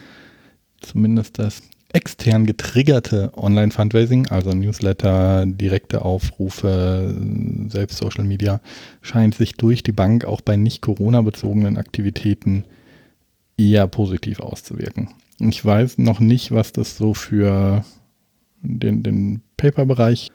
zumindest 0.80 1.38
das 1.38 1.62
extern 1.92 2.46
getriggerte 2.46 3.32
Online-Fundraising, 3.36 4.28
also 4.28 4.52
Newsletter, 4.52 5.44
direkte 5.46 6.04
Aufrufe, 6.04 7.14
selbst 7.68 7.98
Social 7.98 8.24
Media, 8.24 8.60
scheint 9.02 9.34
sich 9.34 9.54
durch 9.54 9.82
die 9.82 9.92
Bank 9.92 10.24
auch 10.24 10.40
bei 10.40 10.56
nicht 10.56 10.80
Corona-bezogenen 10.80 11.76
Aktivitäten 11.76 12.64
eher 13.58 13.86
positiv 13.86 14.40
auszuwirken. 14.40 15.10
Ich 15.49 15.64
weiß 15.64 15.99
noch 15.99 16.20
nicht, 16.20 16.53
was 16.53 16.72
das 16.72 16.97
so 16.97 17.14
für 17.14 17.84
den, 18.62 19.03
den 19.03 19.43
Paper-Bereich, 19.57 20.30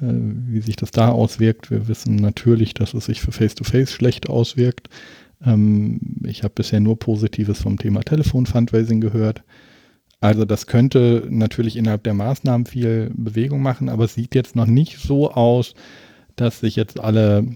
äh, 0.00 0.06
wie 0.06 0.60
sich 0.60 0.76
das 0.76 0.90
da 0.90 1.08
auswirkt. 1.08 1.70
Wir 1.70 1.86
wissen 1.86 2.16
natürlich, 2.16 2.72
dass 2.72 2.94
es 2.94 3.06
sich 3.06 3.20
für 3.20 3.32
Face-to-Face 3.32 3.90
-face 3.90 3.94
schlecht 3.94 4.28
auswirkt. 4.30 4.88
Ähm, 5.44 6.00
ich 6.24 6.44
habe 6.44 6.54
bisher 6.54 6.80
nur 6.80 6.98
Positives 6.98 7.60
vom 7.60 7.78
Thema 7.78 8.00
Telefon-Fundraising 8.00 9.02
gehört. 9.02 9.42
Also 10.20 10.46
das 10.46 10.66
könnte 10.66 11.26
natürlich 11.28 11.76
innerhalb 11.76 12.02
der 12.04 12.14
Maßnahmen 12.14 12.66
viel 12.66 13.12
Bewegung 13.14 13.60
machen, 13.60 13.90
aber 13.90 14.04
es 14.04 14.14
sieht 14.14 14.34
jetzt 14.34 14.56
noch 14.56 14.66
nicht 14.66 14.98
so 14.98 15.30
aus, 15.30 15.74
dass 16.36 16.60
sich 16.60 16.74
jetzt 16.74 16.98
alle 16.98 17.46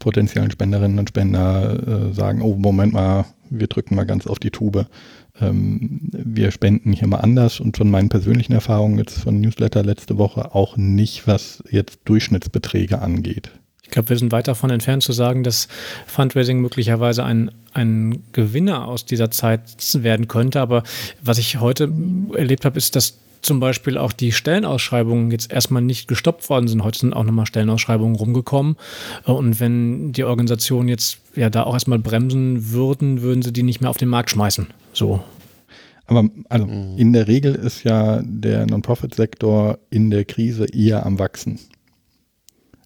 potenziellen 0.00 0.50
Spenderinnen 0.50 0.98
und 0.98 1.08
Spender 1.08 2.08
äh, 2.10 2.12
sagen, 2.12 2.42
oh 2.42 2.54
Moment 2.56 2.92
mal, 2.92 3.24
wir 3.50 3.66
drücken 3.66 3.94
mal 3.94 4.04
ganz 4.04 4.26
auf 4.26 4.38
die 4.38 4.50
Tube. 4.50 4.86
Ähm, 5.40 6.00
wir 6.10 6.50
spenden 6.50 6.92
hier 6.92 7.08
mal 7.08 7.18
anders 7.18 7.60
und 7.60 7.76
von 7.76 7.90
meinen 7.90 8.08
persönlichen 8.08 8.52
Erfahrungen 8.52 8.98
jetzt 8.98 9.18
von 9.18 9.40
Newsletter 9.40 9.82
letzte 9.82 10.18
Woche 10.18 10.54
auch 10.54 10.76
nicht, 10.76 11.26
was 11.26 11.62
jetzt 11.70 12.00
Durchschnittsbeträge 12.04 13.00
angeht. 13.00 13.50
Ich 13.82 13.90
glaube, 13.90 14.08
wir 14.08 14.18
sind 14.18 14.32
weit 14.32 14.48
davon 14.48 14.70
entfernt 14.70 15.04
zu 15.04 15.12
sagen, 15.12 15.44
dass 15.44 15.68
Fundraising 16.06 16.60
möglicherweise 16.60 17.24
ein, 17.24 17.52
ein 17.72 18.24
Gewinner 18.32 18.88
aus 18.88 19.06
dieser 19.06 19.30
Zeit 19.30 19.62
werden 20.02 20.26
könnte. 20.26 20.60
Aber 20.60 20.82
was 21.22 21.38
ich 21.38 21.60
heute 21.60 21.92
erlebt 22.34 22.64
habe, 22.64 22.78
ist, 22.78 22.96
dass 22.96 23.18
zum 23.42 23.60
Beispiel 23.60 23.98
auch 23.98 24.12
die 24.12 24.32
Stellenausschreibungen 24.32 25.30
jetzt 25.30 25.52
erstmal 25.52 25.82
nicht 25.82 26.08
gestoppt 26.08 26.48
worden 26.48 26.68
sind. 26.68 26.82
Heute 26.82 26.98
sind 26.98 27.12
auch 27.12 27.24
nochmal 27.24 27.46
Stellenausschreibungen 27.46 28.16
rumgekommen. 28.16 28.76
Und 29.24 29.60
wenn 29.60 30.12
die 30.12 30.24
Organisationen 30.24 30.88
jetzt 30.88 31.18
ja 31.34 31.50
da 31.50 31.64
auch 31.64 31.74
erstmal 31.74 31.98
bremsen 31.98 32.70
würden, 32.70 33.22
würden 33.22 33.42
sie 33.42 33.52
die 33.52 33.62
nicht 33.62 33.80
mehr 33.80 33.90
auf 33.90 33.98
den 33.98 34.08
Markt 34.08 34.30
schmeißen. 34.30 34.66
So. 34.92 35.22
Aber 36.06 36.28
also 36.48 36.66
mhm. 36.66 36.96
in 36.96 37.12
der 37.12 37.28
Regel 37.28 37.54
ist 37.54 37.84
ja 37.84 38.20
der 38.22 38.66
Non-Profit-Sektor 38.66 39.78
in 39.90 40.10
der 40.10 40.24
Krise 40.24 40.66
eher 40.66 41.04
am 41.04 41.18
Wachsen 41.18 41.58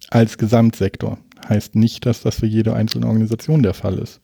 als 0.08 0.38
Gesamtsektor. 0.38 1.18
Heißt 1.48 1.74
nicht, 1.74 2.04
dass 2.06 2.22
das 2.22 2.36
für 2.36 2.46
jede 2.46 2.74
einzelne 2.74 3.06
Organisation 3.06 3.62
der 3.62 3.74
Fall 3.74 3.98
ist. 3.98 4.20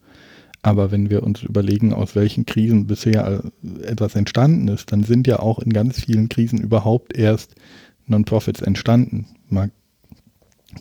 Aber 0.67 0.91
wenn 0.91 1.09
wir 1.09 1.23
uns 1.23 1.43
überlegen, 1.43 1.93
aus 1.93 2.13
welchen 2.13 2.45
Krisen 2.45 2.87
bisher 2.87 3.41
etwas 3.83 4.15
entstanden 4.15 4.67
ist, 4.67 4.91
dann 4.91 5.05
sind 5.05 5.25
ja 5.25 5.39
auch 5.39 5.59
in 5.59 5.71
ganz 5.71 6.01
vielen 6.01 6.27
Krisen 6.27 6.59
überhaupt 6.59 7.17
erst 7.17 7.55
Non-Profits 8.05 8.61
entstanden. 8.63 9.27
Mal 9.47 9.71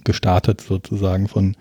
gestartet 0.02 0.60
sozusagen 0.60 1.28
von 1.28 1.54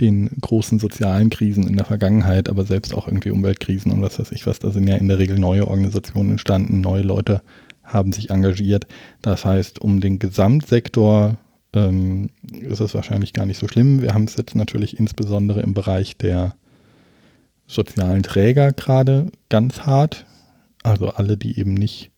den 0.00 0.28
großen 0.40 0.80
sozialen 0.80 1.30
Krisen 1.30 1.68
in 1.68 1.76
der 1.76 1.86
Vergangenheit, 1.86 2.48
aber 2.48 2.64
selbst 2.64 2.92
auch 2.92 3.06
irgendwie 3.06 3.30
Umweltkrisen 3.30 3.92
und 3.92 4.02
was 4.02 4.18
weiß 4.18 4.32
ich 4.32 4.44
was. 4.48 4.58
Da 4.58 4.72
sind 4.72 4.88
ja 4.88 4.96
in 4.96 5.06
der 5.06 5.20
Regel 5.20 5.38
neue 5.38 5.68
Organisationen 5.68 6.32
entstanden, 6.32 6.80
neue 6.80 7.02
Leute 7.02 7.42
haben 7.84 8.10
sich 8.10 8.30
engagiert. 8.30 8.88
Das 9.22 9.44
heißt, 9.44 9.80
um 9.80 10.00
den 10.00 10.18
Gesamtsektor 10.18 11.36
ähm, 11.74 12.30
ist 12.50 12.80
es 12.80 12.92
wahrscheinlich 12.92 13.32
gar 13.32 13.46
nicht 13.46 13.60
so 13.60 13.68
schlimm. 13.68 14.02
Wir 14.02 14.14
haben 14.14 14.24
es 14.24 14.36
jetzt 14.36 14.56
natürlich 14.56 14.98
insbesondere 14.98 15.60
im 15.60 15.74
Bereich 15.74 16.16
der 16.16 16.56
sozialen 17.66 18.22
Träger 18.22 18.72
gerade 18.72 19.30
ganz 19.48 19.80
hart. 19.82 20.26
Also 20.82 21.08
alle, 21.08 21.36
die 21.36 21.58
eben 21.58 21.74
nicht 21.74 22.10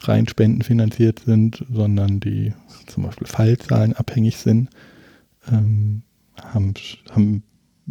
rein 0.00 0.26
spendenfinanziert 0.26 1.20
sind, 1.20 1.64
sondern 1.70 2.18
die 2.20 2.52
zum 2.86 3.04
Beispiel 3.04 3.26
Fallzahlen 3.26 3.92
abhängig 3.92 4.36
sind, 4.38 4.68
ähm, 5.50 6.02
haben, 6.40 6.74
haben 7.10 7.42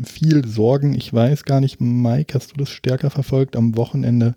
viel 0.03 0.45
Sorgen. 0.45 0.93
Ich 0.93 1.13
weiß 1.13 1.45
gar 1.45 1.61
nicht, 1.61 1.79
Mike, 1.79 2.33
hast 2.33 2.51
du 2.51 2.57
das 2.57 2.69
stärker 2.69 3.09
verfolgt? 3.09 3.55
Am 3.55 3.77
Wochenende 3.77 4.35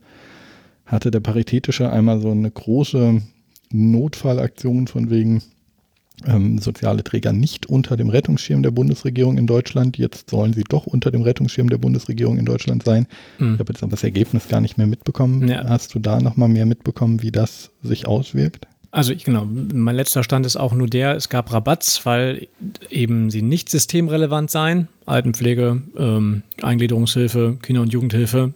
hatte 0.86 1.10
der 1.10 1.20
Paritätische 1.20 1.90
einmal 1.90 2.20
so 2.20 2.30
eine 2.30 2.50
große 2.50 3.22
Notfallaktion 3.72 4.86
von 4.86 5.10
wegen, 5.10 5.42
ähm, 6.26 6.58
soziale 6.58 7.02
Träger 7.04 7.32
nicht 7.32 7.66
unter 7.66 7.96
dem 7.96 8.08
Rettungsschirm 8.08 8.62
der 8.62 8.70
Bundesregierung 8.70 9.36
in 9.38 9.46
Deutschland. 9.46 9.98
Jetzt 9.98 10.30
sollen 10.30 10.52
sie 10.52 10.64
doch 10.64 10.86
unter 10.86 11.10
dem 11.10 11.22
Rettungsschirm 11.22 11.68
der 11.68 11.78
Bundesregierung 11.78 12.38
in 12.38 12.44
Deutschland 12.44 12.84
sein. 12.84 13.06
Mhm. 13.38 13.54
Ich 13.54 13.60
habe 13.60 13.72
jetzt 13.72 13.82
aber 13.82 13.90
das 13.90 14.04
Ergebnis 14.04 14.48
gar 14.48 14.60
nicht 14.60 14.78
mehr 14.78 14.86
mitbekommen. 14.86 15.48
Ja. 15.48 15.68
Hast 15.68 15.94
du 15.94 15.98
da 15.98 16.20
nochmal 16.20 16.48
mehr 16.48 16.66
mitbekommen, 16.66 17.22
wie 17.22 17.32
das 17.32 17.70
sich 17.82 18.06
auswirkt? 18.06 18.66
Also 18.94 19.12
ich, 19.12 19.24
genau, 19.24 19.44
mein 19.44 19.96
letzter 19.96 20.22
Stand 20.22 20.46
ist 20.46 20.54
auch 20.54 20.72
nur 20.72 20.86
der, 20.86 21.16
es 21.16 21.28
gab 21.28 21.52
Rabatts, 21.52 22.06
weil 22.06 22.46
eben 22.90 23.28
sie 23.28 23.42
nicht 23.42 23.68
systemrelevant 23.68 24.52
seien. 24.52 24.86
Altenpflege, 25.04 25.82
ähm, 25.98 26.44
Eingliederungshilfe, 26.62 27.58
Kinder- 27.60 27.82
und 27.82 27.92
Jugendhilfe. 27.92 28.54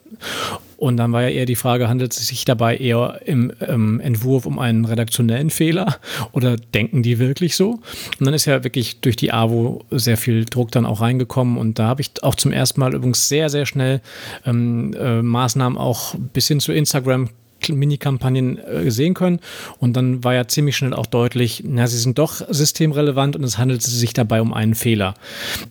Und 0.77 0.97
dann 0.97 1.11
war 1.11 1.23
ja 1.23 1.31
eher 1.31 1.45
die 1.45 1.57
Frage, 1.57 1.89
handelt 1.89 2.13
es 2.13 2.29
sich 2.29 2.45
dabei 2.45 2.77
eher 2.77 3.21
im 3.25 3.53
ähm, 3.61 3.99
Entwurf 3.99 4.47
um 4.47 4.61
einen 4.61 4.85
redaktionellen 4.85 5.51
Fehler 5.51 5.97
oder 6.31 6.55
denken 6.55 7.03
die 7.03 7.19
wirklich 7.19 7.57
so? 7.57 7.81
Und 8.21 8.25
dann 8.25 8.33
ist 8.33 8.45
ja 8.45 8.63
wirklich 8.63 9.01
durch 9.01 9.17
die 9.17 9.33
AWO 9.33 9.85
sehr 9.91 10.17
viel 10.17 10.45
Druck 10.45 10.71
dann 10.71 10.87
auch 10.87 11.01
reingekommen 11.01 11.59
und 11.59 11.81
da 11.81 11.89
habe 11.89 12.01
ich 12.01 12.23
auch 12.23 12.37
zum 12.37 12.53
ersten 12.53 12.79
Mal 12.79 12.95
übrigens 12.95 13.29
sehr, 13.29 13.51
sehr 13.51 13.67
schnell 13.67 14.01
ähm, 14.47 14.95
äh, 14.95 15.21
Maßnahmen 15.21 15.77
auch 15.77 16.15
bis 16.33 16.47
hin 16.47 16.61
zu 16.61 16.73
Instagram 16.73 17.31
Mini-Kampagnen 17.69 18.59
äh, 18.59 18.91
sehen 18.91 19.15
können. 19.15 19.41
Und 19.79 19.97
dann 19.97 20.25
war 20.25 20.35
ja 20.35 20.47
ziemlich 20.47 20.77
schnell 20.77 20.95
auch 20.95 21.07
deutlich, 21.07 21.63
na, 21.67 21.87
sie 21.87 21.99
sind 21.99 22.19
doch 22.19 22.43
systemrelevant 22.49 23.37
und 23.37 23.45
es 23.45 23.59
handelt 23.59 23.83
sich 23.83 24.13
dabei 24.13 24.41
um 24.41 24.53
einen 24.53 24.75
Fehler. 24.75 25.15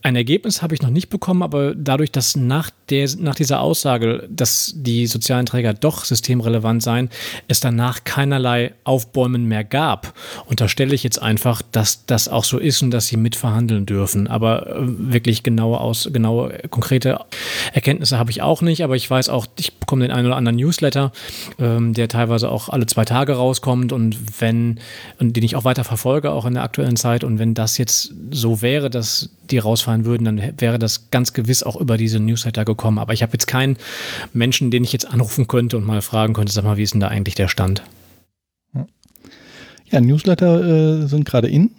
Ein 0.03 0.15
Ergebnis 0.15 0.61
habe 0.61 0.75
ich 0.75 0.81
noch 0.81 0.89
nicht 0.89 1.09
bekommen, 1.09 1.43
aber 1.43 1.73
dadurch, 1.75 2.11
dass 2.11 2.35
nach, 2.35 2.69
der, 2.89 3.09
nach 3.19 3.35
dieser 3.35 3.61
Aussage, 3.61 4.27
dass 4.29 4.73
die 4.75 5.07
sozialen 5.07 5.45
Träger 5.45 5.73
doch 5.73 6.05
systemrelevant 6.05 6.83
seien, 6.83 7.09
es 7.47 7.59
danach 7.59 8.03
keinerlei 8.03 8.73
Aufbäumen 8.83 9.47
mehr 9.47 9.63
gab, 9.63 10.13
unterstelle 10.45 10.93
ich 10.93 11.03
jetzt 11.03 11.21
einfach, 11.21 11.61
dass 11.71 12.05
das 12.05 12.27
auch 12.27 12.43
so 12.43 12.57
ist 12.57 12.81
und 12.81 12.91
dass 12.91 13.07
sie 13.07 13.17
mitverhandeln 13.17 13.85
dürfen. 13.85 14.27
Aber 14.27 14.67
äh, 14.67 14.73
wirklich 14.79 15.43
genaue, 15.43 15.79
aus, 15.79 16.09
genaue 16.11 16.59
konkrete 16.69 17.19
Erkenntnisse 17.73 18.17
habe 18.17 18.31
ich 18.31 18.41
auch 18.41 18.61
nicht, 18.61 18.83
aber 18.83 18.95
ich 18.95 19.09
weiß 19.09 19.29
auch, 19.29 19.47
ich 19.57 19.73
bekomme 19.75 20.05
den 20.05 20.11
einen 20.11 20.27
oder 20.27 20.35
anderen 20.35 20.57
Newsletter. 20.57 21.11
Äh, 21.59 21.76
ähm, 21.77 21.93
der 21.93 22.07
teilweise 22.07 22.49
auch 22.49 22.69
alle 22.69 22.85
zwei 22.85 23.05
Tage 23.05 23.33
rauskommt 23.33 23.91
und 23.91 24.41
wenn, 24.41 24.79
und 25.19 25.35
den 25.35 25.43
ich 25.43 25.55
auch 25.55 25.63
weiter 25.63 25.83
verfolge, 25.83 26.31
auch 26.31 26.45
in 26.45 26.55
der 26.55 26.63
aktuellen 26.63 26.97
Zeit. 26.97 27.23
Und 27.23 27.39
wenn 27.39 27.53
das 27.53 27.77
jetzt 27.77 28.13
so 28.31 28.61
wäre, 28.61 28.89
dass 28.89 29.29
die 29.49 29.59
rausfallen 29.59 30.05
würden, 30.05 30.25
dann 30.25 30.53
wäre 30.59 30.79
das 30.79 31.09
ganz 31.11 31.33
gewiss 31.33 31.63
auch 31.63 31.75
über 31.75 31.97
diese 31.97 32.19
Newsletter 32.19 32.65
gekommen. 32.65 32.99
Aber 32.99 33.13
ich 33.13 33.21
habe 33.21 33.33
jetzt 33.33 33.47
keinen 33.47 33.77
Menschen, 34.33 34.71
den 34.71 34.83
ich 34.83 34.93
jetzt 34.93 35.07
anrufen 35.07 35.47
könnte 35.47 35.77
und 35.77 35.85
mal 35.85 36.01
fragen 36.01 36.33
könnte, 36.33 36.51
sag 36.51 36.63
mal, 36.63 36.77
wie 36.77 36.83
ist 36.83 36.93
denn 36.93 37.01
da 37.01 37.07
eigentlich 37.07 37.35
der 37.35 37.47
Stand? 37.47 37.83
Ja, 39.89 40.01
Newsletter 40.01 41.03
äh, 41.03 41.07
sind 41.07 41.25
gerade 41.25 41.47
in. 41.47 41.71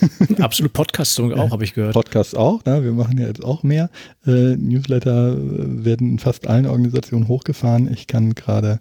Absolut 0.40 0.72
Podcasts 0.72 1.18
auch, 1.20 1.50
habe 1.50 1.64
ich 1.64 1.74
gehört. 1.74 1.94
Podcasts 1.94 2.34
auch, 2.34 2.64
ne? 2.64 2.82
wir 2.82 2.92
machen 2.92 3.18
ja 3.18 3.26
jetzt 3.26 3.44
auch 3.44 3.62
mehr. 3.62 3.90
Äh, 4.26 4.56
Newsletter 4.56 5.34
äh, 5.34 5.84
werden 5.84 6.12
in 6.12 6.18
fast 6.18 6.46
allen 6.46 6.66
Organisationen 6.66 7.28
hochgefahren. 7.28 7.92
Ich 7.92 8.06
kann 8.06 8.34
gerade 8.34 8.80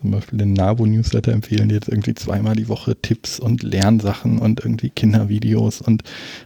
zum 0.00 0.10
Beispiel 0.12 0.38
den 0.38 0.52
NABU-Newsletter 0.52 1.32
empfehlen, 1.32 1.68
die 1.68 1.74
jetzt 1.74 1.88
irgendwie 1.88 2.14
zweimal 2.14 2.54
die 2.54 2.68
Woche 2.68 2.96
Tipps 3.00 3.40
und 3.40 3.62
Lernsachen 3.62 4.38
und 4.38 4.60
irgendwie 4.60 4.90
Kindervideos 4.90 5.80
und 5.80 6.02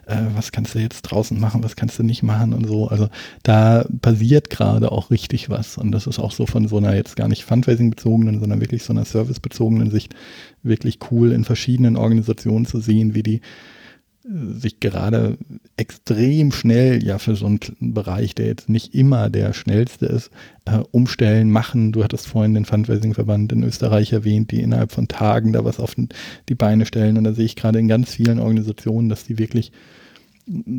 äh, 0.07 0.17
was 0.35 0.53
kannst 0.53 0.75
du 0.75 0.79
jetzt 0.79 1.03
draußen 1.03 1.39
machen, 1.39 1.63
was 1.63 1.77
kannst 1.77 1.99
du 1.99 2.03
nicht 2.03 2.23
machen 2.23 2.53
und 2.53 2.67
so. 2.67 2.89
Also 2.89 3.09
da 3.43 3.85
passiert 4.01 4.51
gerade 4.51 4.93
auch 4.93 5.11
richtig 5.11 5.51
was 5.51 5.79
und 5.79 5.93
das 5.93 6.07
ist 6.07 6.19
auch 6.19 6.33
so 6.33 6.47
von 6.47 6.69
so 6.69 6.79
einer 6.79 6.95
jetzt 6.95 7.17
gar 7.17 7.29
nicht 7.29 7.45
Fundraising-bezogenen, 7.45 8.41
sondern 8.41 8.61
wirklich 8.61 8.83
so 8.83 8.93
einer 8.93 9.05
Service-bezogenen 9.05 9.91
Sicht 9.91 10.15
wirklich 10.63 10.99
cool 11.11 11.33
in 11.33 11.45
verschiedenen 11.45 11.97
Organisationen 11.97 12.67
zu 12.67 12.81
sehen, 12.81 13.15
wie 13.15 13.23
die 13.23 13.41
sich 14.25 14.79
gerade 14.79 15.37
extrem 15.77 16.53
schnell 16.53 17.03
ja 17.05 17.19
für 17.19 17.35
so 17.35 17.47
einen 17.47 17.59
Bereich, 17.81 18.35
der 18.35 18.47
jetzt 18.47 18.69
nicht 18.69 18.95
immer 18.95 19.31
der 19.31 19.53
schnellste 19.53 20.07
ist, 20.07 20.31
äh, 20.65 20.79
umstellen, 20.93 21.51
machen. 21.51 21.91
Du 21.91 22.05
hattest 22.05 22.29
vorhin 22.29 22.55
den 22.55 22.65
Fundraising-Verband 22.65 23.53
in 23.53 23.65
Österreich 23.65 24.13
erwähnt, 24.13 24.53
die 24.53 24.61
innerhalb 24.61 24.93
von 24.93 25.09
Tagen 25.09 25.53
da 25.53 25.65
was 25.65 25.81
auf 25.81 25.97
die 26.49 26.55
Beine 26.55 26.87
stellen. 26.87 27.19
Und 27.19 27.25
da 27.25 27.33
sehe 27.33 27.45
ich 27.45 27.57
gerade 27.57 27.81
in 27.81 27.89
ganz 27.89 28.11
vielen 28.11 28.39
Organisationen, 28.39 29.09
dass 29.09 29.25
die 29.25 29.39
wirklich 29.39 29.73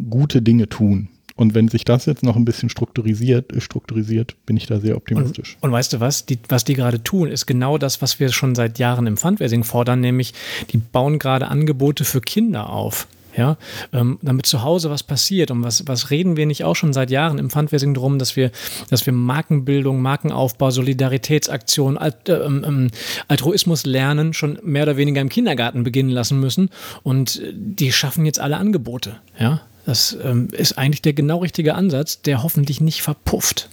gute 0.09 0.41
Dinge 0.41 0.69
tun. 0.69 1.09
Und 1.35 1.55
wenn 1.55 1.67
sich 1.67 1.83
das 1.83 2.05
jetzt 2.05 2.23
noch 2.23 2.35
ein 2.35 2.45
bisschen 2.45 2.69
strukturisiert, 2.69 3.51
strukturisiert, 3.57 4.35
bin 4.45 4.55
ich 4.55 4.67
da 4.67 4.79
sehr 4.79 4.95
optimistisch. 4.95 5.57
Und, 5.61 5.69
und 5.69 5.71
weißt 5.73 5.93
du 5.93 5.99
was? 5.99 6.27
Die, 6.27 6.37
was 6.47 6.63
die 6.63 6.75
gerade 6.75 7.01
tun, 7.01 7.27
ist 7.27 7.47
genau 7.47 7.79
das, 7.79 8.01
was 8.03 8.19
wir 8.19 8.31
schon 8.31 8.53
seit 8.53 8.77
Jahren 8.77 9.07
im 9.07 9.17
Fundraising 9.17 9.63
fordern, 9.63 9.99
nämlich 9.99 10.33
die 10.71 10.77
bauen 10.77 11.17
gerade 11.17 11.47
Angebote 11.47 12.05
für 12.05 12.21
Kinder 12.21 12.69
auf 12.69 13.07
ja, 13.35 13.57
ähm, 13.91 14.19
damit 14.21 14.45
zu 14.45 14.63
Hause 14.63 14.89
was 14.89 15.03
passiert. 15.03 15.51
Und 15.51 15.63
was, 15.63 15.87
was 15.87 16.09
reden 16.11 16.37
wir 16.37 16.45
nicht 16.45 16.63
auch 16.63 16.75
schon 16.75 16.93
seit 16.93 17.11
Jahren 17.11 17.39
im 17.39 17.49
Fundraising 17.49 17.93
drum, 17.93 18.19
dass 18.19 18.35
wir, 18.35 18.51
dass 18.89 19.05
wir 19.05 19.13
Markenbildung, 19.13 20.01
Markenaufbau, 20.01 20.71
Solidaritätsaktionen, 20.71 21.97
Alt, 21.97 22.29
äh, 22.29 22.33
ähm, 22.33 22.63
ähm, 22.65 22.91
Altruismus 23.27 23.85
lernen 23.85 24.33
schon 24.33 24.59
mehr 24.63 24.83
oder 24.83 24.97
weniger 24.97 25.21
im 25.21 25.29
Kindergarten 25.29 25.83
beginnen 25.83 26.09
lassen 26.09 26.39
müssen. 26.39 26.69
Und 27.03 27.41
die 27.53 27.91
schaffen 27.91 28.25
jetzt 28.25 28.39
alle 28.39 28.57
Angebote. 28.57 29.17
Ja, 29.39 29.61
das 29.85 30.17
ähm, 30.23 30.47
ist 30.51 30.77
eigentlich 30.77 31.01
der 31.01 31.13
genau 31.13 31.39
richtige 31.39 31.75
Ansatz, 31.75 32.21
der 32.21 32.43
hoffentlich 32.43 32.81
nicht 32.81 33.01
verpufft. 33.01 33.69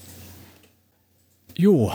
Jo. 1.56 1.92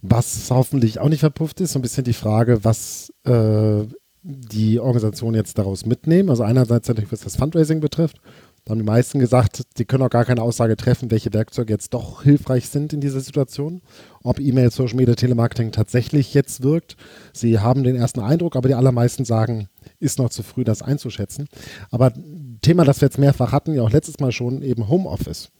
Was 0.00 0.50
hoffentlich 0.50 1.00
auch 1.00 1.08
nicht 1.08 1.20
verpufft 1.20 1.60
ist, 1.60 1.72
so 1.72 1.78
ein 1.78 1.82
bisschen 1.82 2.04
die 2.04 2.12
Frage, 2.12 2.64
was 2.64 3.12
äh, 3.24 3.84
die 4.22 4.80
Organisation 4.80 5.34
jetzt 5.34 5.58
daraus 5.58 5.86
mitnehmen. 5.86 6.30
Also 6.30 6.42
einerseits 6.42 6.88
natürlich, 6.88 7.12
was 7.12 7.20
das 7.20 7.36
Fundraising 7.36 7.80
betrifft. 7.80 8.20
Da 8.64 8.72
haben 8.72 8.80
die 8.80 8.84
meisten 8.84 9.18
gesagt, 9.18 9.62
sie 9.76 9.84
können 9.86 10.02
auch 10.02 10.10
gar 10.10 10.26
keine 10.26 10.42
Aussage 10.42 10.76
treffen, 10.76 11.10
welche 11.10 11.32
Werkzeuge 11.32 11.72
jetzt 11.72 11.94
doch 11.94 12.22
hilfreich 12.22 12.68
sind 12.68 12.92
in 12.92 13.00
dieser 13.00 13.20
Situation. 13.20 13.80
Ob 14.22 14.40
E-Mail, 14.40 14.70
Social 14.70 14.96
Media, 14.96 15.14
Telemarketing 15.14 15.72
tatsächlich 15.72 16.34
jetzt 16.34 16.62
wirkt. 16.62 16.96
Sie 17.32 17.60
haben 17.60 17.82
den 17.82 17.96
ersten 17.96 18.20
Eindruck, 18.20 18.56
aber 18.56 18.68
die 18.68 18.74
allermeisten 18.74 19.24
sagen, 19.24 19.68
ist 20.00 20.18
noch 20.18 20.28
zu 20.28 20.42
früh, 20.42 20.64
das 20.64 20.82
einzuschätzen. 20.82 21.48
Aber 21.90 22.12
Thema, 22.60 22.84
das 22.84 23.00
wir 23.00 23.06
jetzt 23.06 23.18
mehrfach 23.18 23.52
hatten, 23.52 23.72
ja 23.72 23.82
auch 23.82 23.90
letztes 23.90 24.20
Mal 24.20 24.32
schon, 24.32 24.60
eben 24.60 24.88
Homeoffice. 24.88 25.50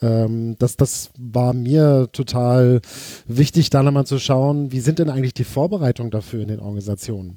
Ähm, 0.00 0.56
das, 0.58 0.78
das 0.78 1.10
war 1.18 1.52
mir 1.52 2.08
total 2.12 2.80
wichtig, 3.26 3.68
da 3.68 3.82
nochmal 3.82 4.06
zu 4.06 4.18
schauen, 4.18 4.72
wie 4.72 4.80
sind 4.80 4.98
denn 4.98 5.10
eigentlich 5.10 5.34
die 5.34 5.44
Vorbereitungen 5.44 6.10
dafür 6.10 6.40
in 6.40 6.48
den 6.48 6.60
Organisationen? 6.60 7.36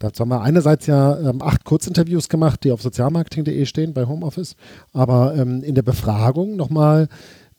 Dazu 0.00 0.22
haben 0.22 0.30
wir 0.30 0.40
einerseits 0.40 0.86
ja 0.86 1.18
ähm, 1.20 1.42
acht 1.42 1.64
Kurzinterviews 1.64 2.30
gemacht, 2.30 2.64
die 2.64 2.72
auf 2.72 2.80
sozialmarketing.de 2.80 3.66
stehen 3.66 3.92
bei 3.92 4.06
Homeoffice, 4.06 4.56
aber 4.92 5.36
ähm, 5.36 5.62
in 5.62 5.74
der 5.74 5.82
Befragung 5.82 6.56
nochmal, 6.56 7.08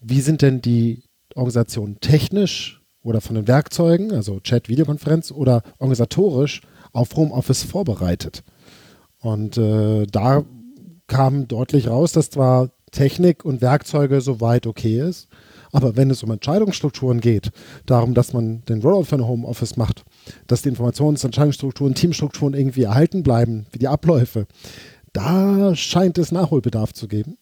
wie 0.01 0.21
sind 0.21 0.41
denn 0.41 0.59
die 0.59 1.03
Organisationen 1.35 1.99
technisch 2.01 2.81
oder 3.03 3.21
von 3.21 3.35
den 3.35 3.47
Werkzeugen, 3.47 4.11
also 4.11 4.39
Chat, 4.39 4.69
Videokonferenz 4.69 5.31
oder 5.31 5.61
organisatorisch 5.77 6.61
auf 6.93 7.15
Homeoffice 7.15 7.61
vorbereitet? 7.61 8.43
Und 9.19 9.59
äh, 9.59 10.07
da 10.07 10.43
kam 11.05 11.47
deutlich 11.47 11.89
raus, 11.89 12.11
dass 12.11 12.31
zwar 12.31 12.71
Technik 12.89 13.45
und 13.45 13.61
Werkzeuge 13.61 14.19
soweit 14.19 14.65
okay 14.65 14.99
ist, 14.99 15.27
aber 15.71 15.95
wenn 15.95 16.09
es 16.09 16.23
um 16.23 16.31
Entscheidungsstrukturen 16.31 17.21
geht, 17.21 17.51
darum, 17.85 18.15
dass 18.15 18.33
man 18.33 18.65
den 18.65 18.81
Rollout 18.81 19.05
ein 19.11 19.27
Homeoffice 19.27 19.77
macht, 19.77 20.03
dass 20.47 20.61
die 20.61 20.69
Informations- 20.69 21.23
Entscheidungsstrukturen, 21.23 21.95
Teamstrukturen 21.95 22.53
irgendwie 22.53 22.83
erhalten 22.83 23.23
bleiben, 23.23 23.65
wie 23.71 23.79
die 23.79 23.87
Abläufe, 23.87 24.47
da 25.13 25.75
scheint 25.75 26.17
es 26.17 26.31
Nachholbedarf 26.31 26.93
zu 26.93 27.07
geben. 27.07 27.37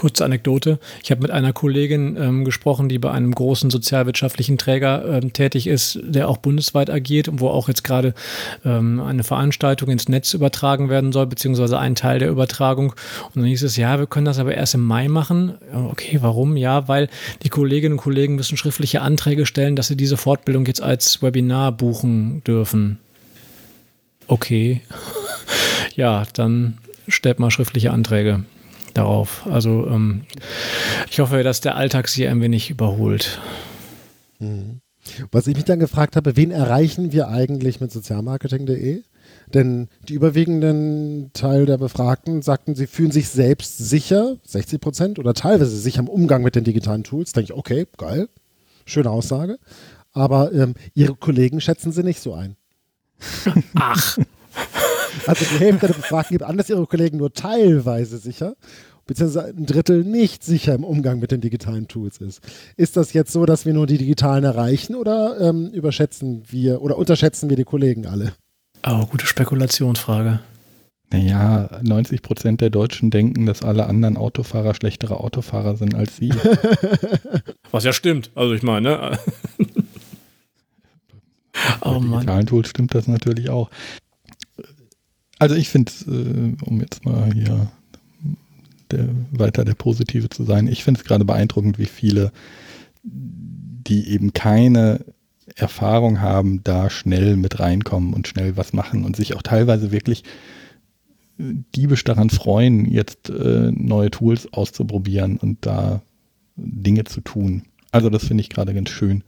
Kurze 0.00 0.24
Anekdote. 0.24 0.78
Ich 1.02 1.10
habe 1.10 1.20
mit 1.20 1.30
einer 1.30 1.52
Kollegin 1.52 2.16
ähm, 2.16 2.46
gesprochen, 2.46 2.88
die 2.88 2.98
bei 2.98 3.10
einem 3.10 3.34
großen 3.34 3.68
sozialwirtschaftlichen 3.68 4.56
Träger 4.56 5.04
ähm, 5.04 5.34
tätig 5.34 5.66
ist, 5.66 5.98
der 6.02 6.30
auch 6.30 6.38
bundesweit 6.38 6.88
agiert 6.88 7.28
und 7.28 7.40
wo 7.40 7.48
auch 7.48 7.68
jetzt 7.68 7.84
gerade 7.84 8.14
ähm, 8.64 8.98
eine 8.98 9.24
Veranstaltung 9.24 9.90
ins 9.90 10.08
Netz 10.08 10.32
übertragen 10.32 10.88
werden 10.88 11.12
soll, 11.12 11.26
beziehungsweise 11.26 11.78
ein 11.78 11.96
Teil 11.96 12.18
der 12.18 12.30
Übertragung. 12.30 12.94
Und 13.26 13.36
dann 13.36 13.44
hieß 13.44 13.62
es, 13.62 13.76
ja, 13.76 13.98
wir 13.98 14.06
können 14.06 14.24
das 14.24 14.38
aber 14.38 14.54
erst 14.54 14.74
im 14.74 14.86
Mai 14.86 15.08
machen. 15.08 15.58
Okay, 15.90 16.16
warum? 16.22 16.56
Ja, 16.56 16.88
weil 16.88 17.10
die 17.42 17.50
Kolleginnen 17.50 17.96
und 17.96 18.00
Kollegen 18.00 18.36
müssen 18.36 18.56
schriftliche 18.56 19.02
Anträge 19.02 19.44
stellen, 19.44 19.76
dass 19.76 19.88
sie 19.88 19.98
diese 19.98 20.16
Fortbildung 20.16 20.64
jetzt 20.64 20.80
als 20.82 21.22
Webinar 21.22 21.72
buchen 21.72 22.42
dürfen. 22.44 23.00
Okay. 24.28 24.80
ja, 25.94 26.24
dann 26.32 26.78
stellt 27.06 27.38
mal 27.38 27.50
schriftliche 27.50 27.90
Anträge 27.90 28.44
darauf. 28.94 29.46
Also 29.46 29.86
ähm, 29.86 30.22
ich 31.10 31.20
hoffe, 31.20 31.42
dass 31.42 31.60
der 31.60 31.76
Alltag 31.76 32.08
sie 32.08 32.26
ein 32.26 32.40
wenig 32.40 32.70
überholt. 32.70 33.40
Mhm. 34.38 34.80
Was 35.30 35.46
ich 35.46 35.56
mich 35.56 35.64
dann 35.64 35.80
gefragt 35.80 36.16
habe, 36.16 36.36
wen 36.36 36.50
erreichen 36.50 37.12
wir 37.12 37.28
eigentlich 37.28 37.80
mit 37.80 37.90
sozialmarketing.de? 37.90 39.02
Denn 39.52 39.88
die 40.08 40.14
überwiegenden 40.14 41.30
Teil 41.32 41.66
der 41.66 41.78
Befragten 41.78 42.42
sagten, 42.42 42.74
sie 42.74 42.86
fühlen 42.86 43.10
sich 43.10 43.28
selbst 43.28 43.78
sicher, 43.78 44.36
60 44.44 44.80
Prozent, 44.80 45.18
oder 45.18 45.34
teilweise 45.34 45.76
sicher 45.76 46.00
im 46.00 46.08
Umgang 46.08 46.42
mit 46.42 46.54
den 46.54 46.64
digitalen 46.64 47.02
Tools. 47.02 47.32
Da 47.32 47.40
denke 47.40 47.52
ich, 47.52 47.58
okay, 47.58 47.86
geil, 47.96 48.28
schöne 48.84 49.10
Aussage. 49.10 49.58
Aber 50.12 50.52
ähm, 50.52 50.74
ihre 50.94 51.14
Kollegen 51.14 51.60
schätzen 51.60 51.92
sie 51.92 52.02
nicht 52.02 52.20
so 52.20 52.34
ein. 52.34 52.56
Ach. 53.74 54.18
Also 55.26 55.44
die 55.44 55.58
Hälfte 55.58 55.86
der 55.88 55.94
Befragten 55.94 56.34
gibt 56.34 56.48
an, 56.48 56.56
dass 56.56 56.70
ihre 56.70 56.86
Kollegen 56.86 57.18
nur 57.18 57.32
teilweise 57.32 58.18
sicher, 58.18 58.54
beziehungsweise 59.06 59.48
ein 59.48 59.66
Drittel 59.66 60.04
nicht 60.04 60.44
sicher 60.44 60.74
im 60.74 60.84
Umgang 60.84 61.18
mit 61.18 61.30
den 61.30 61.40
digitalen 61.40 61.88
Tools 61.88 62.18
ist. 62.18 62.40
Ist 62.76 62.96
das 62.96 63.12
jetzt 63.12 63.32
so, 63.32 63.46
dass 63.46 63.66
wir 63.66 63.74
nur 63.74 63.86
die 63.86 63.98
digitalen 63.98 64.44
erreichen 64.44 64.94
oder 64.94 65.40
ähm, 65.40 65.68
überschätzen 65.68 66.42
wir 66.48 66.82
oder 66.82 66.96
unterschätzen 66.96 67.48
wir 67.50 67.56
die 67.56 67.64
Kollegen 67.64 68.06
alle? 68.06 68.32
Oh, 68.86 69.06
gute 69.06 69.26
Spekulationsfrage. 69.26 70.40
Naja, 71.12 71.68
90 71.82 72.22
Prozent 72.22 72.60
der 72.60 72.70
Deutschen 72.70 73.10
denken, 73.10 73.44
dass 73.44 73.62
alle 73.62 73.86
anderen 73.86 74.16
Autofahrer 74.16 74.74
schlechtere 74.74 75.18
Autofahrer 75.18 75.76
sind 75.76 75.94
als 75.94 76.16
sie. 76.16 76.30
Was 77.72 77.82
ja 77.82 77.92
stimmt. 77.92 78.30
Also 78.36 78.54
ich 78.54 78.62
meine, 78.62 78.88
ne? 78.88 79.18
Bei 81.80 81.90
oh, 81.90 81.98
digitalen 81.98 82.46
Tools 82.46 82.68
stimmt 82.68 82.94
das 82.94 83.08
natürlich 83.08 83.50
auch. 83.50 83.70
Also 85.40 85.54
ich 85.54 85.70
finde, 85.70 85.90
äh, 86.06 86.64
um 86.64 86.80
jetzt 86.80 87.04
mal 87.06 87.32
hier 87.32 87.72
der, 88.90 89.08
weiter 89.32 89.64
der 89.64 89.74
Positive 89.74 90.28
zu 90.28 90.44
sein, 90.44 90.68
ich 90.68 90.84
finde 90.84 91.00
es 91.00 91.06
gerade 91.06 91.24
beeindruckend, 91.24 91.78
wie 91.78 91.86
viele, 91.86 92.30
die 93.02 94.10
eben 94.10 94.34
keine 94.34 95.00
Erfahrung 95.56 96.20
haben, 96.20 96.62
da 96.62 96.90
schnell 96.90 97.36
mit 97.36 97.58
reinkommen 97.58 98.12
und 98.12 98.28
schnell 98.28 98.58
was 98.58 98.74
machen 98.74 99.04
und 99.04 99.16
sich 99.16 99.34
auch 99.34 99.42
teilweise 99.42 99.90
wirklich 99.90 100.24
diebisch 101.38 102.04
daran 102.04 102.28
freuen, 102.28 102.84
jetzt 102.84 103.30
äh, 103.30 103.72
neue 103.72 104.10
Tools 104.10 104.52
auszuprobieren 104.52 105.38
und 105.38 105.58
da 105.62 106.02
Dinge 106.56 107.04
zu 107.04 107.22
tun. 107.22 107.62
Also 107.92 108.10
das 108.10 108.26
finde 108.26 108.42
ich 108.42 108.50
gerade 108.50 108.74
ganz 108.74 108.90
schön. 108.90 109.24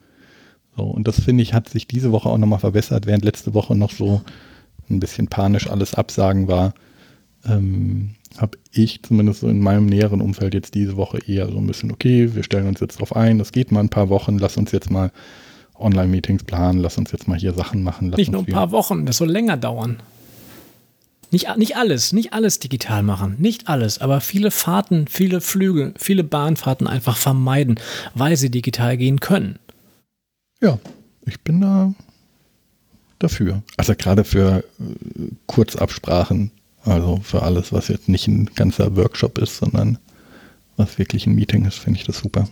So, 0.77 0.85
und 0.85 1.09
das 1.09 1.21
finde 1.21 1.43
ich, 1.43 1.55
hat 1.55 1.71
sich 1.71 1.89
diese 1.89 2.13
Woche 2.13 2.29
auch 2.29 2.37
nochmal 2.37 2.59
verbessert, 2.59 3.07
während 3.07 3.25
letzte 3.25 3.55
Woche 3.55 3.75
noch 3.75 3.93
so 3.93 4.21
ein 4.91 5.01
bisschen 5.01 5.28
panisch 5.28 5.68
alles 5.68 5.95
absagen 5.95 6.49
war, 6.49 6.74
ähm, 7.45 8.14
habe 8.39 8.59
ich 8.70 9.03
zumindest 9.03 9.41
so 9.41 9.49
in 9.49 9.61
meinem 9.61 9.87
näheren 9.87 10.20
Umfeld 10.20 10.55
jetzt 10.55 10.74
diese 10.74 10.97
Woche 10.97 11.18
eher 11.26 11.49
so 11.49 11.59
ein 11.59 11.66
bisschen, 11.66 11.93
okay, 11.93 12.35
wir 12.35 12.43
stellen 12.43 12.66
uns 12.66 12.80
jetzt 12.80 13.01
drauf 13.01 13.14
ein, 13.14 13.39
das 13.39 13.53
geht 13.53 13.72
mal 13.72 13.80
ein 13.80 13.89
paar 13.89 14.09
Wochen, 14.09 14.39
lass 14.39 14.57
uns 14.57 14.72
jetzt 14.72 14.91
mal 14.91 15.11
Online-Meetings 15.78 16.45
planen, 16.45 16.78
lass 16.78 16.99
uns 16.99 17.12
jetzt 17.12 17.28
mal 17.28 17.39
hier 17.39 17.53
Sachen 17.53 17.83
machen. 17.83 18.11
nicht 18.11 18.33
nur 18.33 18.43
ein 18.43 18.47
paar 18.47 18.70
Wochen, 18.70 19.07
das 19.07 19.18
soll 19.18 19.30
länger 19.30 19.57
dauern. 19.57 20.01
Nicht, 21.30 21.57
nicht 21.57 21.76
alles, 21.76 22.12
nicht 22.12 22.35
alles 22.35 22.59
digital 22.59 23.03
machen, 23.03 23.37
nicht 23.39 23.68
alles, 23.68 23.99
aber 24.01 24.20
viele 24.20 24.51
Fahrten, 24.51 25.09
viele 25.09 25.41
Flüge, 25.41 25.95
viele 25.97 26.24
Bahnfahrten 26.24 26.87
einfach 26.87 27.16
vermeiden, 27.16 27.80
weil 28.14 28.37
sie 28.37 28.51
digital 28.51 28.99
gehen 28.99 29.18
können. 29.18 29.59
Ja, 30.61 30.78
ich 31.24 31.41
bin 31.41 31.62
da 31.62 31.95
dafür. 33.23 33.62
Also 33.77 33.95
gerade 33.97 34.25
für 34.25 34.59
äh, 34.59 35.31
Kurzabsprachen, 35.47 36.51
also 36.85 37.20
für 37.23 37.43
alles, 37.43 37.73
was 37.73 37.89
jetzt 37.89 38.09
nicht 38.09 38.27
ein 38.29 38.47
ganzer 38.55 38.97
Workshop 38.97 39.39
ist, 39.39 39.57
sondern 39.59 39.99
was 40.77 40.99
wirklich 40.99 41.27
ein 41.27 41.35
Meeting 41.35 41.64
ist, 41.64 41.79
finde 41.79 42.01
ich 42.01 42.07
das 42.07 42.18
super. 42.18 42.49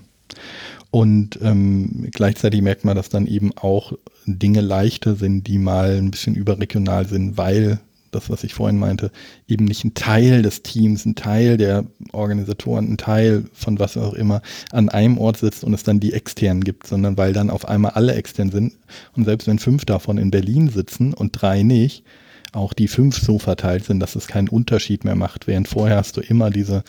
Und 0.90 1.38
ähm, 1.42 2.08
gleichzeitig 2.12 2.62
merkt 2.62 2.84
man, 2.84 2.96
dass 2.96 3.08
dann 3.08 3.26
eben 3.26 3.52
auch 3.56 3.92
Dinge 4.26 4.60
leichter 4.60 5.14
sind, 5.14 5.46
die 5.46 5.58
mal 5.58 5.96
ein 5.96 6.10
bisschen 6.10 6.34
überregional 6.34 7.06
sind, 7.06 7.36
weil 7.36 7.80
das, 8.10 8.30
was 8.30 8.44
ich 8.44 8.54
vorhin 8.54 8.78
meinte, 8.78 9.10
eben 9.48 9.64
nicht 9.64 9.84
ein 9.84 9.94
Teil 9.94 10.42
des 10.42 10.62
Teams, 10.62 11.04
ein 11.04 11.14
Teil 11.14 11.56
der 11.56 11.84
Organisatoren, 12.12 12.92
ein 12.92 12.98
Teil 12.98 13.44
von 13.52 13.78
was 13.78 13.96
auch 13.96 14.14
immer 14.14 14.42
an 14.72 14.88
einem 14.88 15.18
Ort 15.18 15.38
sitzt 15.38 15.64
und 15.64 15.74
es 15.74 15.82
dann 15.82 16.00
die 16.00 16.12
externen 16.12 16.64
gibt, 16.64 16.86
sondern 16.86 17.16
weil 17.16 17.32
dann 17.32 17.50
auf 17.50 17.68
einmal 17.68 17.92
alle 17.92 18.14
extern 18.14 18.50
sind 18.50 18.74
und 19.16 19.24
selbst 19.24 19.46
wenn 19.46 19.58
fünf 19.58 19.84
davon 19.84 20.18
in 20.18 20.30
Berlin 20.30 20.68
sitzen 20.68 21.14
und 21.14 21.40
drei 21.40 21.62
nicht, 21.62 22.04
auch 22.52 22.72
die 22.72 22.88
fünf 22.88 23.18
so 23.18 23.38
verteilt 23.38 23.84
sind, 23.84 24.00
dass 24.00 24.16
es 24.16 24.26
keinen 24.26 24.48
Unterschied 24.48 25.04
mehr 25.04 25.14
macht, 25.14 25.46
während 25.46 25.68
vorher 25.68 25.96
hast 25.96 26.16
du 26.16 26.20
immer 26.20 26.50
diese 26.50 26.82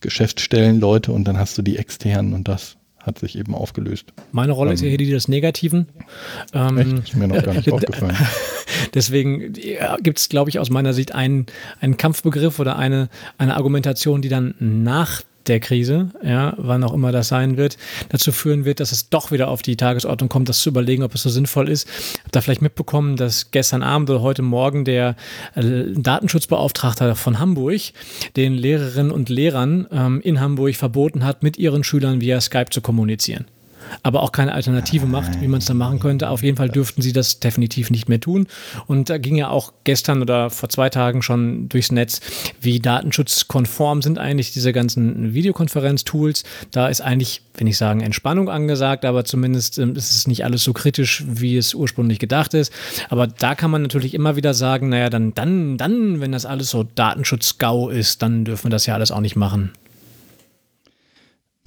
Geschäftsstellenleute 0.00 1.12
und 1.12 1.24
dann 1.24 1.38
hast 1.38 1.58
du 1.58 1.62
die 1.62 1.76
externen 1.76 2.32
und 2.34 2.48
das 2.48 2.77
hat 3.08 3.18
sich 3.18 3.36
eben 3.36 3.54
aufgelöst. 3.54 4.12
Meine 4.30 4.52
Rolle 4.52 4.70
ähm, 4.70 4.74
ist 4.74 4.82
ja 4.82 4.88
hier 4.88 4.98
die 4.98 5.10
des 5.10 5.26
Negativen. 5.26 5.88
Ähm, 6.52 6.78
echt? 6.78 6.92
Ist 6.92 7.16
mir 7.16 7.26
noch 7.26 7.42
gar 7.42 7.54
nicht 7.54 7.72
aufgefallen. 7.72 8.16
Deswegen 8.94 9.54
ja, 9.54 9.96
gibt 9.96 10.18
es, 10.18 10.28
glaube 10.28 10.50
ich, 10.50 10.58
aus 10.58 10.70
meiner 10.70 10.92
Sicht 10.92 11.14
einen, 11.14 11.46
einen 11.80 11.96
Kampfbegriff 11.96 12.60
oder 12.60 12.76
eine, 12.76 13.08
eine 13.38 13.56
Argumentation, 13.56 14.22
die 14.22 14.28
dann 14.28 14.54
nach 14.60 15.22
der 15.48 15.60
Krise, 15.60 16.10
ja, 16.22 16.54
wann 16.56 16.84
auch 16.84 16.92
immer 16.92 17.12
das 17.12 17.28
sein 17.28 17.56
wird, 17.56 17.76
dazu 18.08 18.32
führen 18.32 18.64
wird, 18.64 18.80
dass 18.80 18.92
es 18.92 19.08
doch 19.08 19.30
wieder 19.30 19.48
auf 19.48 19.62
die 19.62 19.76
Tagesordnung 19.76 20.28
kommt, 20.28 20.48
das 20.48 20.60
zu 20.60 20.70
überlegen, 20.70 21.02
ob 21.02 21.14
es 21.14 21.22
so 21.22 21.30
sinnvoll 21.30 21.68
ist. 21.68 21.88
Habt 22.24 22.36
da 22.36 22.40
vielleicht 22.40 22.62
mitbekommen, 22.62 23.16
dass 23.16 23.50
gestern 23.50 23.82
Abend 23.82 24.10
oder 24.10 24.22
heute 24.22 24.42
Morgen 24.42 24.84
der 24.84 25.16
äh, 25.54 25.84
Datenschutzbeauftragte 25.94 27.14
von 27.14 27.38
Hamburg 27.38 27.80
den 28.36 28.54
Lehrerinnen 28.54 29.12
und 29.12 29.28
Lehrern 29.28 29.86
ähm, 29.90 30.20
in 30.20 30.40
Hamburg 30.40 30.76
verboten 30.76 31.24
hat, 31.24 31.42
mit 31.42 31.58
ihren 31.58 31.84
Schülern 31.84 32.20
via 32.20 32.40
Skype 32.40 32.70
zu 32.70 32.80
kommunizieren 32.80 33.46
aber 34.02 34.22
auch 34.22 34.32
keine 34.32 34.52
Alternative 34.52 35.06
macht, 35.06 35.40
wie 35.40 35.48
man 35.48 35.58
es 35.58 35.66
dann 35.66 35.76
machen 35.76 36.00
könnte. 36.00 36.30
Auf 36.30 36.42
jeden 36.42 36.56
Fall 36.56 36.68
dürften 36.68 37.02
sie 37.02 37.12
das 37.12 37.40
definitiv 37.40 37.90
nicht 37.90 38.08
mehr 38.08 38.20
tun. 38.20 38.46
Und 38.86 39.10
da 39.10 39.18
ging 39.18 39.36
ja 39.36 39.48
auch 39.48 39.72
gestern 39.84 40.22
oder 40.22 40.50
vor 40.50 40.68
zwei 40.68 40.90
Tagen 40.90 41.22
schon 41.22 41.68
durchs 41.68 41.92
Netz, 41.92 42.20
wie 42.60 42.80
datenschutzkonform 42.80 44.02
sind 44.02 44.18
eigentlich 44.18 44.52
diese 44.52 44.72
ganzen 44.72 45.34
Videokonferenz-Tools. 45.34 46.44
Da 46.70 46.88
ist 46.88 47.00
eigentlich, 47.00 47.42
wenn 47.56 47.66
ich 47.66 47.78
sagen, 47.78 48.00
Entspannung 48.00 48.48
angesagt, 48.48 49.04
aber 49.04 49.24
zumindest 49.24 49.78
ähm, 49.78 49.94
ist 49.94 50.10
es 50.10 50.26
nicht 50.26 50.44
alles 50.44 50.64
so 50.64 50.72
kritisch, 50.72 51.24
wie 51.26 51.56
es 51.56 51.74
ursprünglich 51.74 52.18
gedacht 52.18 52.54
ist. 52.54 52.72
Aber 53.08 53.26
da 53.26 53.54
kann 53.54 53.70
man 53.70 53.82
natürlich 53.82 54.14
immer 54.14 54.36
wieder 54.36 54.54
sagen, 54.54 54.88
naja, 54.88 55.10
dann, 55.10 55.34
dann, 55.34 55.76
dann, 55.76 56.20
wenn 56.20 56.32
das 56.32 56.46
alles 56.46 56.70
so 56.70 56.82
Datenschutz-GAU 56.82 57.88
ist, 57.88 58.22
dann 58.22 58.44
dürfen 58.44 58.66
wir 58.66 58.70
das 58.70 58.86
ja 58.86 58.94
alles 58.94 59.10
auch 59.10 59.20
nicht 59.20 59.36
machen. 59.36 59.72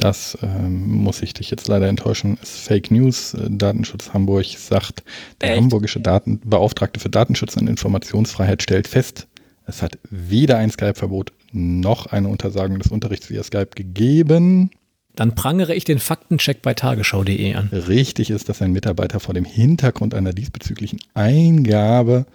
Das 0.01 0.35
ähm, 0.41 0.87
muss 1.03 1.21
ich 1.21 1.35
dich 1.35 1.51
jetzt 1.51 1.67
leider 1.67 1.87
enttäuschen, 1.87 2.39
ist 2.41 2.57
Fake 2.61 2.89
News. 2.89 3.35
Äh, 3.35 3.47
Datenschutz 3.51 4.13
Hamburg 4.13 4.47
sagt, 4.57 5.03
der 5.41 5.51
Echt? 5.51 5.61
hamburgische 5.61 5.99
Datenbeauftragte 5.99 6.99
für 6.99 7.09
Datenschutz 7.09 7.55
und 7.55 7.69
Informationsfreiheit 7.69 8.63
stellt 8.63 8.87
fest, 8.87 9.27
es 9.67 9.83
hat 9.83 9.99
weder 10.09 10.57
ein 10.57 10.71
Skype-Verbot 10.71 11.33
noch 11.51 12.07
eine 12.07 12.29
Untersagung 12.29 12.79
des 12.79 12.91
Unterrichts 12.91 13.29
via 13.29 13.43
Skype 13.43 13.69
gegeben. 13.75 14.71
Dann 15.15 15.35
prangere 15.35 15.75
ich 15.75 15.83
den 15.83 15.99
Faktencheck 15.99 16.63
bei 16.63 16.73
tagesschau.de 16.73 17.53
an. 17.53 17.67
Richtig 17.67 18.31
ist, 18.31 18.49
dass 18.49 18.63
ein 18.63 18.71
Mitarbeiter 18.71 19.19
vor 19.19 19.35
dem 19.35 19.45
Hintergrund 19.45 20.15
einer 20.15 20.33
diesbezüglichen 20.33 20.99
Eingabe 21.13 22.25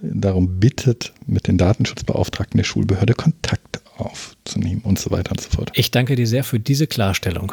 darum 0.00 0.60
bittet, 0.60 1.14
mit 1.26 1.48
den 1.48 1.58
Datenschutzbeauftragten 1.58 2.58
der 2.58 2.64
Schulbehörde 2.64 3.14
Kontakt 3.14 3.80
aufzunehmen 4.00 4.82
und 4.84 4.98
so 4.98 5.10
weiter 5.10 5.32
und 5.32 5.40
so 5.40 5.50
fort. 5.50 5.70
Ich 5.74 5.90
danke 5.90 6.16
dir 6.16 6.26
sehr 6.26 6.44
für 6.44 6.60
diese 6.60 6.86
Klarstellung. 6.86 7.52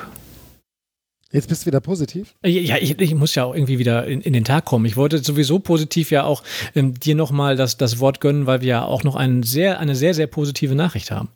Jetzt 1.31 1.49
bist 1.49 1.63
du 1.63 1.65
wieder 1.67 1.81
positiv? 1.81 2.35
Ja, 2.43 2.77
ich, 2.77 2.99
ich 2.99 3.13
muss 3.13 3.35
ja 3.35 3.43
auch 3.43 3.53
irgendwie 3.53 3.79
wieder 3.79 4.07
in, 4.07 4.21
in, 4.21 4.31
den 4.31 4.45
Tag 4.45 4.63
kommen. 4.63 4.85
Ich 4.85 4.95
wollte 4.95 5.17
sowieso 5.19 5.59
positiv 5.59 6.09
ja 6.09 6.23
auch 6.23 6.41
ähm, 6.73 6.97
dir 6.97 7.15
nochmal 7.15 7.57
das, 7.57 7.75
das 7.75 7.99
Wort 7.99 8.21
gönnen, 8.21 8.45
weil 8.45 8.61
wir 8.61 8.67
ja 8.67 8.85
auch 8.85 9.03
noch 9.03 9.15
ein 9.15 9.43
sehr, 9.43 9.79
eine 9.79 9.95
sehr, 9.95 10.13
sehr 10.13 10.27
positive 10.27 10.73
Nachricht 10.73 11.11
haben. 11.11 11.29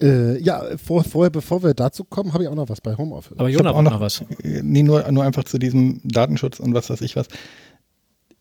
Äh, 0.00 0.38
ja, 0.40 0.64
vor, 0.78 1.04
vorher, 1.04 1.30
bevor 1.30 1.62
wir 1.62 1.74
dazu 1.74 2.04
kommen, 2.04 2.32
habe 2.32 2.44
ich 2.44 2.48
auch 2.48 2.54
noch 2.54 2.68
was 2.68 2.80
bei 2.80 2.96
Homeoffice. 2.96 3.38
Aber 3.38 3.48
Jonas 3.48 3.74
auch 3.74 3.82
noch, 3.82 3.92
noch 3.92 4.00
was. 4.00 4.22
Äh, 4.42 4.62
nee, 4.62 4.82
nur, 4.82 5.10
nur 5.10 5.24
einfach 5.24 5.44
zu 5.44 5.58
diesem 5.58 6.00
Datenschutz 6.04 6.58
und 6.58 6.72
was 6.72 6.88
weiß 6.88 7.02
ich 7.02 7.16
was. 7.16 7.26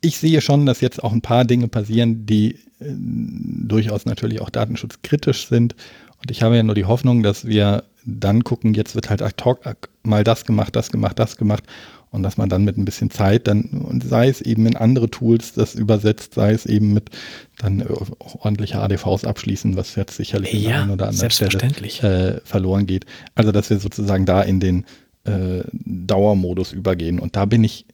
Ich 0.03 0.17
sehe 0.17 0.41
schon, 0.41 0.65
dass 0.65 0.81
jetzt 0.81 1.03
auch 1.03 1.13
ein 1.13 1.21
paar 1.21 1.45
Dinge 1.45 1.67
passieren, 1.67 2.25
die 2.25 2.55
äh, 2.79 2.93
durchaus 2.95 4.05
natürlich 4.05 4.41
auch 4.41 4.49
datenschutzkritisch 4.49 5.47
sind. 5.47 5.75
Und 6.19 6.29
ich 6.29 6.43
habe 6.43 6.55
ja 6.55 6.63
nur 6.63 6.75
die 6.75 6.85
Hoffnung, 6.85 7.23
dass 7.23 7.45
wir 7.45 7.85
dann 8.05 8.43
gucken, 8.43 8.73
jetzt 8.73 8.95
wird 8.95 9.09
halt 9.09 9.21
ad 9.21 9.43
hoc 9.43 9.61
mal 10.03 10.23
das 10.23 10.45
gemacht, 10.45 10.75
das 10.75 10.91
gemacht, 10.91 11.17
das 11.19 11.37
gemacht. 11.37 11.63
Und 12.11 12.21
dass 12.21 12.37
man 12.37 12.47
dann 12.47 12.63
mit 12.63 12.77
ein 12.77 12.85
bisschen 12.85 13.09
Zeit 13.09 13.47
dann, 13.47 13.63
und 13.63 14.03
sei 14.03 14.27
es 14.27 14.39
eben 14.41 14.67
in 14.67 14.75
andere 14.75 15.09
Tools 15.09 15.53
das 15.53 15.73
übersetzt, 15.73 16.35
sei 16.35 16.51
es 16.51 16.67
eben 16.67 16.93
mit 16.93 17.09
dann 17.57 17.79
äh, 17.79 17.87
ordentliche 18.19 18.79
ADVs 18.79 19.25
abschließen, 19.25 19.75
was 19.75 19.95
jetzt 19.95 20.17
sicherlich 20.17 20.53
ja, 20.53 20.83
an 20.83 20.91
oder 20.91 21.07
anderen 21.07 21.31
Stelle 21.31 21.57
äh, 22.03 22.41
verloren 22.43 22.85
geht. 22.85 23.05
Also 23.33 23.51
dass 23.51 23.71
wir 23.71 23.79
sozusagen 23.79 24.27
da 24.27 24.43
in 24.43 24.59
den 24.59 24.85
äh, 25.23 25.63
Dauermodus 25.71 26.71
übergehen. 26.71 27.19
Und 27.19 27.35
da 27.35 27.45
bin 27.45 27.63
ich 27.63 27.85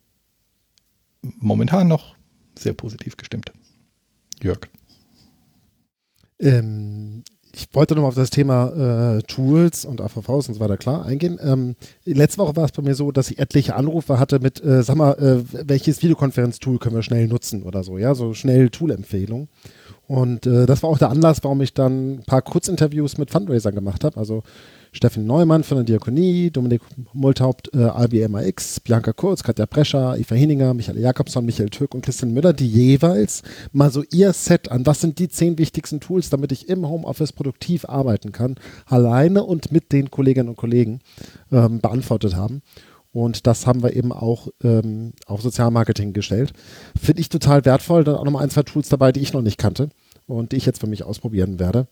momentan 1.22 1.88
noch 1.88 2.16
sehr 2.58 2.74
positiv 2.74 3.18
gestimmt. 3.18 3.52
Jörg. 4.42 4.60
Ähm, 6.40 7.24
ich 7.54 7.68
wollte 7.74 7.96
nochmal 7.96 8.10
auf 8.10 8.16
das 8.16 8.30
Thema 8.30 9.18
äh, 9.18 9.22
Tools 9.24 9.84
und 9.84 10.02
AVVs 10.02 10.48
und 10.48 10.54
so 10.54 10.60
weiter 10.60 10.78
klar 10.78 11.06
eingehen. 11.06 11.40
Ähm, 11.42 11.76
letzte 12.06 12.38
Woche 12.40 12.56
war 12.56 12.66
es 12.66 12.72
bei 12.72 12.82
mir 12.82 12.96
so, 12.96 13.12
dass 13.12 13.32
ich 13.32 13.40
etliche 13.40 13.76
Anrufe 13.76 14.20
hatte 14.20 14.40
mit, 14.40 14.64
äh, 14.64 14.84
sag 14.84 14.96
mal, 14.96 15.14
äh, 15.14 15.44
welches 15.68 16.02
Videokonferenz-Tool 16.02 16.78
können 16.78 16.96
wir 16.96 17.04
schnell 17.04 17.28
nutzen 17.28 17.64
oder 17.64 17.84
so, 17.84 17.98
ja, 17.98 18.16
so 18.16 18.34
schnell 18.34 18.70
Tool-Empfehlungen. 18.70 19.50
Und 20.08 20.46
äh, 20.46 20.66
das 20.66 20.84
war 20.84 20.90
auch 20.90 20.98
der 20.98 21.10
Anlass, 21.10 21.44
warum 21.44 21.62
ich 21.62 21.74
dann 21.74 22.20
ein 22.20 22.24
paar 22.26 22.42
Kurzinterviews 22.42 23.18
mit 23.18 23.32
Fundraisern 23.32 23.76
gemacht 23.76 24.04
habe. 24.04 24.18
Also 24.18 24.44
Steffen 24.92 25.26
Neumann 25.26 25.64
von 25.64 25.78
der 25.78 25.86
Diakonie, 25.86 26.50
Dominik 26.50 26.82
Multhaupt, 27.14 27.74
äh, 27.74 27.84
ABMAX, 27.84 28.80
Bianca 28.80 29.14
Kurz, 29.14 29.44
Katja 29.44 29.66
Prescher, 29.66 30.18
Eva 30.18 30.36
Hininger, 30.36 30.74
Michael 30.74 31.00
Jakobson, 31.00 31.46
Michael 31.46 31.70
Türk 31.70 31.94
und 31.94 32.02
Christian 32.02 32.34
Müller, 32.34 32.54
die 32.54 32.68
jeweils 32.68 33.44
mal 33.72 33.92
so 33.92 34.04
ihr 34.12 34.34
Set 34.34 34.72
an, 34.72 34.86
was 34.86 35.02
sind 35.02 35.20
die 35.20 35.30
zehn 35.30 35.58
wichtigsten 35.58 36.00
Tools, 36.00 36.30
damit 36.30 36.52
ich 36.52 36.70
im 36.70 36.88
Homeoffice 36.88 37.34
produktiv 37.34 37.86
arbeiten 37.86 38.32
kann, 38.32 38.56
alleine 38.86 39.44
und 39.44 39.72
mit 39.72 39.92
den 39.92 40.10
Kolleginnen 40.10 40.50
und 40.50 40.58
Kollegen 40.58 41.02
ähm, 41.52 41.80
beantwortet 41.82 42.36
haben. 42.36 42.62
Und 43.12 43.48
das 43.48 43.66
haben 43.66 43.82
wir 43.82 43.96
eben 43.96 44.12
auch 44.12 44.50
ähm, 44.64 45.14
auf 45.26 45.42
Sozialmarketing 45.42 46.14
gestellt. 46.14 46.54
Finde 47.00 47.22
ich 47.22 47.30
total 47.30 47.66
wertvoll. 47.66 48.04
Dann 48.04 48.16
auch 48.16 48.24
nochmal 48.24 48.44
ein, 48.44 48.52
zwei 48.52 48.64
Tools 48.64 48.90
dabei, 48.90 49.12
die 49.12 49.20
ich 49.20 49.34
noch 49.34 49.42
nicht 49.42 49.58
kannte 49.58 49.90
und 50.28 50.52
die 50.52 50.58
ich 50.58 50.66
jetzt 50.66 50.80
für 50.80 50.88
mich 50.88 51.04
ausprobieren 51.04 51.60
werde. 51.60 51.88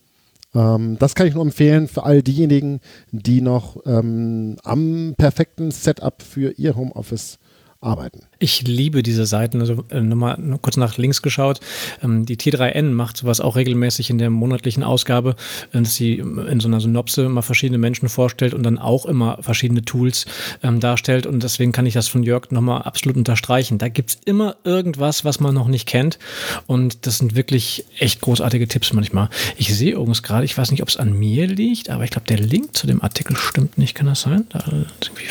Ähm, 0.56 0.98
das 1.00 1.16
kann 1.16 1.28
ich 1.28 1.34
nur 1.34 1.44
empfehlen 1.44 1.88
für 1.88 2.04
all 2.04 2.22
diejenigen, 2.22 2.80
die 3.12 3.42
noch 3.42 3.78
ähm, 3.86 4.58
am 4.64 5.16
perfekten 5.18 5.72
Setup 5.72 6.22
für 6.22 6.52
ihr 6.52 6.76
Homeoffice 6.76 7.40
arbeiten. 7.82 8.22
Ich 8.40 8.64
liebe 8.64 9.04
diese 9.04 9.26
Seiten. 9.26 9.60
Also 9.60 9.84
äh, 9.90 10.02
nochmal 10.02 10.38
kurz 10.62 10.78
nach 10.78 10.98
links 10.98 11.22
geschaut. 11.22 11.60
Ähm, 12.04 12.26
die 12.26 12.38
T3N 12.38 12.92
macht 12.92 13.18
sowas 13.18 13.40
auch 13.40 13.56
regelmäßig 13.56 14.10
in 14.10 14.18
der 14.18 14.30
monatlichen 14.30 14.84
Ausgabe, 14.84 15.36
äh, 15.74 15.80
dass 15.80 15.96
sie 15.96 16.16
in 16.16 16.60
so 16.60 16.68
einer 16.68 16.80
Synopse 16.80 17.30
mal 17.30 17.42
verschiedene 17.42 17.78
Menschen 17.78 18.10
vorstellt 18.10 18.54
und 18.54 18.64
dann 18.64 18.78
auch 18.78 19.06
immer 19.06 19.38
verschiedene 19.42 19.84
Tools 19.84 20.26
ähm, 20.64 20.80
darstellt. 20.80 21.26
Und 21.26 21.44
deswegen 21.44 21.72
kann 21.72 21.86
ich 21.86 21.94
das 21.94 22.08
von 22.08 22.24
Jörg 22.24 22.52
nochmal 22.52 22.82
absolut 22.84 23.18
unterstreichen. 23.18 23.78
Da 23.78 23.90
gibt 23.90 24.10
es 24.10 24.18
immer 24.26 24.56
irgendwas, 24.64 25.26
was 25.26 25.40
man 25.40 25.54
noch 25.54 25.68
nicht 25.68 25.88
kennt. 25.88 26.20
Und 26.66 27.06
das 27.06 27.20
sind 27.20 27.36
wirklich 27.36 27.86
echt 28.00 28.22
großartige 28.22 28.68
Tipps 28.68 28.94
manchmal. 28.94 29.30
Ich 29.58 29.76
sehe 29.76 29.94
übrigens 29.94 30.24
gerade, 30.24 30.46
ich 30.46 30.58
weiß 30.58 30.72
nicht, 30.72 30.82
ob 30.82 30.90
es 30.90 30.98
an 30.98 31.18
mir 31.18 31.48
liegt, 31.48 31.90
aber 31.90 32.04
ich 32.04 32.12
glaube, 32.12 32.28
der 32.28 32.40
Link 32.40 32.76
zu 32.76 32.88
dem 32.88 33.02
Artikel 33.02 33.36
stimmt 33.36 33.78
nicht. 33.78 33.96
Kann 33.96 34.08
das 34.08 34.22
sein? 34.22 34.46
Da 34.50 34.64
irgendwie 34.68 35.28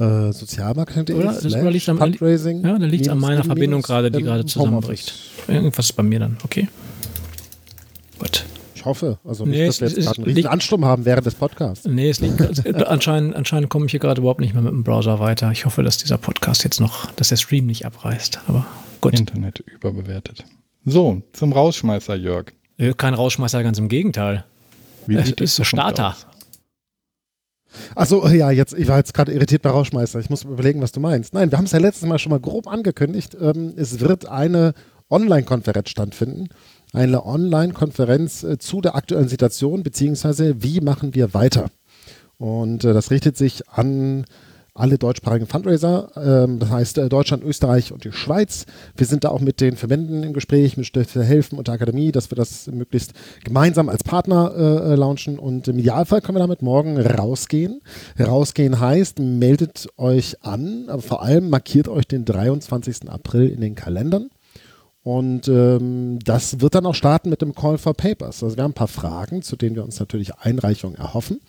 äh, 0.00 0.32
Sozialmarketing.de 0.32 1.14
oder, 1.16 1.32
das 1.32 1.44
oder 1.46 1.70
liegt 1.70 1.88
am, 1.88 1.98
Fundraising. 1.98 2.64
Ja, 2.64 2.78
da 2.78 2.86
liegt 2.86 3.02
es 3.06 3.08
an 3.08 3.18
meiner 3.18 3.44
Verbindung 3.44 3.82
gerade, 3.82 4.10
die 4.10 4.22
gerade 4.22 4.44
zusammenbricht. 4.46 5.14
Irgendwas 5.48 5.86
ist 5.86 5.92
bei 5.92 6.02
mir 6.02 6.18
dann, 6.20 6.38
okay. 6.44 6.68
Gut. 8.18 8.44
Ich 8.74 8.84
hoffe. 8.86 9.18
Also 9.24 9.44
Nee, 9.44 9.66
nicht, 9.66 9.68
dass 9.68 9.80
wir 9.80 9.86
es- 9.88 9.92
jetzt 9.92 9.98
es 9.98 10.06
gerade 10.06 10.22
einen 10.26 10.34
riesen 10.36 10.48
Ansturm 10.50 10.84
haben 10.86 11.04
während 11.04 11.26
des 11.26 11.34
Podcasts. 11.34 11.86
Nee, 11.86 12.08
es 12.08 12.20
liegt 12.20 12.40
anscheinend, 12.86 13.36
anscheinend 13.36 13.68
komme 13.68 13.84
ich 13.86 13.90
hier 13.90 14.00
gerade 14.00 14.20
überhaupt 14.22 14.40
nicht 14.40 14.54
mehr 14.54 14.62
mit 14.62 14.72
dem 14.72 14.84
Browser 14.84 15.18
weiter. 15.20 15.50
Ich 15.52 15.66
hoffe, 15.66 15.82
dass 15.82 15.98
dieser 15.98 16.16
Podcast 16.16 16.64
jetzt 16.64 16.80
noch, 16.80 17.10
dass 17.12 17.28
der 17.28 17.36
Stream 17.36 17.66
nicht 17.66 17.84
abreißt. 17.84 18.40
Aber 18.48 18.66
gut. 19.02 19.18
Internet 19.18 19.58
überbewertet. 19.60 20.44
So, 20.86 21.20
zum 21.34 21.52
Rausschmeißer, 21.52 22.14
Jörg. 22.16 22.52
Äh, 22.78 22.94
Kein 22.94 23.12
Rausschmeißer, 23.12 23.62
ganz 23.62 23.78
im 23.78 23.88
Gegenteil. 23.88 24.44
Wie 25.06 25.16
Es 25.16 25.26
sieht 25.26 25.40
ist 25.42 25.58
der 25.58 25.64
Zukunft 25.66 25.68
Starter. 25.96 26.08
aus? 26.16 26.26
Achso, 27.94 28.26
ja, 28.28 28.50
jetzt, 28.50 28.74
ich 28.74 28.88
war 28.88 28.98
jetzt 28.98 29.14
gerade 29.14 29.32
irritiert 29.32 29.62
bei 29.62 29.70
Rauschmeister. 29.70 30.18
Ich 30.20 30.30
muss 30.30 30.44
überlegen, 30.44 30.80
was 30.80 30.92
du 30.92 31.00
meinst. 31.00 31.34
Nein, 31.34 31.50
wir 31.50 31.58
haben 31.58 31.64
es 31.64 31.72
ja 31.72 31.78
letztes 31.78 32.08
Mal 32.08 32.18
schon 32.18 32.30
mal 32.30 32.40
grob 32.40 32.66
angekündigt. 32.66 33.36
Ähm, 33.40 33.74
es 33.76 34.00
wird 34.00 34.28
eine 34.28 34.74
Online-Konferenz 35.08 35.90
stattfinden. 35.90 36.48
Eine 36.92 37.24
Online-Konferenz 37.24 38.42
äh, 38.42 38.58
zu 38.58 38.80
der 38.80 38.94
aktuellen 38.94 39.28
Situation, 39.28 39.82
beziehungsweise 39.82 40.62
wie 40.62 40.80
machen 40.80 41.14
wir 41.14 41.34
weiter. 41.34 41.70
Und 42.38 42.84
äh, 42.84 42.92
das 42.92 43.10
richtet 43.10 43.36
sich 43.36 43.68
an 43.68 44.24
alle 44.74 44.98
deutschsprachigen 44.98 45.46
Fundraiser, 45.46 46.10
ähm, 46.16 46.58
das 46.58 46.70
heißt 46.70 46.98
äh, 46.98 47.08
Deutschland, 47.08 47.42
Österreich 47.44 47.92
und 47.92 48.04
die 48.04 48.12
Schweiz. 48.12 48.66
Wir 48.96 49.06
sind 49.06 49.24
da 49.24 49.30
auch 49.30 49.40
mit 49.40 49.60
den 49.60 49.76
Verbänden 49.76 50.22
im 50.22 50.32
Gespräch, 50.32 50.76
mit 50.76 50.86
Stifte 50.86 51.22
Helfen 51.22 51.58
und 51.58 51.68
der 51.68 51.74
Akademie, 51.74 52.12
dass 52.12 52.30
wir 52.30 52.36
das 52.36 52.66
möglichst 52.68 53.12
gemeinsam 53.44 53.88
als 53.88 54.04
Partner 54.04 54.52
äh, 54.56 54.94
launchen 54.94 55.38
und 55.38 55.68
im 55.68 55.78
Idealfall 55.78 56.20
können 56.20 56.36
wir 56.36 56.40
damit 56.40 56.62
morgen 56.62 56.98
rausgehen. 56.98 57.80
Rausgehen 58.18 58.80
heißt, 58.80 59.18
meldet 59.18 59.88
euch 59.96 60.42
an, 60.44 60.84
aber 60.88 61.02
vor 61.02 61.22
allem 61.22 61.50
markiert 61.50 61.88
euch 61.88 62.06
den 62.06 62.24
23. 62.24 63.08
April 63.10 63.48
in 63.48 63.60
den 63.60 63.74
Kalendern. 63.74 64.30
Und 65.02 65.48
ähm, 65.48 66.18
das 66.24 66.60
wird 66.60 66.74
dann 66.74 66.84
auch 66.84 66.94
starten 66.94 67.30
mit 67.30 67.40
dem 67.40 67.54
Call 67.54 67.78
for 67.78 67.94
Papers. 67.94 68.42
Also 68.42 68.56
wir 68.56 68.64
haben 68.64 68.72
ein 68.72 68.74
paar 68.74 68.86
Fragen, 68.86 69.40
zu 69.40 69.56
denen 69.56 69.74
wir 69.74 69.82
uns 69.82 69.98
natürlich 69.98 70.34
Einreichungen 70.36 70.98
erhoffen 70.98 71.40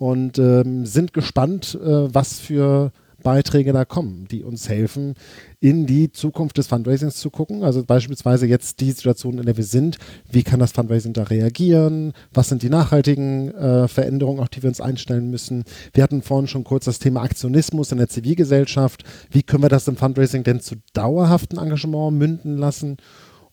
und 0.00 0.38
ähm, 0.38 0.86
sind 0.86 1.12
gespannt, 1.12 1.78
äh, 1.80 2.14
was 2.14 2.40
für 2.40 2.90
Beiträge 3.22 3.74
da 3.74 3.84
kommen, 3.84 4.26
die 4.30 4.42
uns 4.42 4.66
helfen, 4.66 5.12
in 5.60 5.84
die 5.84 6.10
Zukunft 6.10 6.56
des 6.56 6.68
Fundraisings 6.68 7.16
zu 7.16 7.28
gucken. 7.28 7.62
Also 7.62 7.84
beispielsweise 7.84 8.46
jetzt 8.46 8.80
die 8.80 8.92
Situation, 8.92 9.36
in 9.36 9.44
der 9.44 9.58
wir 9.58 9.64
sind, 9.64 9.98
wie 10.32 10.42
kann 10.42 10.58
das 10.58 10.72
Fundraising 10.72 11.12
da 11.12 11.24
reagieren? 11.24 12.14
Was 12.32 12.48
sind 12.48 12.62
die 12.62 12.70
nachhaltigen 12.70 13.54
äh, 13.54 13.88
Veränderungen, 13.88 14.40
auf 14.40 14.48
die 14.48 14.62
wir 14.62 14.70
uns 14.70 14.80
einstellen 14.80 15.30
müssen? 15.30 15.64
Wir 15.92 16.02
hatten 16.02 16.22
vorhin 16.22 16.48
schon 16.48 16.64
kurz 16.64 16.86
das 16.86 16.98
Thema 16.98 17.20
Aktionismus 17.20 17.92
in 17.92 17.98
der 17.98 18.08
Zivilgesellschaft. 18.08 19.04
Wie 19.30 19.42
können 19.42 19.64
wir 19.64 19.68
das 19.68 19.86
im 19.86 19.96
Fundraising 19.96 20.44
denn 20.44 20.60
zu 20.60 20.76
dauerhaften 20.94 21.58
Engagement 21.58 22.16
münden 22.16 22.56
lassen? 22.56 22.96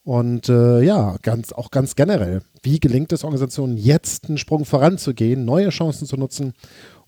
Und 0.07 0.47
äh, 0.47 0.81
ja, 0.83 1.17
ganz, 1.21 1.51
auch 1.51 1.69
ganz 1.69 1.97
generell, 1.97 2.41
wie 2.63 2.79
gelingt 2.79 3.11
es 3.11 3.25
Organisationen 3.25 3.75
jetzt 3.75 4.29
einen 4.29 4.37
Sprung 4.37 4.63
voranzugehen, 4.63 5.43
neue 5.43 5.67
Chancen 5.67 6.07
zu 6.07 6.15
nutzen 6.15 6.53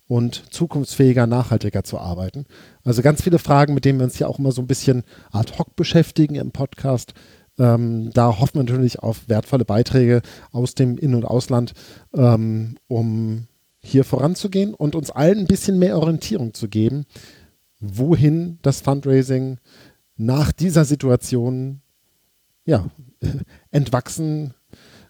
und 0.06 0.52
zukunftsfähiger, 0.52 1.26
nachhaltiger 1.26 1.82
zu 1.82 1.98
arbeiten? 1.98 2.44
Also 2.84 3.00
ganz 3.00 3.22
viele 3.22 3.38
Fragen, 3.38 3.72
mit 3.72 3.86
denen 3.86 4.00
wir 4.00 4.04
uns 4.04 4.18
ja 4.18 4.26
auch 4.26 4.38
immer 4.38 4.52
so 4.52 4.60
ein 4.60 4.66
bisschen 4.66 5.04
ad 5.32 5.50
hoc 5.58 5.76
beschäftigen 5.76 6.34
im 6.34 6.50
Podcast. 6.50 7.14
Ähm, 7.58 8.10
da 8.12 8.38
hoffen 8.38 8.56
wir 8.56 8.64
natürlich 8.64 8.98
auf 8.98 9.26
wertvolle 9.30 9.64
Beiträge 9.64 10.20
aus 10.52 10.74
dem 10.74 10.98
In- 10.98 11.14
und 11.14 11.24
Ausland, 11.24 11.72
ähm, 12.12 12.76
um 12.86 13.46
hier 13.82 14.04
voranzugehen 14.04 14.74
und 14.74 14.94
uns 14.94 15.10
allen 15.10 15.38
ein 15.38 15.46
bisschen 15.46 15.78
mehr 15.78 15.98
Orientierung 15.98 16.52
zu 16.52 16.68
geben, 16.68 17.06
wohin 17.78 18.58
das 18.60 18.82
Fundraising 18.82 19.56
nach 20.18 20.52
dieser 20.52 20.84
Situation 20.84 21.80
ja, 22.64 22.88
entwachsen 23.70 24.54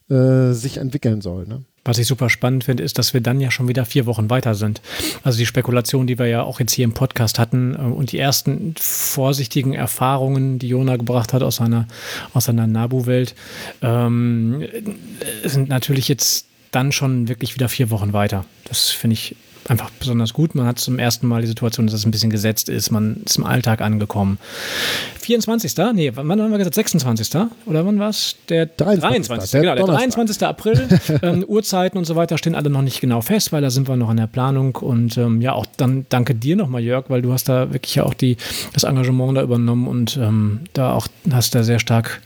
äh, 0.09 0.53
sich 0.53 0.79
entwickeln 0.79 1.21
soll. 1.21 1.47
Ne? 1.47 1.65
Was 1.85 1.99
ich 1.99 2.07
super 2.07 2.29
spannend 2.29 2.65
finde, 2.65 2.83
ist, 2.83 2.99
dass 2.99 3.15
wir 3.15 3.21
dann 3.21 3.41
ja 3.41 3.51
schon 3.51 3.69
wieder 3.69 3.87
vier 3.87 4.05
Wochen 4.07 4.29
weiter 4.29 4.55
sind. 4.55 4.83
Also 5.23 5.39
die 5.39 5.47
Spekulation, 5.47 6.07
die 6.07 6.19
wir 6.19 6.27
ja 6.27 6.43
auch 6.43 6.61
jetzt 6.61 6.73
hier 6.73 6.85
im 6.85 6.93
Podcast 6.93 7.39
hatten 7.39 7.75
äh, 7.75 7.79
und 7.79 8.13
die 8.13 8.19
ersten 8.19 8.75
vorsichtigen 8.79 9.73
Erfahrungen, 9.73 10.59
die 10.59 10.69
Jona 10.69 10.97
gebracht 10.97 11.33
hat 11.33 11.43
aus 11.43 11.57
seiner, 11.57 11.87
aus 12.35 12.45
seiner 12.45 12.67
Nabu-Welt, 12.67 13.35
ähm, 13.83 14.63
äh, 14.63 15.49
sind 15.49 15.69
natürlich 15.69 16.09
jetzt 16.09 16.47
dann 16.71 16.93
schon 16.93 17.29
wirklich 17.29 17.55
wieder 17.55 17.69
vier 17.69 17.91
Wochen 17.91 18.13
weiter. 18.13 18.45
Das 18.65 18.91
finde 18.91 19.15
ich 19.15 19.37
einfach 19.71 19.91
besonders 19.91 20.35
gut. 20.35 20.55
Man 20.55 20.67
hat 20.67 20.79
zum 20.79 20.99
ersten 20.99 21.27
Mal 21.29 21.43
die 21.43 21.47
Situation, 21.47 21.87
dass 21.87 21.95
es 21.95 22.05
ein 22.05 22.11
bisschen 22.11 22.31
gesetzt 22.31 22.69
ist. 22.69 22.91
Man 22.91 23.23
ist 23.25 23.39
im 23.39 23.45
Alltag 23.45 23.81
angekommen. 23.81 24.39
24. 25.21 25.77
Nee, 25.95 26.11
wann 26.15 26.43
haben 26.43 26.51
wir 26.51 26.59
gesagt? 26.59 26.75
26. 26.75 27.35
Oder 27.67 27.87
wann 27.87 27.99
war 28.01 28.11
es? 28.11 28.37
Der 28.49 28.67
23.. 28.67 29.01
23. 29.01 29.51
Der 29.53 29.61
genau, 29.61 29.75
der 29.75 29.85
Donnerstag. 29.85 30.15
23. 30.15 30.47
April. 30.47 30.89
ähm, 31.23 31.45
Uhrzeiten 31.47 31.99
und 31.99 32.05
so 32.05 32.17
weiter 32.17 32.37
stehen 32.37 32.57
alle 32.57 32.69
noch 32.69 32.83
nicht 32.83 33.01
genau 33.01 33.21
fest, 33.21 33.53
weil 33.53 33.63
da 33.63 33.71
sind 33.71 33.89
wir 33.89 33.97
noch 33.97 34.11
in 34.11 34.17
der 34.17 34.27
Planung. 34.27 34.75
Und 34.77 35.17
ähm, 35.17 35.41
ja, 35.41 35.53
auch 35.53 35.67
dann 35.77 36.05
danke 36.09 36.35
dir 36.35 36.57
nochmal, 36.57 36.83
Jörg, 36.83 37.05
weil 37.09 37.23
du 37.23 37.33
hast 37.33 37.49
da 37.49 37.73
wirklich 37.73 37.95
ja 37.95 38.03
auch 38.03 38.15
die, 38.15 38.37
das 38.73 38.83
Engagement 38.83 39.37
da 39.37 39.43
übernommen 39.43 39.87
und 39.87 40.17
ähm, 40.17 40.61
da 40.73 40.95
auch 40.95 41.07
hast 41.31 41.55
da 41.55 41.63
sehr 41.63 41.79
stark 41.79 42.21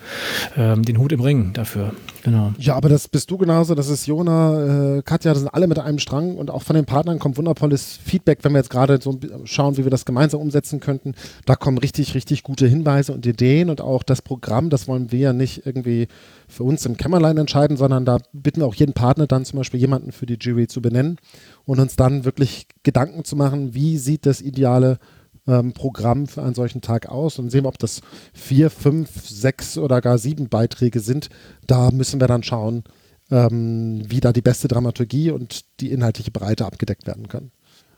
ähm, 0.57 0.82
den 0.82 0.99
Hut 0.99 1.12
im 1.12 1.20
Ring 1.20 1.53
dafür. 1.53 1.92
Genau. 2.24 2.54
Ja, 2.58 2.74
aber 2.74 2.88
das 2.88 3.06
bist 3.06 3.30
du 3.30 3.36
genauso, 3.36 3.74
das 3.74 3.90
ist 3.90 4.06
Jona, 4.06 4.96
äh, 4.96 5.02
Katja, 5.02 5.32
das 5.32 5.40
sind 5.40 5.52
alle 5.52 5.66
mit 5.66 5.78
einem 5.78 5.98
Strang 5.98 6.36
und 6.36 6.50
auch 6.50 6.62
von 6.62 6.74
den 6.74 6.86
Partnern 6.86 7.18
kommt 7.18 7.36
wundervolles 7.36 7.98
Feedback, 8.02 8.38
wenn 8.42 8.52
wir 8.52 8.60
jetzt 8.60 8.70
gerade 8.70 8.98
so 9.00 9.20
schauen, 9.44 9.76
wie 9.76 9.84
wir 9.84 9.90
das 9.90 10.06
gemeinsam 10.06 10.40
umsetzen 10.40 10.80
könnten. 10.80 11.12
Da 11.44 11.54
kommen 11.54 11.76
richtig, 11.76 12.14
richtig 12.14 12.42
gute 12.42 12.66
Hinweise 12.66 13.12
und 13.12 13.26
Ideen 13.26 13.68
und 13.68 13.82
auch 13.82 14.02
das 14.02 14.22
Programm, 14.22 14.70
das 14.70 14.88
wollen 14.88 15.12
wir 15.12 15.18
ja 15.18 15.32
nicht 15.34 15.66
irgendwie 15.66 16.08
für 16.48 16.64
uns 16.64 16.86
im 16.86 16.96
Kämmerlein 16.96 17.36
entscheiden, 17.36 17.76
sondern 17.76 18.06
da 18.06 18.16
bitten 18.32 18.62
wir 18.62 18.66
auch 18.66 18.74
jeden 18.74 18.94
Partner 18.94 19.26
dann 19.26 19.44
zum 19.44 19.58
Beispiel 19.58 19.80
jemanden 19.80 20.10
für 20.10 20.24
die 20.24 20.38
Jury 20.40 20.66
zu 20.66 20.80
benennen 20.80 21.18
und 21.66 21.78
uns 21.78 21.94
dann 21.94 22.24
wirklich 22.24 22.68
Gedanken 22.84 23.24
zu 23.24 23.36
machen, 23.36 23.74
wie 23.74 23.98
sieht 23.98 24.24
das 24.24 24.40
ideale 24.40 24.98
ähm, 25.47 25.72
Programm 25.72 26.26
für 26.26 26.42
einen 26.42 26.55
solchen 26.55 26.80
Tag 26.80 27.09
aus 27.09 27.38
und 27.38 27.51
sehen 27.51 27.66
ob 27.66 27.78
das 27.78 28.01
vier, 28.32 28.70
fünf, 28.70 29.28
sechs 29.28 29.78
oder 29.78 30.01
gar 30.01 30.18
sieben 30.18 30.49
Beiträge 30.49 31.01
sind. 31.01 31.28
Da 31.66 31.90
müssen 31.90 32.20
wir 32.20 32.28
dann 32.28 32.42
schauen, 32.42 32.84
ähm, 33.30 34.03
wie 34.09 34.20
da 34.20 34.32
die 34.32 34.42
beste 34.42 34.68
Dramaturgie 34.68 35.30
und 35.30 35.64
die 35.80 35.90
inhaltliche 35.90 36.30
Breite 36.30 36.66
abgedeckt 36.66 37.07
werden 37.07 37.28
kann. 37.28 37.51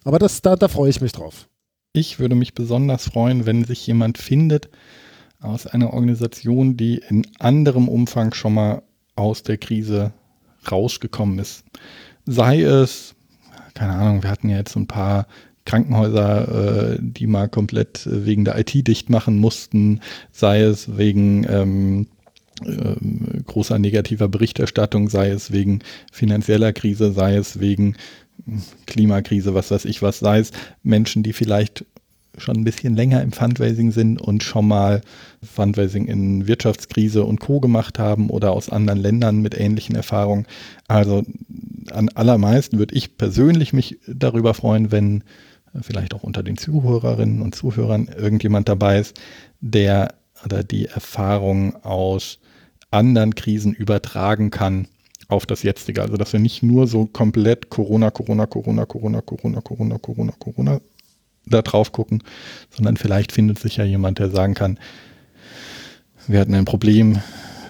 Aber 0.05 0.19
das, 0.19 0.43
da, 0.43 0.57
da 0.57 0.69
freue 0.69 0.91
ich 0.91 1.01
mich 1.01 1.13
drauf. 1.13 1.49
Ich 1.93 2.19
würde 2.19 2.35
mich 2.35 2.55
besonders 2.55 3.05
freuen, 3.05 3.47
wenn 3.47 3.65
sich 3.65 3.87
jemand 3.87 4.19
findet 4.19 4.69
aus 5.41 5.67
einer 5.67 5.93
Organisation, 5.93 6.77
die 6.77 7.03
in 7.09 7.27
anderem 7.39 7.89
Umfang 7.89 8.35
schon 8.35 8.55
mal 8.55 8.83
aus 9.15 9.43
der 9.43 9.59
Krise 9.59 10.13
rausgekommen 10.71 11.39
ist. 11.39 11.65
Sei 12.27 12.63
es, 12.63 13.15
keine 13.75 13.95
Ahnung, 13.95 14.23
wir 14.23 14.31
hatten 14.31 14.49
ja 14.49 14.59
jetzt 14.59 14.73
so 14.73 14.81
ein 14.81 14.87
paar 14.87 15.27
Krankenhäuser, 15.67 16.95
äh, 16.95 16.99
die 17.01 17.27
mal 17.27 17.49
komplett 17.49 18.07
äh, 18.07 18.25
wegen 18.25 18.47
der 18.47 18.59
IT 18.59 18.87
dicht 18.89 19.11
machen 19.11 19.39
mussten, 19.39 20.01
sei 20.33 20.63
es 20.63 20.97
wegen 20.97 21.47
ähm, 21.49 22.07
ähm, 22.65 23.45
großer 23.47 23.79
negativer 23.79 24.29
Berichterstattung, 24.29 25.11
sei 25.11 25.29
es 25.29 25.53
wegen 25.53 25.81
finanzieller 26.11 26.73
Krise, 26.73 27.13
sei 27.13 27.37
es 27.37 27.61
wegen 27.61 27.97
hm, 28.47 28.63
Klimakrise, 28.87 29.55
was 29.55 29.71
weiß 29.71 29.85
ich 29.85 30.01
was, 30.01 30.21
sei 30.21 30.39
es 30.39 30.53
Menschen, 30.83 31.23
die 31.23 31.35
vielleicht 31.35 31.85
schon 32.39 32.57
ein 32.57 32.65
bisschen 32.65 32.97
länger 32.97 33.23
im 33.23 33.33
Fundraising 33.33 33.93
sind 33.93 34.21
und 34.21 34.43
schon 34.43 34.69
mal 34.69 35.01
Fundraising 35.43 36.07
in 36.07 36.47
Wirtschaftskrise 36.47 37.25
und 37.25 37.41
Co. 37.41 37.61
gemacht 37.61 37.99
haben 37.99 38.31
oder 38.31 38.53
aus 38.53 38.69
anderen 38.69 39.01
Ländern 39.01 39.41
mit 39.41 39.59
ähnlichen 39.59 39.97
Erfahrungen. 39.97 40.47
Also 40.87 41.23
an 41.91 42.09
allermeisten 42.11 42.79
würde 42.79 42.95
ich 42.95 43.17
persönlich 43.17 43.73
mich 43.73 43.99
darüber 44.07 44.55
freuen, 44.55 44.93
wenn 44.93 45.25
vielleicht 45.83 46.15
auch 46.15 46.23
unter 46.23 46.43
den 46.43 46.57
Zuhörerinnen 46.57 47.43
und 47.43 47.55
Zuhörern 47.55 48.09
irgendjemand 48.09 48.69
dabei 48.69 48.99
ist, 48.99 49.21
der 49.61 50.15
oder 50.45 50.63
die 50.63 50.87
Erfahrung 50.87 51.77
aus 51.85 52.39
anderen 52.91 53.35
Krisen 53.35 53.73
übertragen 53.73 54.51
kann 54.51 54.89
auf 55.29 55.47
das 55.47 55.63
jetzige. 55.63 56.03
Also 56.03 56.17
dass 56.17 56.33
wir 56.33 56.41
nicht 56.41 56.63
nur 56.63 56.87
so 56.87 57.07
komplett 57.07 57.71
Corona, 57.71 58.11
Corona, 58.11 58.47
Corona, 58.47 58.87
Corona, 58.87 59.21
Corona, 59.21 59.61
Corona, 59.61 59.99
Corona, 59.99 60.33
Corona 60.39 60.81
da 61.47 61.63
drauf 61.63 61.93
gucken, 61.93 62.23
sondern 62.71 62.97
vielleicht 62.97 63.33
findet 63.33 63.59
sich 63.59 63.77
ja 63.77 63.85
jemand, 63.85 64.19
der 64.19 64.31
sagen 64.31 64.55
kann, 64.55 64.79
wir 66.27 66.41
hatten 66.41 66.55
ein 66.55 66.65
Problem, 66.65 67.21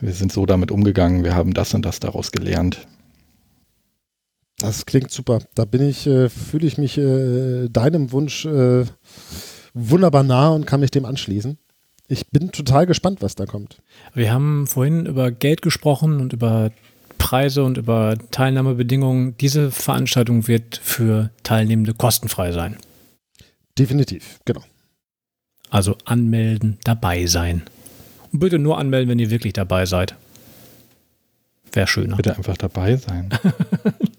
wir 0.00 0.12
sind 0.12 0.32
so 0.32 0.46
damit 0.46 0.70
umgegangen, 0.70 1.24
wir 1.24 1.34
haben 1.34 1.52
das 1.52 1.74
und 1.74 1.84
das 1.84 2.00
daraus 2.00 2.32
gelernt. 2.32 2.86
Das 4.58 4.86
klingt 4.86 5.10
super. 5.10 5.40
Da 5.54 5.64
bin 5.64 5.82
ich, 5.86 6.06
äh, 6.06 6.28
fühle 6.28 6.66
ich 6.66 6.78
mich 6.78 6.96
äh, 6.96 7.68
deinem 7.68 8.12
Wunsch 8.12 8.46
äh, 8.46 8.84
wunderbar 9.74 10.22
nah 10.22 10.48
und 10.48 10.66
kann 10.66 10.80
mich 10.80 10.90
dem 10.90 11.04
anschließen. 11.04 11.58
Ich 12.08 12.28
bin 12.30 12.52
total 12.52 12.86
gespannt, 12.86 13.20
was 13.20 13.34
da 13.34 13.46
kommt. 13.46 13.82
Wir 14.14 14.32
haben 14.32 14.66
vorhin 14.66 15.06
über 15.06 15.30
Geld 15.30 15.60
gesprochen 15.60 16.20
und 16.20 16.32
über 16.32 16.70
Preise 17.18 17.64
und 17.64 17.76
über 17.76 18.16
Teilnahmebedingungen. 18.30 19.36
Diese 19.38 19.70
Veranstaltung 19.70 20.46
wird 20.48 20.76
für 20.76 21.30
Teilnehmende 21.42 21.94
kostenfrei 21.94 22.52
sein. 22.52 22.76
Definitiv, 23.78 24.38
genau. 24.44 24.62
Also 25.68 25.96
anmelden, 26.04 26.78
dabei 26.84 27.26
sein. 27.26 27.62
Und 28.32 28.38
bitte 28.38 28.58
nur 28.58 28.78
anmelden, 28.78 29.10
wenn 29.10 29.18
ihr 29.18 29.30
wirklich 29.30 29.52
dabei 29.52 29.84
seid. 29.84 30.14
wäre 31.72 31.86
schöner. 31.86 32.16
Bitte 32.16 32.36
einfach 32.36 32.56
dabei 32.56 32.96
sein. 32.96 33.30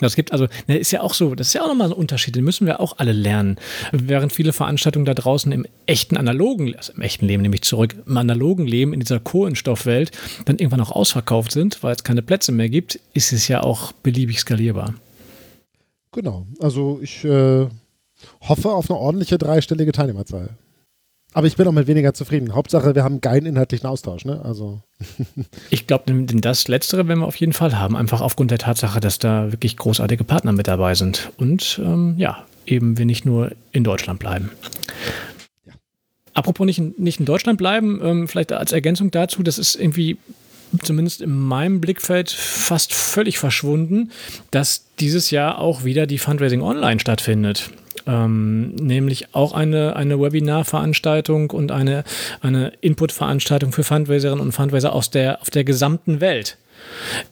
Das 0.00 0.16
gibt 0.16 0.32
also, 0.32 0.46
ne, 0.66 0.78
ist 0.78 0.90
ja 0.90 1.00
auch 1.00 1.14
so, 1.14 1.34
das 1.34 1.48
ist 1.48 1.54
ja 1.54 1.62
auch 1.62 1.68
nochmal 1.68 1.88
ein 1.88 1.92
Unterschied, 1.92 2.36
den 2.36 2.44
müssen 2.44 2.66
wir 2.66 2.80
auch 2.80 2.98
alle 2.98 3.12
lernen. 3.12 3.56
Während 3.92 4.32
viele 4.32 4.52
Veranstaltungen 4.52 5.04
da 5.04 5.14
draußen 5.14 5.50
im 5.52 5.66
echten 5.86 6.16
analogen, 6.16 6.74
also 6.76 6.92
im 6.92 7.02
echten 7.02 7.26
Leben 7.26 7.42
nämlich 7.42 7.62
zurück, 7.62 7.96
im 8.06 8.16
analogen 8.16 8.66
Leben 8.66 8.92
in 8.92 9.00
dieser 9.00 9.20
Kohlenstoffwelt 9.20 10.10
dann 10.44 10.58
irgendwann 10.58 10.80
auch 10.80 10.92
ausverkauft 10.92 11.52
sind, 11.52 11.82
weil 11.82 11.94
es 11.94 12.04
keine 12.04 12.22
Plätze 12.22 12.52
mehr 12.52 12.68
gibt, 12.68 13.00
ist 13.14 13.32
es 13.32 13.48
ja 13.48 13.62
auch 13.62 13.92
beliebig 13.92 14.40
skalierbar. 14.40 14.94
Genau, 16.12 16.46
also 16.60 17.00
ich 17.02 17.24
äh, 17.24 17.66
hoffe 18.40 18.70
auf 18.70 18.90
eine 18.90 18.98
ordentliche 18.98 19.38
dreistellige 19.38 19.92
Teilnehmerzahl. 19.92 20.50
Aber 21.34 21.46
ich 21.46 21.56
bin 21.56 21.66
auch 21.68 21.72
mit 21.72 21.86
weniger 21.86 22.14
zufrieden. 22.14 22.54
Hauptsache, 22.54 22.94
wir 22.94 23.04
haben 23.04 23.14
einen 23.14 23.20
geilen 23.20 23.46
inhaltlichen 23.46 23.86
Austausch, 23.86 24.24
ne? 24.24 24.40
Also. 24.44 24.80
ich 25.70 25.86
glaube, 25.86 26.24
das 26.24 26.68
Letztere 26.68 27.06
werden 27.06 27.20
wir 27.20 27.26
auf 27.26 27.36
jeden 27.36 27.52
Fall 27.52 27.78
haben. 27.78 27.96
Einfach 27.96 28.22
aufgrund 28.22 28.50
der 28.50 28.58
Tatsache, 28.58 28.98
dass 28.98 29.18
da 29.18 29.52
wirklich 29.52 29.76
großartige 29.76 30.24
Partner 30.24 30.52
mit 30.52 30.68
dabei 30.68 30.94
sind. 30.94 31.30
Und 31.36 31.80
ähm, 31.84 32.14
ja, 32.16 32.44
eben 32.66 32.96
wir 32.96 33.04
nicht 33.04 33.26
nur 33.26 33.52
in 33.72 33.84
Deutschland 33.84 34.20
bleiben. 34.20 34.50
Ja. 35.66 35.74
Apropos 36.32 36.64
nicht, 36.64 36.98
nicht 36.98 37.20
in 37.20 37.26
Deutschland 37.26 37.58
bleiben, 37.58 38.00
ähm, 38.02 38.28
vielleicht 38.28 38.52
als 38.52 38.72
Ergänzung 38.72 39.10
dazu, 39.10 39.42
das 39.42 39.58
ist 39.58 39.76
irgendwie 39.76 40.16
zumindest 40.82 41.20
in 41.20 41.30
meinem 41.30 41.80
Blickfeld 41.80 42.30
fast 42.30 42.92
völlig 42.92 43.38
verschwunden, 43.38 44.10
dass 44.50 44.84
dieses 44.98 45.30
Jahr 45.30 45.58
auch 45.58 45.84
wieder 45.84 46.06
die 46.06 46.18
Fundraising 46.18 46.62
Online 46.62 47.00
stattfindet 47.00 47.70
ähm, 48.08 48.70
nämlich 48.70 49.34
auch 49.34 49.52
eine, 49.52 49.94
eine 49.94 50.18
Webinar-Veranstaltung 50.18 51.50
und 51.50 51.70
eine, 51.70 52.02
eine 52.40 52.72
Input-Veranstaltung 52.80 53.72
für 53.72 53.84
Fundraiserinnen 53.84 54.40
und 54.40 54.52
Fundraiser 54.52 54.92
aus 54.92 55.10
der, 55.10 55.40
auf 55.42 55.50
der 55.50 55.64
gesamten 55.64 56.20
Welt 56.20 56.56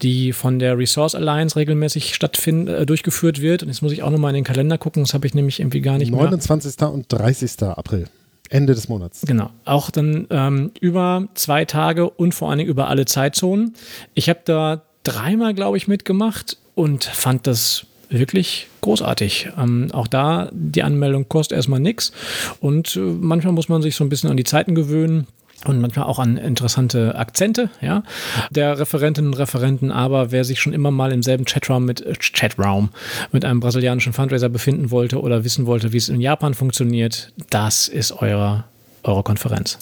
die 0.03 0.33
von 0.33 0.59
der 0.59 0.77
Resource 0.77 1.15
Alliance 1.15 1.57
regelmäßig 1.57 2.15
stattfind, 2.15 2.69
äh, 2.69 2.85
durchgeführt 2.85 3.41
wird. 3.41 3.63
Und 3.63 3.69
jetzt 3.69 3.81
muss 3.81 3.93
ich 3.93 4.03
auch 4.03 4.11
nochmal 4.11 4.31
in 4.31 4.37
den 4.37 4.45
Kalender 4.45 4.77
gucken, 4.77 5.05
das 5.05 5.15
habe 5.15 5.27
ich 5.27 5.35
nämlich 5.35 5.61
irgendwie 5.61 5.81
gar 5.81 5.99
nicht 5.99 6.11
29. 6.11 6.81
mehr. 6.81 6.93
und 6.93 7.07
30. 7.09 7.63
April. 7.63 8.09
Ende 8.49 8.75
des 8.75 8.89
Monats. 8.89 9.23
Genau. 9.23 9.51
Auch 9.65 9.91
dann 9.91 10.27
ähm, 10.31 10.73
über 10.81 11.29
zwei 11.35 11.65
Tage 11.65 12.11
und 12.11 12.35
vor 12.35 12.51
allen 12.51 12.59
Dingen 12.59 12.71
über 12.71 12.89
alle 12.89 13.05
Zeitzonen. 13.05 13.75
Ich 14.15 14.29
habe 14.29 14.41
da 14.45 14.83
dreimal, 15.05 15.55
glaube 15.55 15.77
ich, 15.77 15.89
mitgemacht 15.89 16.59
und 16.75 17.05
fand 17.05 17.47
das 17.47 17.87
wirklich 18.09 18.69
großartig. 18.81 19.51
Ähm, 19.59 19.89
auch 19.93 20.07
da, 20.07 20.49
die 20.53 20.83
Anmeldung 20.83 21.29
kostet 21.29 21.57
erstmal 21.57 21.81
nichts 21.81 22.13
und 22.61 22.97
äh, 22.97 23.01
manchmal 23.01 23.53
muss 23.53 23.69
man 23.69 23.83
sich 23.83 23.97
so 23.97 24.05
ein 24.05 24.09
bisschen 24.09 24.31
an 24.31 24.37
die 24.37 24.45
Zeiten 24.45 24.75
gewöhnen 24.75 25.27
und 25.65 25.81
manchmal 25.81 26.07
auch 26.07 26.19
an 26.19 26.37
interessante 26.37 27.17
Akzente, 27.17 27.71
ja, 27.81 28.03
der 28.51 28.79
Referentinnen 28.79 29.33
und 29.33 29.39
Referenten. 29.39 29.91
Aber 29.91 30.31
wer 30.31 30.45
sich 30.45 30.61
schon 30.61 30.73
immer 30.73 30.91
mal 30.91 31.13
im 31.13 31.23
selben 31.23 31.45
Chatraum 31.45 31.85
mit 31.85 32.01
äh, 32.01 32.15
Chatraum 32.15 32.91
mit 33.33 33.45
einem 33.45 33.61
brasilianischen 33.61 34.13
Fundraiser 34.13 34.49
befinden 34.49 34.91
wollte 34.91 35.21
oder 35.21 35.45
wissen 35.45 35.67
wollte, 35.67 35.93
wie 35.93 35.97
es 35.97 36.09
in 36.09 36.21
Japan 36.21 36.55
funktioniert, 36.55 37.33
das 37.51 37.89
ist 37.89 38.13
eure, 38.13 38.65
eure 39.03 39.23
Konferenz. 39.23 39.79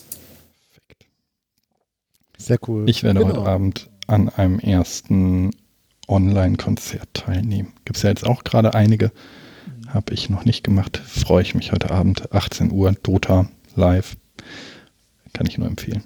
Sehr 2.39 2.59
cool. 2.69 2.89
Ich 2.89 3.03
werde 3.03 3.21
genau. 3.21 3.33
heute 3.33 3.47
Abend 3.49 3.91
an 4.07 4.29
einem 4.29 4.59
ersten 4.59 5.51
Online-Konzert 6.09 7.09
teilnehmen. 7.15 7.73
Gibt 7.85 7.97
es 7.97 8.03
ja 8.03 8.11
jetzt 8.11 8.27
auch 8.27 8.45
gerade 8.45 8.75
einige. 8.75 9.13
Habe 9.89 10.13
ich 10.13 10.31
noch 10.31 10.45
nicht 10.45 10.65
gemacht. 10.65 10.97
Freue 10.97 11.43
ich 11.43 11.55
mich 11.55 11.73
heute 11.73 11.91
Abend, 11.91 12.33
18 12.33 12.71
Uhr, 12.73 12.93
Dota 13.03 13.49
live. 13.77 14.17
Kann 15.33 15.47
ich 15.47 15.59
nur 15.59 15.69
empfehlen. 15.69 16.05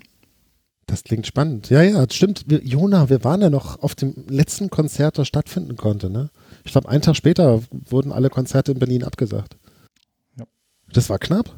Das 0.87 1.05
klingt 1.05 1.27
spannend. 1.27 1.69
Ja, 1.69 1.83
ja, 1.83 2.07
das 2.07 2.17
stimmt. 2.17 2.45
Wir, 2.47 2.65
Jona, 2.65 3.11
wir 3.11 3.23
waren 3.23 3.43
ja 3.43 3.51
noch 3.51 3.83
auf 3.83 3.95
dem 3.95 4.15
letzten 4.29 4.71
Konzert, 4.71 5.19
das 5.19 5.29
stattfinden 5.29 5.77
konnte. 5.77 6.09
Ne? 6.09 6.31
Ich 6.65 6.73
glaube, 6.73 6.89
einen 6.89 7.03
Tag 7.03 7.15
später 7.15 7.63
wurden 7.71 8.11
alle 8.11 8.31
Konzerte 8.31 8.73
in 8.73 8.79
Berlin 8.79 9.05
abgesagt. 9.05 9.59
Ja. 10.39 10.47
Das 10.91 11.11
war 11.11 11.19
knapp. 11.19 11.55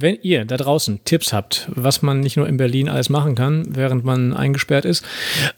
Wenn 0.00 0.16
ihr 0.22 0.46
da 0.46 0.56
draußen 0.56 1.00
Tipps 1.04 1.34
habt, 1.34 1.68
was 1.74 2.00
man 2.00 2.20
nicht 2.20 2.38
nur 2.38 2.48
in 2.48 2.56
Berlin 2.56 2.88
alles 2.88 3.10
machen 3.10 3.34
kann, 3.34 3.66
während 3.68 4.02
man 4.02 4.32
eingesperrt 4.32 4.86
ist, 4.86 5.04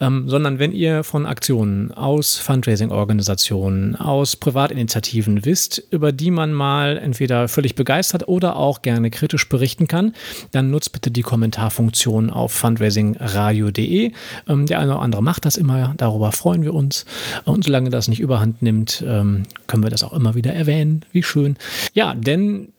ähm, 0.01 0.27
sondern 0.27 0.59
wenn 0.59 0.73
ihr 0.73 1.05
von 1.05 1.25
Aktionen 1.25 1.93
aus 1.93 2.37
Fundraising-Organisationen, 2.39 3.95
aus 3.95 4.35
Privatinitiativen 4.35 5.45
wisst, 5.45 5.81
über 5.91 6.11
die 6.11 6.29
man 6.29 6.51
mal 6.51 6.97
entweder 6.97 7.47
völlig 7.47 7.75
begeistert 7.75 8.27
oder 8.27 8.57
auch 8.57 8.81
gerne 8.81 9.11
kritisch 9.11 9.47
berichten 9.47 9.87
kann, 9.87 10.13
dann 10.51 10.71
nutzt 10.71 10.91
bitte 10.91 11.09
die 11.09 11.21
Kommentarfunktion 11.21 12.29
auf 12.29 12.51
fundraisingradio.de. 12.51 14.11
Ähm, 14.49 14.65
der 14.65 14.79
eine 14.79 14.91
oder 14.95 15.01
andere 15.01 15.23
macht 15.23 15.45
das 15.45 15.55
immer, 15.55 15.93
darüber 15.95 16.33
freuen 16.33 16.63
wir 16.63 16.73
uns. 16.73 17.05
Und 17.45 17.63
solange 17.63 17.91
das 17.91 18.09
nicht 18.09 18.19
überhand 18.19 18.61
nimmt, 18.61 19.01
ähm, 19.07 19.43
können 19.67 19.83
wir 19.83 19.89
das 19.89 20.03
auch 20.03 20.11
immer 20.11 20.35
wieder 20.35 20.53
erwähnen. 20.53 21.05
Wie 21.13 21.23
schön. 21.23 21.55
Ja, 21.93 22.13
denn 22.13 22.72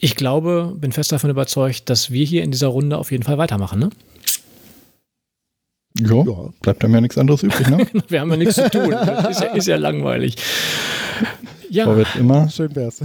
ich 0.00 0.14
glaube, 0.14 0.74
bin 0.78 0.92
fest 0.92 1.12
davon 1.12 1.30
überzeugt, 1.30 1.90
dass 1.90 2.10
wir 2.10 2.24
hier 2.24 2.42
in 2.42 2.50
dieser 2.50 2.68
Runde 2.68 2.98
auf 2.98 3.10
jeden 3.10 3.24
Fall 3.24 3.38
weitermachen, 3.38 3.78
ne? 3.78 3.90
Ja, 5.98 6.22
ja. 6.24 6.50
bleibt 6.62 6.84
einem 6.84 6.94
ja 6.94 7.00
nichts 7.00 7.18
anderes 7.18 7.42
übrig, 7.42 7.68
ne? 7.68 7.86
wir 8.08 8.20
haben 8.20 8.30
ja 8.30 8.36
nichts 8.36 8.54
zu 8.54 8.70
tun. 8.70 8.92
ist, 8.92 9.40
ja, 9.40 9.54
ist 9.54 9.66
ja 9.66 9.76
langweilig. 9.76 10.36
Ja, 11.70 11.84
Vorwärts 11.84 12.14
immer. 12.16 12.48
Schön 12.48 12.74
wär's. 12.76 13.00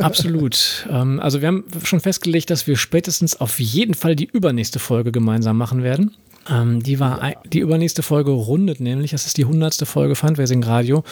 Absolut. 0.00 0.86
Ähm, 0.90 1.20
also 1.20 1.40
wir 1.40 1.48
haben 1.48 1.64
schon 1.82 2.00
festgelegt, 2.00 2.50
dass 2.50 2.66
wir 2.66 2.76
spätestens 2.76 3.40
auf 3.40 3.60
jeden 3.60 3.94
Fall 3.94 4.16
die 4.16 4.26
übernächste 4.26 4.78
Folge 4.78 5.12
gemeinsam 5.12 5.58
machen 5.58 5.82
werden. 5.82 6.12
Ähm, 6.48 6.82
die 6.82 7.00
war 7.00 7.34
die 7.46 7.60
übernächste 7.60 8.02
Folge 8.02 8.30
rundet 8.30 8.80
nämlich, 8.80 9.10
das 9.10 9.26
ist 9.26 9.36
die 9.38 9.44
hundertste 9.44 9.86
Folge 9.86 10.14
Fundraising 10.14 10.62
Radio 10.62 11.02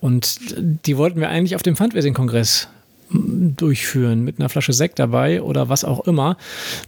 und 0.00 0.38
die 0.56 0.96
wollten 0.96 1.20
wir 1.20 1.28
eigentlich 1.28 1.54
auf 1.54 1.62
dem 1.62 1.76
Fundraising 1.76 2.14
Kongress 2.14 2.68
durchführen 3.12 4.22
mit 4.22 4.38
einer 4.38 4.48
Flasche 4.48 4.72
Sekt 4.72 4.98
dabei 4.98 5.42
oder 5.42 5.68
was 5.68 5.84
auch 5.84 6.06
immer. 6.06 6.36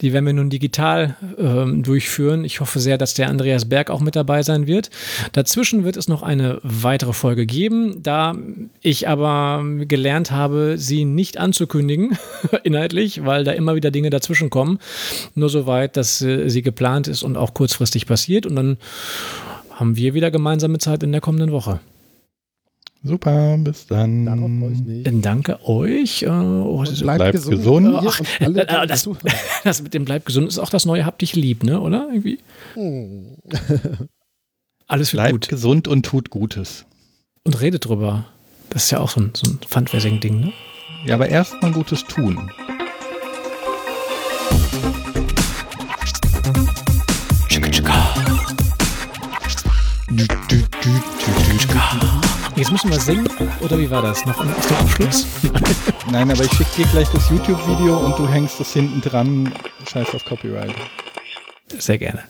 Die 0.01 0.13
werden 0.13 0.27
wir 0.27 0.33
nun 0.33 0.51
digital 0.51 1.17
ähm, 1.39 1.83
durchführen. 1.83 2.45
Ich 2.45 2.61
hoffe 2.61 2.81
sehr, 2.81 2.99
dass 2.99 3.15
der 3.15 3.29
Andreas 3.29 3.69
Berg 3.69 3.91
auch 3.91 4.01
mit 4.01 4.17
dabei 4.17 4.43
sein 4.43 4.67
wird. 4.67 4.91
Dazwischen 5.33 5.85
wird 5.85 5.97
es 5.97 6.09
noch 6.09 6.23
eine 6.23 6.59
weitere 6.63 7.13
Folge 7.13 7.47
geben, 7.47 8.03
da 8.03 8.35
ich 8.81 9.09
aber 9.09 9.65
gelernt 9.87 10.31
habe, 10.31 10.75
sie 10.79 11.05
nicht 11.05 11.39
anzukündigen, 11.39 12.17
inhaltlich, 12.63 13.25
weil 13.25 13.45
da 13.45 13.53
immer 13.53 13.75
wieder 13.75 13.91
Dinge 13.91 14.11
dazwischen 14.11 14.51
kommen. 14.51 14.79
Nur 15.35 15.49
soweit, 15.49 15.97
dass 15.97 16.23
äh, 16.23 16.49
sie 16.49 16.63
geplant 16.63 17.09
ist 17.09 17.23
und 17.23 17.37
auch 17.37 17.55
kurzfristig 17.55 18.07
passiert. 18.07 18.47
Und 18.47 18.57
dann 18.57 18.77
haben 19.73 19.97
wir 19.97 20.15
wieder 20.15 20.31
gemeinsame 20.31 20.79
Zeit 20.79 21.03
in 21.03 21.13
der 21.13 21.21
kommenden 21.21 21.51
Woche. 21.51 21.81
Super, 23.05 23.59
bis 23.59 23.89
dann. 23.89 24.27
Darauf 24.27 24.51
freue 24.61 24.73
ich 24.73 24.81
mich. 24.85 25.23
Danke 25.23 25.59
euch. 25.67 26.23
Äh, 26.23 26.29
oh, 26.29 26.85
bleibt, 26.85 27.03
bleibt 27.03 27.33
gesund. 27.33 27.57
gesund. 27.57 27.97
Ach, 27.97 28.21
alle, 28.41 28.69
äh, 28.69 28.87
das, 28.87 29.09
das, 29.65 29.83
mit 29.83 29.93
dem 29.95 30.05
Bleib 30.05 30.25
gesund 30.25 30.47
ist 30.47 30.59
auch 30.59 30.71
das 30.71 30.85
neue 30.85 31.05
Hab 31.05 31.19
dich 31.19 31.35
lieb, 31.35 31.65
ne? 31.65 31.81
Oder? 31.81 32.09
Irgendwie. 32.11 32.39
Hm. 32.75 33.37
Alles 34.87 35.13
wird 35.13 35.23
Bleibt 35.23 35.33
gut. 35.33 35.49
gesund 35.49 35.89
und 35.89 36.07
tut 36.07 36.31
Gutes. 36.31 36.85
Und 37.45 37.61
redet 37.61 37.87
drüber. 37.87 38.27
Das 38.71 38.85
ist 38.85 38.91
ja 38.93 39.01
auch 39.01 39.11
so 39.11 39.21
ein, 39.21 39.33
so 39.35 39.51
ein 39.51 39.59
Fundraising-Ding, 39.67 40.41
ne? 40.41 40.53
Ja, 41.05 41.17
aber 41.17 41.29
erstmal 41.29 41.73
Gutes 41.73 42.05
tun. 42.05 42.51
Jetzt 52.55 52.71
müssen 52.71 52.91
wir 52.91 53.01
singen, 53.01 53.29
oder 53.61 53.79
wie 53.79 53.91
war 53.91 54.03
das? 54.03 54.27
Noch 54.27 54.39
dem 54.39 54.51
Abschluss? 54.79 55.27
Nein, 56.11 56.31
aber 56.31 56.45
ich 56.45 56.53
schicke 56.53 56.71
dir 56.77 56.87
gleich 56.87 57.09
das 57.09 57.31
YouTube-Video 57.31 57.99
und 57.99 58.19
du 58.19 58.29
hängst 58.29 58.61
das 58.61 58.73
hinten 58.73 59.01
dran. 59.01 59.53
Scheiß 59.91 60.15
auf 60.15 60.25
Copyright. 60.25 60.75
Sehr 61.79 61.99
gerne. 61.99 62.25